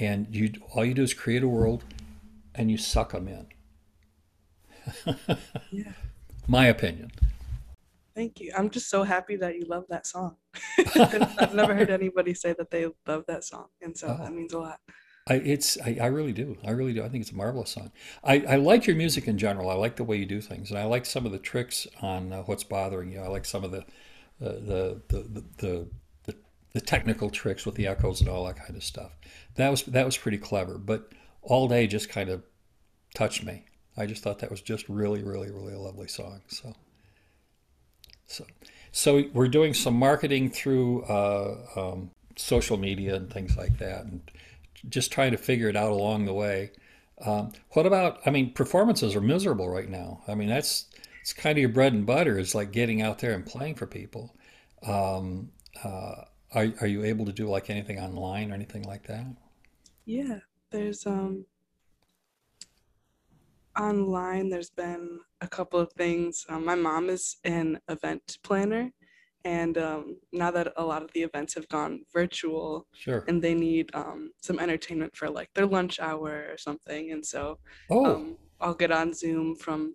And 0.00 0.26
you 0.34 0.54
all 0.74 0.84
you 0.84 0.94
do 0.94 1.02
is 1.02 1.14
create 1.14 1.42
a 1.42 1.48
world, 1.48 1.84
and 2.54 2.70
you 2.70 2.78
suck 2.78 3.12
them 3.12 3.28
in. 3.28 3.46
Yeah. 5.70 5.92
My 6.46 6.66
opinion. 6.66 7.12
Thank 8.14 8.40
you. 8.40 8.52
I'm 8.56 8.70
just 8.70 8.90
so 8.90 9.04
happy 9.04 9.36
that 9.36 9.56
you 9.56 9.64
love 9.66 9.84
that 9.88 10.06
song. 10.06 10.36
I've 10.96 11.54
never 11.54 11.74
heard 11.74 11.90
anybody 11.90 12.34
say 12.34 12.54
that 12.58 12.70
they 12.70 12.86
love 13.06 13.24
that 13.26 13.44
song, 13.44 13.66
and 13.80 13.96
so 13.96 14.08
Oh. 14.08 14.22
that 14.22 14.32
means 14.32 14.52
a 14.52 14.58
lot. 14.58 14.80
I, 15.28 15.34
it's 15.34 15.78
I, 15.80 15.98
I 16.00 16.06
really 16.06 16.32
do. 16.32 16.56
I 16.64 16.70
really 16.72 16.92
do. 16.92 17.04
I 17.04 17.08
think 17.08 17.22
it's 17.22 17.30
a 17.30 17.36
marvelous 17.36 17.70
song. 17.70 17.92
I, 18.24 18.40
I 18.40 18.56
like 18.56 18.86
your 18.88 18.96
music 18.96 19.28
in 19.28 19.38
general. 19.38 19.70
I 19.70 19.74
like 19.74 19.94
the 19.96 20.04
way 20.04 20.16
you 20.16 20.26
do 20.26 20.40
things, 20.40 20.70
and 20.70 20.78
I 20.78 20.84
like 20.84 21.06
some 21.06 21.24
of 21.26 21.32
the 21.32 21.38
tricks 21.38 21.86
on 22.00 22.32
uh, 22.32 22.42
what's 22.42 22.64
bothering 22.64 23.12
you. 23.12 23.20
I 23.20 23.28
like 23.28 23.44
some 23.44 23.62
of 23.64 23.70
the 23.70 23.82
uh, 24.44 24.58
the, 24.58 25.02
the 25.08 25.44
the 25.58 25.88
the 26.24 26.36
the 26.74 26.80
technical 26.80 27.30
tricks 27.30 27.64
with 27.64 27.76
the 27.76 27.86
echoes 27.86 28.20
and 28.20 28.28
all 28.28 28.44
that 28.46 28.56
kind 28.56 28.76
of 28.76 28.82
stuff. 28.82 29.12
That 29.54 29.70
was 29.70 29.84
that 29.84 30.04
was 30.04 30.16
pretty 30.18 30.38
clever. 30.38 30.76
But 30.76 31.12
all 31.40 31.68
day 31.68 31.86
just 31.86 32.08
kind 32.08 32.28
of 32.28 32.42
touched 33.14 33.44
me. 33.44 33.64
I 33.96 34.06
just 34.06 34.22
thought 34.24 34.40
that 34.40 34.50
was 34.50 34.60
just 34.60 34.88
really, 34.88 35.22
really, 35.22 35.50
really 35.50 35.74
a 35.74 35.78
lovely 35.78 36.08
song. 36.08 36.40
So 36.48 36.74
so 38.32 38.44
so 38.92 39.24
we're 39.32 39.48
doing 39.48 39.74
some 39.74 39.94
marketing 39.94 40.50
through 40.50 41.02
uh, 41.04 41.56
um, 41.76 42.10
social 42.36 42.76
media 42.76 43.14
and 43.14 43.32
things 43.32 43.56
like 43.56 43.78
that, 43.78 44.04
and 44.04 44.20
just 44.88 45.10
trying 45.10 45.32
to 45.32 45.38
figure 45.38 45.68
it 45.68 45.76
out 45.76 45.92
along 45.92 46.26
the 46.26 46.34
way. 46.34 46.72
Um, 47.24 47.52
what 47.70 47.86
about? 47.86 48.20
I 48.26 48.30
mean, 48.30 48.52
performances 48.52 49.14
are 49.14 49.20
miserable 49.20 49.68
right 49.68 49.88
now. 49.88 50.22
I 50.28 50.34
mean, 50.34 50.48
that's 50.48 50.86
it's 51.20 51.32
kind 51.32 51.56
of 51.56 51.60
your 51.60 51.70
bread 51.70 51.92
and 51.92 52.04
butter. 52.04 52.38
Is 52.38 52.54
like 52.54 52.72
getting 52.72 53.00
out 53.00 53.18
there 53.18 53.32
and 53.32 53.46
playing 53.46 53.76
for 53.76 53.86
people. 53.86 54.34
Um, 54.86 55.50
uh, 55.82 56.24
are 56.54 56.72
are 56.80 56.86
you 56.86 57.04
able 57.04 57.24
to 57.26 57.32
do 57.32 57.48
like 57.48 57.70
anything 57.70 57.98
online 57.98 58.50
or 58.50 58.54
anything 58.54 58.82
like 58.82 59.06
that? 59.06 59.24
Yeah, 60.04 60.40
there's 60.70 61.06
um 61.06 61.46
online. 63.78 64.48
There's 64.48 64.70
been 64.70 65.20
a 65.40 65.48
couple 65.48 65.80
of 65.80 65.92
things. 65.92 66.44
Um, 66.48 66.64
my 66.64 66.74
mom 66.74 67.08
is 67.10 67.36
an 67.44 67.78
event 67.88 68.38
planner, 68.42 68.90
and 69.44 69.76
um, 69.78 70.18
now 70.32 70.50
that 70.50 70.72
a 70.76 70.84
lot 70.84 71.02
of 71.02 71.12
the 71.12 71.22
events 71.22 71.54
have 71.54 71.68
gone 71.68 72.04
virtual, 72.12 72.86
Sure. 72.92 73.24
and 73.28 73.42
they 73.42 73.54
need 73.54 73.90
um, 73.94 74.32
some 74.40 74.58
entertainment 74.58 75.16
for 75.16 75.28
like 75.30 75.50
their 75.54 75.66
lunch 75.66 76.00
hour 76.00 76.46
or 76.50 76.56
something, 76.58 77.12
and 77.12 77.24
so 77.24 77.58
Oh, 77.90 78.14
um, 78.16 78.36
I'll 78.60 78.74
get 78.74 78.92
on 78.92 79.12
Zoom 79.14 79.56
from 79.56 79.94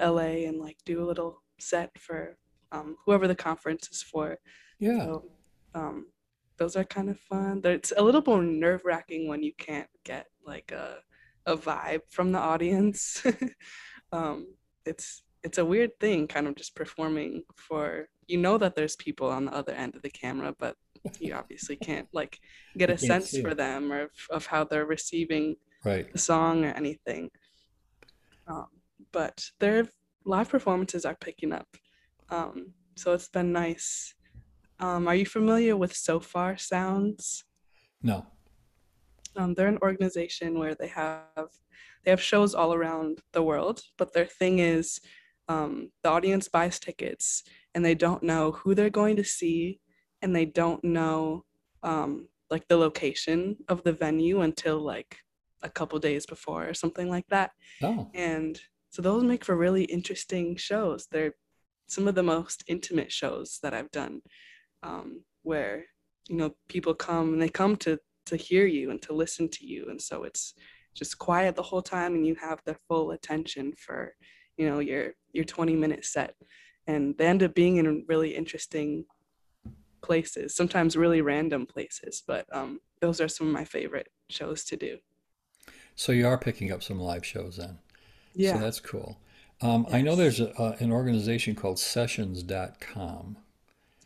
LA 0.00 0.46
and 0.48 0.58
like 0.58 0.78
do 0.84 1.02
a 1.02 1.06
little 1.06 1.42
set 1.58 1.90
for 1.98 2.36
um, 2.72 2.96
whoever 3.04 3.28
the 3.28 3.34
conference 3.34 3.88
is 3.90 4.02
for. 4.02 4.38
yeah. 4.78 5.04
So 5.04 5.24
um, 5.74 6.06
those 6.56 6.74
are 6.76 6.84
kind 6.84 7.10
of 7.10 7.18
fun. 7.20 7.60
It's 7.64 7.92
a 7.96 8.02
little 8.02 8.22
more 8.26 8.42
nerve 8.42 8.82
wracking 8.84 9.28
when 9.28 9.42
you 9.42 9.52
can't 9.58 9.88
get 10.04 10.26
like 10.44 10.72
a 10.72 10.98
a 11.50 11.56
vibe 11.56 12.02
from 12.10 12.32
the 12.32 12.38
audience. 12.38 13.22
um, 14.12 14.46
it's 14.86 15.22
it's 15.42 15.58
a 15.58 15.64
weird 15.64 15.98
thing, 16.00 16.26
kind 16.28 16.46
of 16.46 16.54
just 16.54 16.74
performing 16.74 17.42
for 17.56 18.08
you 18.26 18.38
know 18.38 18.56
that 18.58 18.74
there's 18.76 18.96
people 18.96 19.28
on 19.28 19.44
the 19.46 19.54
other 19.54 19.72
end 19.72 19.94
of 19.96 20.02
the 20.02 20.10
camera, 20.10 20.54
but 20.58 20.76
you 21.18 21.34
obviously 21.40 21.76
can't 21.76 22.08
like 22.12 22.38
get 22.78 22.88
You 22.88 22.94
a 22.94 22.98
sense 22.98 23.36
for 23.36 23.50
it. 23.50 23.56
them 23.56 23.92
or 23.92 24.02
of, 24.02 24.10
of 24.30 24.46
how 24.46 24.64
they're 24.64 24.86
receiving 24.86 25.56
Right. 25.84 26.12
the 26.12 26.18
song 26.18 26.64
or 26.66 26.72
anything. 26.72 27.30
Um, 28.46 28.66
but 29.12 29.46
their 29.60 29.88
live 30.26 30.50
performances 30.50 31.04
are 31.06 31.16
picking 31.18 31.52
up. 31.52 31.68
Um, 32.28 32.74
so 32.96 33.12
it's 33.14 33.28
been 33.28 33.52
nice. 33.52 34.14
Um, 34.78 35.08
are 35.08 35.14
you 35.14 35.24
familiar 35.24 35.74
with 35.76 35.94
Sofar 35.96 36.58
Sounds? 36.58 37.44
No. 38.02 38.26
Um, 39.36 39.54
they're 39.54 39.68
an 39.68 39.78
organization 39.82 40.58
where 40.58 40.74
they 40.74 40.88
have 40.88 41.48
they 42.04 42.10
have 42.10 42.20
shows 42.20 42.54
all 42.54 42.74
around 42.74 43.20
the 43.32 43.42
world, 43.42 43.82
but 43.98 44.12
their 44.12 44.24
thing 44.24 44.58
is 44.58 45.00
um, 45.48 45.90
the 46.02 46.10
audience 46.10 46.48
buys 46.48 46.78
tickets 46.78 47.42
and 47.74 47.84
they 47.84 47.94
don't 47.94 48.22
know 48.22 48.52
who 48.52 48.74
they're 48.74 48.90
going 48.90 49.16
to 49.16 49.24
see, 49.24 49.80
and 50.22 50.34
they 50.34 50.44
don't 50.44 50.82
know 50.82 51.44
um, 51.82 52.28
like 52.50 52.66
the 52.68 52.76
location 52.76 53.56
of 53.68 53.82
the 53.84 53.92
venue 53.92 54.40
until 54.40 54.78
like 54.78 55.18
a 55.62 55.68
couple 55.68 55.98
days 55.98 56.26
before 56.26 56.68
or 56.68 56.74
something 56.74 57.08
like 57.08 57.26
that. 57.28 57.52
Oh. 57.82 58.10
And 58.14 58.60
so 58.90 59.02
those 59.02 59.22
make 59.22 59.44
for 59.44 59.56
really 59.56 59.84
interesting 59.84 60.56
shows. 60.56 61.06
They're 61.10 61.34
some 61.86 62.08
of 62.08 62.14
the 62.14 62.22
most 62.22 62.64
intimate 62.66 63.12
shows 63.12 63.58
that 63.62 63.74
I've 63.74 63.90
done, 63.90 64.22
um, 64.82 65.24
where 65.42 65.84
you 66.28 66.36
know 66.36 66.54
people 66.68 66.94
come 66.94 67.32
and 67.32 67.42
they 67.42 67.48
come 67.48 67.76
to 67.76 67.98
to 68.30 68.36
hear 68.36 68.66
you 68.66 68.90
and 68.90 69.00
to 69.02 69.12
listen 69.12 69.48
to 69.50 69.66
you, 69.66 69.86
and 69.90 70.00
so 70.00 70.24
it's 70.24 70.54
just 70.94 71.18
quiet 71.18 71.54
the 71.56 71.62
whole 71.62 71.82
time, 71.82 72.14
and 72.14 72.26
you 72.26 72.34
have 72.36 72.60
the 72.64 72.76
full 72.88 73.10
attention 73.12 73.72
for 73.76 74.14
you 74.56 74.68
know 74.68 74.78
your 74.80 75.12
your 75.32 75.44
20 75.44 75.76
minute 75.76 76.04
set, 76.04 76.34
and 76.86 77.16
they 77.18 77.26
end 77.26 77.42
up 77.42 77.54
being 77.54 77.76
in 77.76 78.04
really 78.08 78.34
interesting 78.34 79.04
places, 80.02 80.54
sometimes 80.56 80.96
really 80.96 81.20
random 81.20 81.66
places, 81.66 82.22
but 82.26 82.46
um, 82.52 82.80
those 83.00 83.20
are 83.20 83.28
some 83.28 83.46
of 83.46 83.52
my 83.52 83.64
favorite 83.64 84.08
shows 84.28 84.64
to 84.64 84.76
do. 84.76 84.98
So 85.94 86.12
you 86.12 86.26
are 86.26 86.38
picking 86.38 86.72
up 86.72 86.82
some 86.82 86.98
live 86.98 87.24
shows 87.26 87.58
then. 87.58 87.78
So 88.34 88.40
Yeah. 88.42 88.58
that's 88.58 88.80
cool. 88.80 89.20
Um, 89.60 89.86
I 89.92 90.00
know 90.00 90.16
there's 90.16 90.40
Yes. 90.40 90.48
a, 90.58 90.62
uh, 90.62 90.76
an 90.80 90.90
organization 90.90 91.54
called 91.54 91.78
sessions.com. 91.78 93.36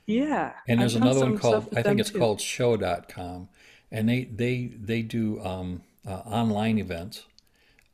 Yeah, 0.06 0.52
And 0.66 0.80
there's 0.80 0.96
another 0.96 1.20
one 1.20 1.38
called, 1.38 1.68
I 1.76 1.82
think 1.82 2.00
it's 2.00 2.10
too. 2.10 2.18
called 2.18 2.40
show.com. 2.40 3.48
And 3.90 4.08
they, 4.08 4.24
they, 4.24 4.72
they 4.74 5.02
do 5.02 5.40
um, 5.44 5.82
uh, 6.06 6.22
online 6.26 6.78
events. 6.78 7.24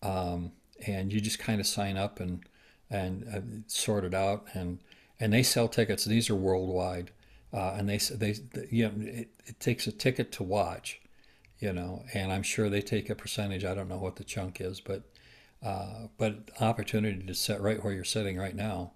Um, 0.02 0.52
and 0.86 1.12
you 1.12 1.20
just 1.20 1.38
kind 1.38 1.60
of 1.60 1.66
sign 1.66 1.96
up 1.96 2.20
and, 2.20 2.44
and 2.88 3.24
uh, 3.34 3.40
sort 3.66 4.04
it 4.04 4.14
out. 4.14 4.46
And, 4.54 4.78
and 5.18 5.32
they 5.32 5.42
sell 5.42 5.68
tickets. 5.68 6.04
These 6.04 6.30
are 6.30 6.34
worldwide. 6.34 7.10
Uh, 7.52 7.74
and 7.76 7.88
they, 7.88 7.98
they, 7.98 8.32
they, 8.32 8.68
you 8.70 8.88
know, 8.88 8.94
it, 8.98 9.28
it 9.46 9.60
takes 9.60 9.86
a 9.86 9.92
ticket 9.92 10.30
to 10.32 10.42
watch, 10.42 11.00
you 11.58 11.72
know, 11.72 12.04
and 12.14 12.32
I'm 12.32 12.44
sure 12.44 12.70
they 12.70 12.80
take 12.80 13.10
a 13.10 13.14
percentage. 13.14 13.64
I 13.64 13.74
don't 13.74 13.88
know 13.88 13.98
what 13.98 14.16
the 14.16 14.24
chunk 14.24 14.60
is, 14.60 14.80
but, 14.80 15.02
uh, 15.62 16.06
but 16.16 16.50
opportunity 16.60 17.26
to 17.26 17.34
sit 17.34 17.60
right 17.60 17.82
where 17.82 17.92
you're 17.92 18.04
sitting 18.04 18.38
right 18.38 18.54
now 18.54 18.92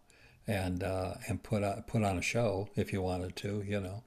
and 0.47 0.83
uh, 0.83 1.15
and 1.29 1.43
put 1.43 1.63
on, 1.63 1.83
put 1.83 2.03
on 2.03 2.19
a 2.19 2.23
show 2.23 2.69
if 2.77 2.93
you 2.93 3.03
wanted 3.03 3.35
to, 3.37 3.65
you 3.67 3.81
know. 3.81 4.05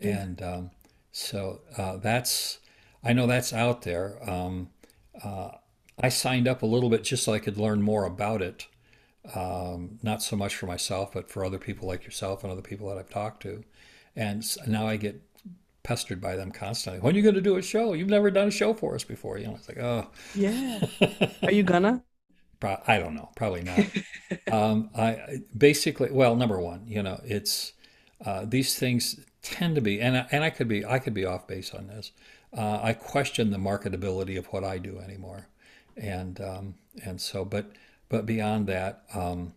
Yeah. 0.00 0.22
And 0.22 0.42
um, 0.42 0.70
so 1.12 1.60
uh, 1.76 1.96
that's 1.98 2.58
I 3.04 3.12
know 3.12 3.26
that's 3.26 3.52
out 3.52 3.82
there. 3.82 4.18
Um, 4.28 4.70
I 5.98 6.08
signed 6.08 6.48
up 6.48 6.62
a 6.62 6.66
little 6.66 6.88
bit 6.90 7.04
just 7.04 7.24
so 7.24 7.32
I 7.32 7.38
could 7.38 7.58
learn 7.58 7.82
more 7.82 8.04
about 8.04 8.42
it. 8.42 8.66
Um, 9.34 9.98
not 10.02 10.22
so 10.22 10.36
much 10.36 10.56
for 10.56 10.66
myself, 10.66 11.12
but 11.12 11.30
for 11.30 11.44
other 11.44 11.58
people 11.58 11.88
like 11.88 12.04
yourself 12.04 12.42
and 12.44 12.52
other 12.52 12.62
people 12.62 12.88
that 12.88 12.98
I've 12.98 13.10
talked 13.10 13.42
to. 13.44 13.64
And 14.16 14.44
now 14.68 14.86
I 14.86 14.96
get 14.96 15.22
pestered 15.84 16.20
by 16.20 16.36
them 16.36 16.52
constantly. 16.52 17.00
When 17.00 17.14
are 17.14 17.18
you 17.18 17.22
going 17.22 17.36
to 17.36 17.40
do 17.42 17.56
a 17.56 17.62
show? 17.62 17.94
You've 17.94 18.08
never 18.08 18.30
done 18.30 18.48
a 18.48 18.52
show 18.52 18.74
for 18.74 18.94
us 18.94 19.04
before. 19.04 19.38
You 19.38 19.48
know, 19.48 19.56
it's 19.56 19.68
like, 19.68 19.78
oh, 19.78 20.08
Yeah. 20.34 20.80
Are 21.42 21.52
you 21.52 21.62
gonna? 21.62 22.02
I 22.86 22.98
don't 22.98 23.14
know, 23.14 23.30
probably 23.36 23.62
not. 23.62 23.86
Um, 24.50 24.90
I- 24.96 25.38
basically, 25.56 26.10
well, 26.10 26.34
number 26.36 26.60
one, 26.60 26.84
you 26.86 27.02
know, 27.02 27.20
it's 27.24 27.72
uh, 28.24 28.44
these 28.44 28.76
things 28.76 29.20
tend 29.42 29.74
to 29.74 29.80
be, 29.80 30.00
and 30.00 30.16
I, 30.16 30.26
and 30.30 30.44
I 30.44 30.50
could 30.50 30.68
be, 30.68 30.84
I 30.84 30.98
could 30.98 31.14
be 31.14 31.24
off 31.24 31.46
base 31.46 31.72
on 31.74 31.86
this. 31.86 32.12
Uh, 32.56 32.80
I 32.82 32.92
question 32.92 33.50
the 33.50 33.58
marketability 33.58 34.38
of 34.38 34.46
what 34.46 34.64
I 34.64 34.78
do 34.78 34.98
anymore, 34.98 35.48
and 35.96 36.40
um, 36.40 36.74
and 37.04 37.20
so, 37.20 37.44
but 37.44 37.72
but 38.08 38.26
beyond 38.26 38.66
that, 38.66 39.04
um, 39.14 39.54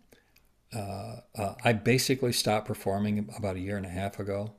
uh, 0.74 1.16
I 1.64 1.72
basically 1.72 2.32
stopped 2.32 2.66
performing 2.66 3.28
about 3.36 3.56
a 3.56 3.60
year 3.60 3.76
and 3.76 3.86
a 3.86 3.90
half 3.90 4.18
ago, 4.18 4.52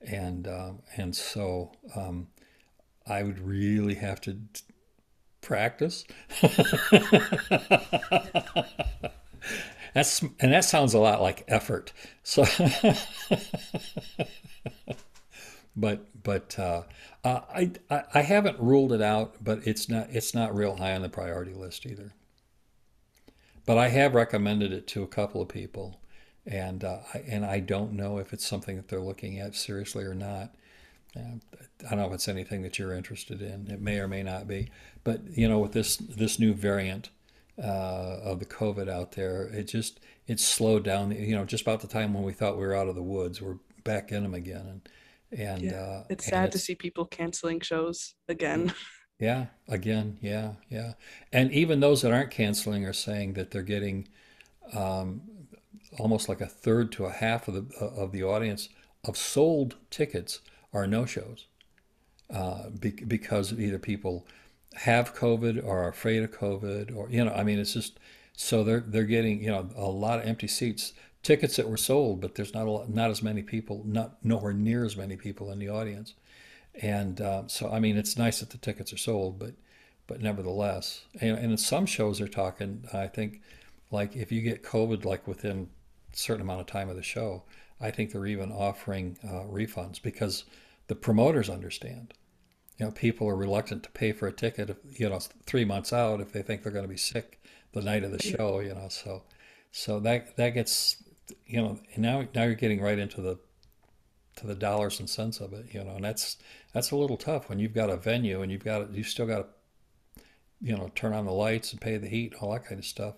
and 0.00 0.46
um, 0.48 0.80
and 0.96 1.14
so 1.14 1.72
um, 1.94 2.28
I 3.06 3.22
would 3.22 3.38
really 3.38 3.94
have 3.94 4.20
to 4.22 4.38
practice. 5.40 6.04
That's 9.94 10.22
and 10.22 10.52
that 10.52 10.64
sounds 10.64 10.94
a 10.94 10.98
lot 10.98 11.20
like 11.20 11.44
effort. 11.48 11.92
So, 12.22 12.44
but 15.76 16.06
but 16.22 16.58
uh, 16.58 16.82
uh, 17.24 17.40
I, 17.52 17.72
I 17.90 18.02
I 18.14 18.22
haven't 18.22 18.60
ruled 18.60 18.92
it 18.92 19.02
out, 19.02 19.42
but 19.42 19.66
it's 19.66 19.88
not 19.88 20.08
it's 20.10 20.34
not 20.34 20.54
real 20.54 20.76
high 20.76 20.94
on 20.94 21.02
the 21.02 21.08
priority 21.08 21.54
list 21.54 21.86
either. 21.86 22.12
But 23.66 23.78
I 23.78 23.88
have 23.88 24.14
recommended 24.14 24.72
it 24.72 24.86
to 24.88 25.02
a 25.02 25.08
couple 25.08 25.42
of 25.42 25.48
people, 25.48 26.00
and 26.46 26.84
uh, 26.84 26.98
I, 27.14 27.18
and 27.28 27.44
I 27.44 27.60
don't 27.60 27.92
know 27.92 28.18
if 28.18 28.32
it's 28.32 28.46
something 28.46 28.76
that 28.76 28.88
they're 28.88 29.00
looking 29.00 29.38
at 29.38 29.54
seriously 29.54 30.04
or 30.04 30.14
not. 30.14 30.54
Uh, 31.16 31.38
I 31.86 31.90
don't 31.90 31.98
know 31.98 32.06
if 32.06 32.12
it's 32.12 32.28
anything 32.28 32.62
that 32.62 32.78
you're 32.78 32.94
interested 32.94 33.42
in. 33.42 33.68
It 33.70 33.80
may 33.80 33.98
or 33.98 34.06
may 34.06 34.22
not 34.22 34.46
be. 34.46 34.70
But 35.02 35.36
you 35.36 35.48
know, 35.48 35.58
with 35.58 35.72
this 35.72 35.96
this 35.96 36.38
new 36.38 36.54
variant 36.54 37.10
uh, 37.62 38.20
of 38.24 38.38
the 38.40 38.46
COVID 38.46 38.88
out 38.88 39.12
there, 39.12 39.44
it 39.48 39.64
just 39.64 40.00
it 40.26 40.40
slowed 40.40 40.84
down. 40.84 41.10
You 41.12 41.36
know, 41.36 41.44
just 41.44 41.62
about 41.62 41.80
the 41.80 41.88
time 41.88 42.14
when 42.14 42.24
we 42.24 42.32
thought 42.32 42.56
we 42.58 42.66
were 42.66 42.74
out 42.76 42.88
of 42.88 42.94
the 42.94 43.02
woods, 43.02 43.40
we're 43.42 43.58
back 43.84 44.12
in 44.12 44.22
them 44.22 44.34
again, 44.34 44.66
and 44.66 44.88
and 45.40 45.72
Yeah. 45.72 45.72
uh, 45.72 46.04
It's 46.08 46.24
and 46.26 46.44
sad 46.44 46.52
to 46.52 46.58
it's 46.58 46.58
see 46.58 46.74
people 46.74 47.06
canceling 47.06 47.60
shows 47.60 48.14
again. 48.28 48.74
yeah, 49.18 49.46
again, 49.68 50.18
yeah, 50.20 50.52
yeah. 50.68 50.94
And 51.32 51.52
even 51.52 51.80
those 51.80 52.02
that 52.02 52.12
aren't 52.12 52.30
canceling 52.30 52.86
are 52.86 52.92
saying 52.92 53.34
that 53.34 53.50
they're 53.50 53.62
getting 53.62 54.08
um, 54.74 55.22
almost 55.98 56.28
like 56.28 56.40
a 56.40 56.46
third 56.46 56.92
to 56.92 57.06
a 57.06 57.10
half 57.12 57.48
of 57.48 57.54
the 57.54 57.76
of 57.78 58.12
the 58.12 58.24
audience 58.24 58.68
of 59.04 59.16
sold 59.16 59.76
tickets 59.90 60.40
are 60.72 60.86
no 60.86 61.06
shows 61.06 61.46
uh, 62.30 62.70
be, 62.70 62.90
because 62.92 63.52
either 63.54 63.78
people 63.78 64.26
have 64.74 65.14
COVID 65.14 65.64
or 65.64 65.84
are 65.84 65.88
afraid 65.88 66.22
of 66.22 66.30
COVID 66.30 66.94
or 66.94 67.08
you 67.10 67.24
know 67.24 67.32
I 67.32 67.42
mean 67.42 67.58
it's 67.58 67.74
just 67.74 67.98
so 68.34 68.62
they're 68.64 68.80
they're 68.80 69.04
getting 69.04 69.42
you 69.42 69.50
know 69.50 69.68
a 69.76 69.86
lot 69.86 70.20
of 70.20 70.26
empty 70.26 70.48
seats. 70.48 70.92
Tickets 71.22 71.56
that 71.56 71.68
were 71.68 71.76
sold 71.76 72.20
but 72.20 72.34
there's 72.34 72.54
not 72.54 72.66
a 72.66 72.70
lot, 72.70 72.88
not 72.88 73.10
as 73.10 73.22
many 73.22 73.42
people 73.42 73.82
not 73.84 74.24
nowhere 74.24 74.54
near 74.54 74.84
as 74.84 74.96
many 74.96 75.16
people 75.16 75.50
in 75.50 75.58
the 75.58 75.68
audience. 75.68 76.14
And 76.80 77.20
uh, 77.20 77.42
so 77.46 77.70
I 77.70 77.80
mean 77.80 77.96
it's 77.96 78.16
nice 78.16 78.40
that 78.40 78.50
the 78.50 78.58
tickets 78.58 78.92
are 78.92 78.98
sold 78.98 79.38
but 79.38 79.54
but 80.06 80.20
nevertheless. 80.20 81.04
And, 81.20 81.36
and 81.36 81.52
in 81.52 81.58
some 81.58 81.86
shows 81.86 82.18
they're 82.18 82.28
talking 82.28 82.84
I 82.92 83.06
think 83.08 83.42
like 83.90 84.16
if 84.16 84.30
you 84.30 84.40
get 84.40 84.62
COVID 84.62 85.04
like 85.04 85.26
within 85.26 85.68
a 86.12 86.16
certain 86.16 86.42
amount 86.42 86.60
of 86.60 86.66
time 86.66 86.88
of 86.88 86.96
the 86.96 87.02
show 87.02 87.42
I 87.80 87.90
think 87.90 88.12
they're 88.12 88.26
even 88.26 88.52
offering 88.52 89.18
uh, 89.24 89.44
refunds 89.50 90.00
because 90.00 90.44
the 90.86 90.94
promoters 90.94 91.50
understand 91.50 92.14
you 92.80 92.86
know, 92.86 92.92
people 92.92 93.28
are 93.28 93.36
reluctant 93.36 93.82
to 93.82 93.90
pay 93.90 94.10
for 94.12 94.26
a 94.26 94.32
ticket, 94.32 94.70
if, 94.70 94.78
you 94.98 95.06
know, 95.06 95.20
three 95.44 95.66
months 95.66 95.92
out 95.92 96.22
if 96.22 96.32
they 96.32 96.40
think 96.40 96.62
they're 96.62 96.72
going 96.72 96.84
to 96.84 96.88
be 96.88 96.96
sick 96.96 97.38
the 97.72 97.82
night 97.82 98.04
of 98.04 98.10
the 98.10 98.22
show, 98.22 98.60
you 98.60 98.72
know. 98.72 98.88
So, 98.88 99.22
so 99.70 100.00
that 100.00 100.34
that 100.38 100.54
gets, 100.54 100.96
you 101.44 101.60
know, 101.60 101.78
and 101.94 102.02
now 102.02 102.26
now 102.34 102.44
you're 102.44 102.54
getting 102.54 102.80
right 102.80 102.98
into 102.98 103.20
the 103.20 103.38
to 104.36 104.46
the 104.46 104.54
dollars 104.54 104.98
and 104.98 105.10
cents 105.10 105.40
of 105.40 105.52
it, 105.52 105.66
you 105.72 105.84
know, 105.84 105.90
and 105.96 106.04
that's 106.04 106.38
that's 106.72 106.90
a 106.90 106.96
little 106.96 107.18
tough 107.18 107.50
when 107.50 107.58
you've 107.58 107.74
got 107.74 107.90
a 107.90 107.98
venue 107.98 108.40
and 108.40 108.50
you've 108.50 108.64
got 108.64 108.90
you 108.94 109.04
still 109.04 109.26
got 109.26 109.46
to, 110.16 110.22
you 110.62 110.74
know, 110.74 110.90
turn 110.94 111.12
on 111.12 111.26
the 111.26 111.32
lights 111.32 111.72
and 111.72 111.82
pay 111.82 111.98
the 111.98 112.08
heat, 112.08 112.32
all 112.40 112.52
that 112.52 112.64
kind 112.64 112.78
of 112.78 112.86
stuff, 112.86 113.16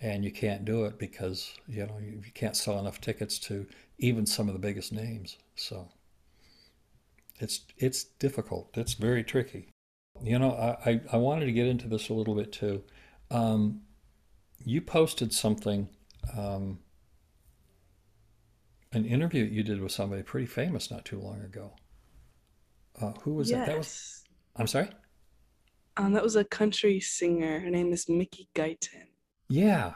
and 0.00 0.24
you 0.24 0.32
can't 0.32 0.64
do 0.64 0.84
it 0.84 0.98
because 0.98 1.54
you 1.68 1.86
know 1.86 1.96
you, 2.00 2.20
you 2.24 2.32
can't 2.34 2.56
sell 2.56 2.80
enough 2.80 3.00
tickets 3.00 3.38
to 3.38 3.68
even 3.98 4.26
some 4.26 4.48
of 4.48 4.52
the 4.52 4.58
biggest 4.58 4.92
names. 4.92 5.38
So 5.54 5.86
it's 7.40 7.64
it's 7.76 8.04
difficult. 8.04 8.76
It's 8.76 8.94
very 8.94 9.24
tricky. 9.24 9.68
You 10.22 10.38
know, 10.38 10.52
I, 10.52 10.90
I, 10.90 11.00
I 11.14 11.16
wanted 11.16 11.46
to 11.46 11.52
get 11.52 11.66
into 11.66 11.88
this 11.88 12.08
a 12.10 12.14
little 12.14 12.34
bit 12.34 12.52
too. 12.52 12.82
Um, 13.30 13.82
you 14.64 14.82
posted 14.82 15.32
something, 15.32 15.88
um, 16.36 16.80
an 18.92 19.06
interview 19.06 19.44
you 19.44 19.62
did 19.62 19.80
with 19.80 19.92
somebody 19.92 20.22
pretty 20.22 20.46
famous 20.46 20.90
not 20.90 21.04
too 21.04 21.18
long 21.18 21.40
ago. 21.40 21.72
Uh, 23.00 23.12
who 23.22 23.34
was 23.34 23.50
that? 23.50 23.66
That 23.66 23.78
was, 23.78 23.86
Yes. 23.86 24.24
I'm 24.56 24.66
sorry? 24.66 24.90
Um, 25.96 26.12
that 26.12 26.22
was 26.22 26.36
a 26.36 26.44
country 26.44 27.00
singer. 27.00 27.60
Her 27.60 27.70
name 27.70 27.92
is 27.92 28.08
Mickey 28.08 28.48
Guyton. 28.54 29.06
Yeah, 29.48 29.94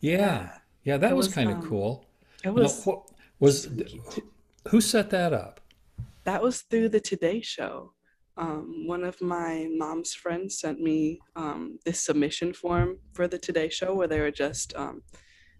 yeah, 0.00 0.18
Yeah. 0.18 0.58
yeah. 0.82 0.96
That 0.96 1.14
was 1.14 1.26
was 1.26 1.34
kind 1.34 1.50
of 1.50 1.56
um 1.58 1.68
cool. 1.68 2.06
it 2.42 2.50
was 2.50 2.84
what 2.84 3.10
was 3.38 3.68
who 4.68 4.80
set 4.80 5.10
that 5.10 5.32
up? 5.32 5.59
That 6.24 6.42
was 6.42 6.62
through 6.62 6.90
the 6.90 7.00
Today 7.00 7.40
Show. 7.40 7.94
Um, 8.36 8.86
one 8.86 9.04
of 9.04 9.20
my 9.20 9.68
mom's 9.70 10.14
friends 10.14 10.58
sent 10.58 10.80
me 10.80 11.20
um, 11.34 11.78
this 11.84 12.04
submission 12.04 12.52
form 12.52 12.98
for 13.12 13.26
the 13.26 13.38
Today 13.38 13.70
Show 13.70 13.94
where 13.94 14.08
they 14.08 14.20
were 14.20 14.30
just 14.30 14.74
um, 14.76 15.02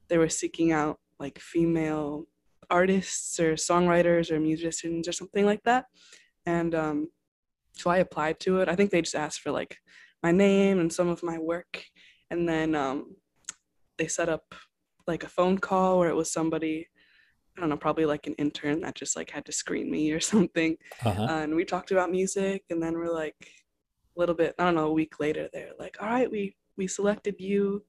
they 0.08 0.18
were 0.18 0.28
seeking 0.28 0.72
out 0.72 0.98
like 1.18 1.38
female 1.38 2.26
artists 2.68 3.40
or 3.40 3.54
songwriters 3.54 4.30
or 4.30 4.38
musicians 4.38 5.08
or 5.08 5.12
something 5.12 5.44
like 5.46 5.62
that. 5.64 5.86
And 6.46 6.74
um, 6.74 7.08
so 7.72 7.90
I 7.90 7.98
applied 7.98 8.38
to 8.40 8.60
it. 8.60 8.68
I 8.68 8.76
think 8.76 8.90
they 8.90 9.02
just 9.02 9.14
asked 9.14 9.40
for 9.40 9.50
like 9.50 9.78
my 10.22 10.30
name 10.30 10.78
and 10.78 10.92
some 10.92 11.08
of 11.08 11.22
my 11.22 11.38
work, 11.38 11.84
and 12.30 12.46
then 12.46 12.74
um, 12.74 13.16
they 13.96 14.08
set 14.08 14.28
up 14.28 14.54
like 15.06 15.24
a 15.24 15.28
phone 15.28 15.56
call 15.56 15.98
where 15.98 16.10
it 16.10 16.14
was 16.16 16.30
somebody 16.30 16.88
I 17.60 17.62
don't 17.62 17.68
know, 17.68 17.76
probably 17.76 18.06
like 18.06 18.26
an 18.26 18.32
intern 18.38 18.80
that 18.80 18.94
just 18.94 19.16
like 19.16 19.28
had 19.28 19.44
to 19.44 19.52
screen 19.52 19.90
me 19.90 20.10
or 20.12 20.20
something. 20.32 20.78
Uh-huh. 21.04 21.24
Uh, 21.24 21.42
and 21.42 21.54
we 21.54 21.66
talked 21.66 21.90
about 21.90 22.10
music, 22.10 22.64
and 22.70 22.82
then 22.82 22.94
we're 22.94 23.12
like 23.12 23.36
a 24.16 24.18
little 24.18 24.34
bit, 24.34 24.54
I 24.58 24.64
don't 24.64 24.76
know, 24.76 24.86
a 24.86 24.92
week 24.92 25.20
later, 25.20 25.50
they're 25.52 25.72
like, 25.78 25.98
all 26.00 26.08
right, 26.08 26.30
we 26.30 26.56
we 26.78 26.86
selected 26.86 27.36
you. 27.38 27.84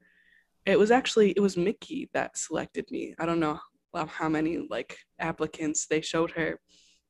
It 0.65 0.77
was 0.77 0.91
actually 0.91 1.31
it 1.31 1.39
was 1.39 1.55
Mickey 1.55 2.09
that 2.13 2.37
selected 2.37 2.91
me. 2.91 3.15
I 3.17 3.25
don't 3.25 3.39
know 3.39 3.61
how 3.93 4.27
many 4.27 4.67
like 4.69 4.97
applicants 5.19 5.87
they 5.87 6.01
showed 6.01 6.31
her, 6.31 6.59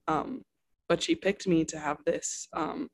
um, 0.07 0.43
but 0.87 1.01
she 1.01 1.15
picked 1.15 1.47
me 1.47 1.65
to 1.65 1.79
have 1.79 1.97
this 2.05 2.47
um, 2.53 2.89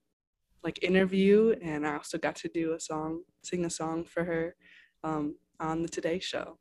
like 0.64 0.82
interview, 0.82 1.56
and 1.62 1.86
I 1.86 1.96
also 1.96 2.18
got 2.18 2.38
to 2.38 2.50
do 2.54 2.72
a 2.72 2.80
song, 2.80 3.24
sing 3.44 3.66
a 3.66 3.70
song 3.70 4.06
for 4.06 4.24
her 4.24 4.56
um, 5.04 5.36
on 5.60 5.82
the 5.82 5.90
Today 5.90 6.20
Show. 6.20 6.58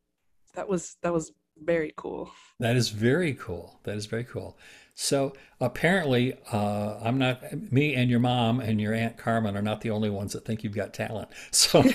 That 0.55 0.69
was 0.69 0.97
that 1.05 1.13
was 1.13 1.31
very 1.63 1.93
cool. 1.97 2.31
That 2.59 2.77
is 2.77 2.91
very 2.91 3.35
cool. 3.35 3.81
That 3.85 3.97
is 3.97 4.07
very 4.07 4.25
cool. 4.25 4.59
So 4.95 5.35
apparently, 5.61 6.35
uh, 6.51 6.99
I'm 7.03 7.19
not 7.19 7.71
me 7.71 7.95
and 7.95 8.11
your 8.11 8.21
mom 8.21 8.61
and 8.61 8.81
your 8.81 8.95
aunt 8.95 9.19
Carmen 9.19 9.57
are 9.57 9.63
not 9.63 9.83
the 9.83 9.91
only 9.91 10.09
ones 10.09 10.33
that 10.33 10.45
think 10.45 10.65
you've 10.65 10.75
got 10.75 10.95
talent. 10.95 11.29
So. 11.53 11.83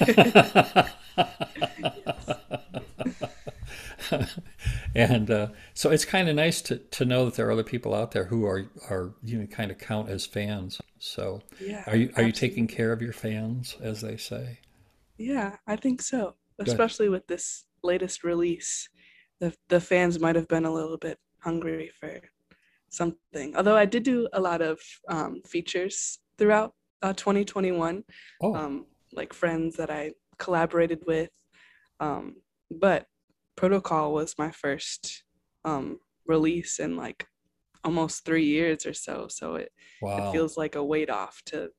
and 4.95 5.29
uh, 5.31 5.47
so 5.73 5.89
it's 5.89 6.05
kind 6.05 6.29
of 6.29 6.35
nice 6.35 6.61
to, 6.63 6.77
to 6.77 7.05
know 7.05 7.25
that 7.25 7.35
there 7.35 7.47
are 7.47 7.51
other 7.51 7.63
people 7.63 7.93
out 7.93 8.11
there 8.11 8.25
who 8.25 8.45
are 8.45 8.69
are 8.89 9.13
you 9.23 9.39
know 9.39 9.47
kind 9.47 9.71
of 9.71 9.77
count 9.77 10.09
as 10.09 10.25
fans. 10.25 10.79
So 10.99 11.41
Yeah. 11.59 11.83
are 11.87 11.95
you 11.95 12.11
are 12.15 12.23
you 12.23 12.31
taking 12.31 12.67
care 12.67 12.91
of 12.91 13.01
your 13.01 13.13
fans, 13.13 13.77
as 13.81 14.01
they 14.01 14.17
say? 14.17 14.59
Yeah, 15.17 15.57
I 15.67 15.75
think 15.75 16.01
so. 16.01 16.35
Especially 16.59 17.09
with 17.09 17.27
this 17.27 17.65
latest 17.83 18.23
release. 18.23 18.89
The 19.41 19.53
the 19.69 19.81
fans 19.81 20.19
might 20.19 20.35
have 20.35 20.47
been 20.47 20.65
a 20.65 20.71
little 20.73 20.97
bit 20.97 21.17
hungry 21.39 21.91
for 21.99 22.21
something. 22.89 23.55
Although 23.57 23.75
I 23.75 23.85
did 23.85 24.03
do 24.03 24.29
a 24.33 24.39
lot 24.39 24.61
of 24.61 24.79
um, 25.09 25.41
features 25.47 26.19
throughout 26.37 26.73
uh, 27.01 27.13
2021, 27.13 28.03
Oh, 28.43 28.55
um, 28.55 28.85
like 29.13 29.33
friends 29.33 29.75
that 29.77 29.89
I 29.89 30.11
collaborated 30.37 30.99
with. 31.07 31.31
Um, 31.99 32.35
but 32.69 33.07
Protocol 33.55 34.13
was 34.13 34.35
my 34.37 34.51
first 34.51 35.23
um, 35.65 35.99
release 36.27 36.79
in 36.79 36.95
like 36.95 37.27
almost 37.83 38.23
three 38.23 38.45
years 38.45 38.85
or 38.85 38.93
so. 38.93 39.27
So 39.27 39.55
it, 39.55 39.71
wow. 40.03 40.29
it 40.29 40.31
feels 40.31 40.55
like 40.55 40.75
a 40.75 40.83
weight 40.83 41.09
off 41.09 41.41
to 41.47 41.71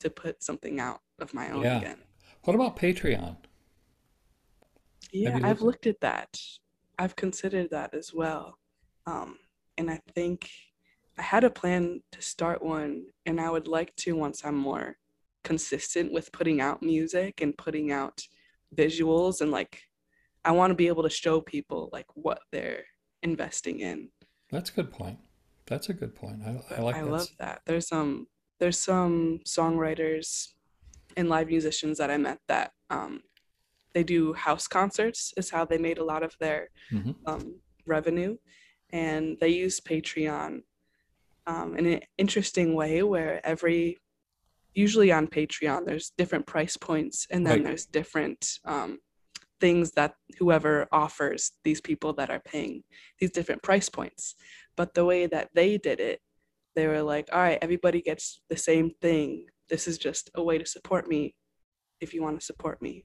to 0.00 0.08
put 0.10 0.42
something 0.42 0.80
out 0.80 1.00
of 1.18 1.34
my 1.34 1.50
own 1.50 1.62
Yeah. 1.62 1.78
again. 1.78 1.98
What 2.44 2.54
about 2.56 2.76
Patreon? 2.76 3.36
Yeah, 5.12 5.36
I've 5.36 5.60
looked- 5.60 5.62
looked 5.62 5.86
at 5.86 6.00
that. 6.00 6.38
I've 6.98 7.16
considered 7.16 7.70
that 7.70 7.94
as 7.94 8.12
well. 8.14 8.58
Um, 9.06 9.38
and 9.76 9.90
I 9.90 10.00
think 10.14 10.48
I 11.18 11.22
had 11.22 11.44
a 11.44 11.50
plan 11.50 12.02
to 12.12 12.22
start 12.22 12.62
one, 12.62 13.06
and 13.26 13.40
I 13.40 13.50
would 13.50 13.68
like 13.68 13.94
to 13.96 14.16
once 14.16 14.44
I'm 14.44 14.56
more 14.56 14.96
consistent 15.42 16.12
with 16.12 16.32
putting 16.32 16.60
out 16.60 16.82
music 16.82 17.40
and 17.40 17.56
putting 17.56 17.92
out 17.92 18.22
visuals 18.74 19.40
and 19.40 19.50
like 19.50 19.78
I 20.44 20.52
want 20.52 20.70
to 20.70 20.74
be 20.74 20.88
able 20.88 21.02
to 21.02 21.10
show 21.10 21.40
people 21.40 21.90
like 21.92 22.06
what 22.14 22.40
they're 22.50 22.84
investing 23.22 23.80
in. 23.80 24.08
That's 24.50 24.70
a 24.70 24.72
good 24.72 24.90
point. 24.90 25.18
That's 25.66 25.88
a 25.88 25.94
good 25.94 26.14
point. 26.14 26.40
I, 26.44 26.76
I 26.76 26.80
like 26.80 26.96
I 26.96 27.02
that. 27.02 27.10
love 27.10 27.28
that. 27.38 27.60
There's 27.66 27.88
some 27.88 28.26
there's 28.60 28.80
some 28.80 29.40
songwriters 29.46 30.48
and 31.16 31.28
live 31.28 31.48
musicians 31.48 31.98
that 31.98 32.10
I 32.10 32.16
met 32.16 32.38
that 32.48 32.72
um, 32.90 33.22
they 33.94 34.04
do 34.04 34.32
house 34.34 34.66
concerts 34.66 35.32
is 35.36 35.50
how 35.50 35.64
they 35.64 35.78
made 35.78 35.98
a 35.98 36.04
lot 36.04 36.22
of 36.22 36.36
their 36.40 36.68
Mhm. 36.92 37.14
um, 37.26 37.60
revenue, 37.86 38.36
and 38.90 39.38
they 39.40 39.48
use 39.48 39.80
Patreon 39.80 40.62
um, 41.46 41.76
in 41.76 41.84
an 41.86 42.00
interesting 42.18 42.74
way 42.74 43.02
where 43.02 43.44
every 43.46 43.98
usually 44.74 45.12
on 45.12 45.26
Patreon 45.28 45.84
there's 45.84 46.10
different 46.16 46.46
price 46.46 46.76
points 46.76 47.26
and 47.30 47.46
then 47.46 47.56
Right. 47.56 47.64
there's 47.64 47.86
different 47.86 48.58
um, 48.64 48.98
things 49.60 49.92
that 49.92 50.14
whoever 50.38 50.88
offers 50.90 51.52
these 51.62 51.80
people 51.82 52.12
that 52.14 52.30
are 52.30 52.40
paying 52.40 52.82
these 53.20 53.30
different 53.30 53.62
price 53.62 53.88
points. 53.88 54.34
But 54.76 54.94
the 54.94 55.04
way 55.04 55.26
that 55.26 55.50
they 55.54 55.76
did 55.78 56.00
it, 56.00 56.20
they 56.74 56.86
were 56.88 57.02
like, 57.02 57.28
all 57.32 57.40
right, 57.40 57.58
everybody 57.62 58.00
gets 58.02 58.40
the 58.48 58.56
same 58.56 58.90
thing. 59.00 59.46
This 59.68 59.86
is 59.86 59.96
just 59.98 60.30
a 60.34 60.42
way 60.42 60.56
to 60.58 60.66
support 60.66 61.06
me 61.06 61.34
if 62.00 62.12
you 62.14 62.22
want 62.22 62.40
to 62.40 62.44
support 62.44 62.82
me. 62.82 63.04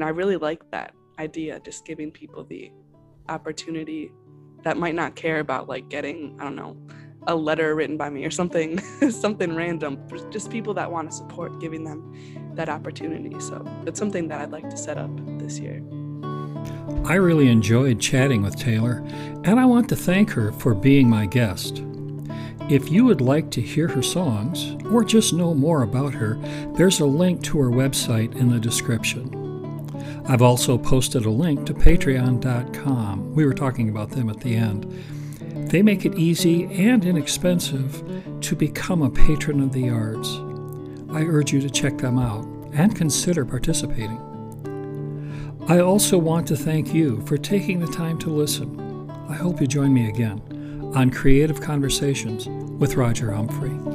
And 0.00 0.06
I 0.06 0.12
really 0.12 0.38
like 0.38 0.62
that 0.70 0.94
idea, 1.18 1.60
just 1.60 1.84
giving 1.84 2.10
people 2.10 2.42
the 2.44 2.72
opportunity 3.28 4.10
that 4.62 4.78
might 4.78 4.94
not 4.94 5.14
care 5.14 5.40
about 5.40 5.68
like 5.68 5.90
getting, 5.90 6.38
I 6.40 6.44
don't 6.44 6.56
know, 6.56 6.74
a 7.26 7.34
letter 7.34 7.74
written 7.74 7.98
by 7.98 8.08
me 8.08 8.24
or 8.24 8.30
something, 8.30 8.78
something 9.10 9.54
random. 9.54 9.98
Just 10.30 10.50
people 10.50 10.72
that 10.72 10.90
want 10.90 11.10
to 11.10 11.14
support, 11.14 11.60
giving 11.60 11.84
them 11.84 12.54
that 12.54 12.70
opportunity. 12.70 13.38
So 13.40 13.62
it's 13.86 13.98
something 13.98 14.26
that 14.28 14.40
I'd 14.40 14.52
like 14.52 14.70
to 14.70 14.76
set 14.78 14.96
up 14.96 15.10
this 15.38 15.58
year. 15.58 15.82
I 17.04 17.16
really 17.16 17.48
enjoyed 17.48 18.00
chatting 18.00 18.40
with 18.40 18.56
Taylor, 18.56 19.04
and 19.44 19.60
I 19.60 19.66
want 19.66 19.90
to 19.90 19.96
thank 19.96 20.30
her 20.30 20.50
for 20.50 20.74
being 20.74 21.10
my 21.10 21.26
guest. 21.26 21.82
If 22.70 22.90
you 22.90 23.04
would 23.04 23.20
like 23.20 23.50
to 23.50 23.60
hear 23.60 23.88
her 23.88 24.02
songs 24.02 24.82
or 24.86 25.04
just 25.04 25.34
know 25.34 25.52
more 25.52 25.82
about 25.82 26.14
her, 26.14 26.38
there's 26.74 27.00
a 27.00 27.06
link 27.06 27.42
to 27.42 27.60
her 27.60 27.68
website 27.68 28.34
in 28.34 28.48
the 28.48 28.58
description. 28.58 29.39
I've 30.30 30.42
also 30.42 30.78
posted 30.78 31.24
a 31.24 31.30
link 31.30 31.66
to 31.66 31.74
patreon.com. 31.74 33.34
We 33.34 33.44
were 33.44 33.52
talking 33.52 33.88
about 33.88 34.10
them 34.10 34.30
at 34.30 34.38
the 34.38 34.54
end. 34.54 34.84
They 35.68 35.82
make 35.82 36.04
it 36.04 36.14
easy 36.14 36.66
and 36.66 37.04
inexpensive 37.04 38.40
to 38.40 38.54
become 38.54 39.02
a 39.02 39.10
patron 39.10 39.60
of 39.60 39.72
the 39.72 39.88
arts. 39.88 40.28
I 41.12 41.24
urge 41.24 41.52
you 41.52 41.60
to 41.62 41.68
check 41.68 41.98
them 41.98 42.16
out 42.16 42.44
and 42.72 42.94
consider 42.94 43.44
participating. 43.44 44.20
I 45.66 45.80
also 45.80 46.16
want 46.16 46.46
to 46.46 46.56
thank 46.56 46.94
you 46.94 47.26
for 47.26 47.36
taking 47.36 47.80
the 47.80 47.88
time 47.88 48.16
to 48.20 48.30
listen. 48.30 49.10
I 49.28 49.34
hope 49.34 49.60
you 49.60 49.66
join 49.66 49.92
me 49.92 50.08
again 50.08 50.40
on 50.94 51.10
Creative 51.10 51.60
Conversations 51.60 52.46
with 52.78 52.94
Roger 52.94 53.32
Humphrey. 53.32 53.89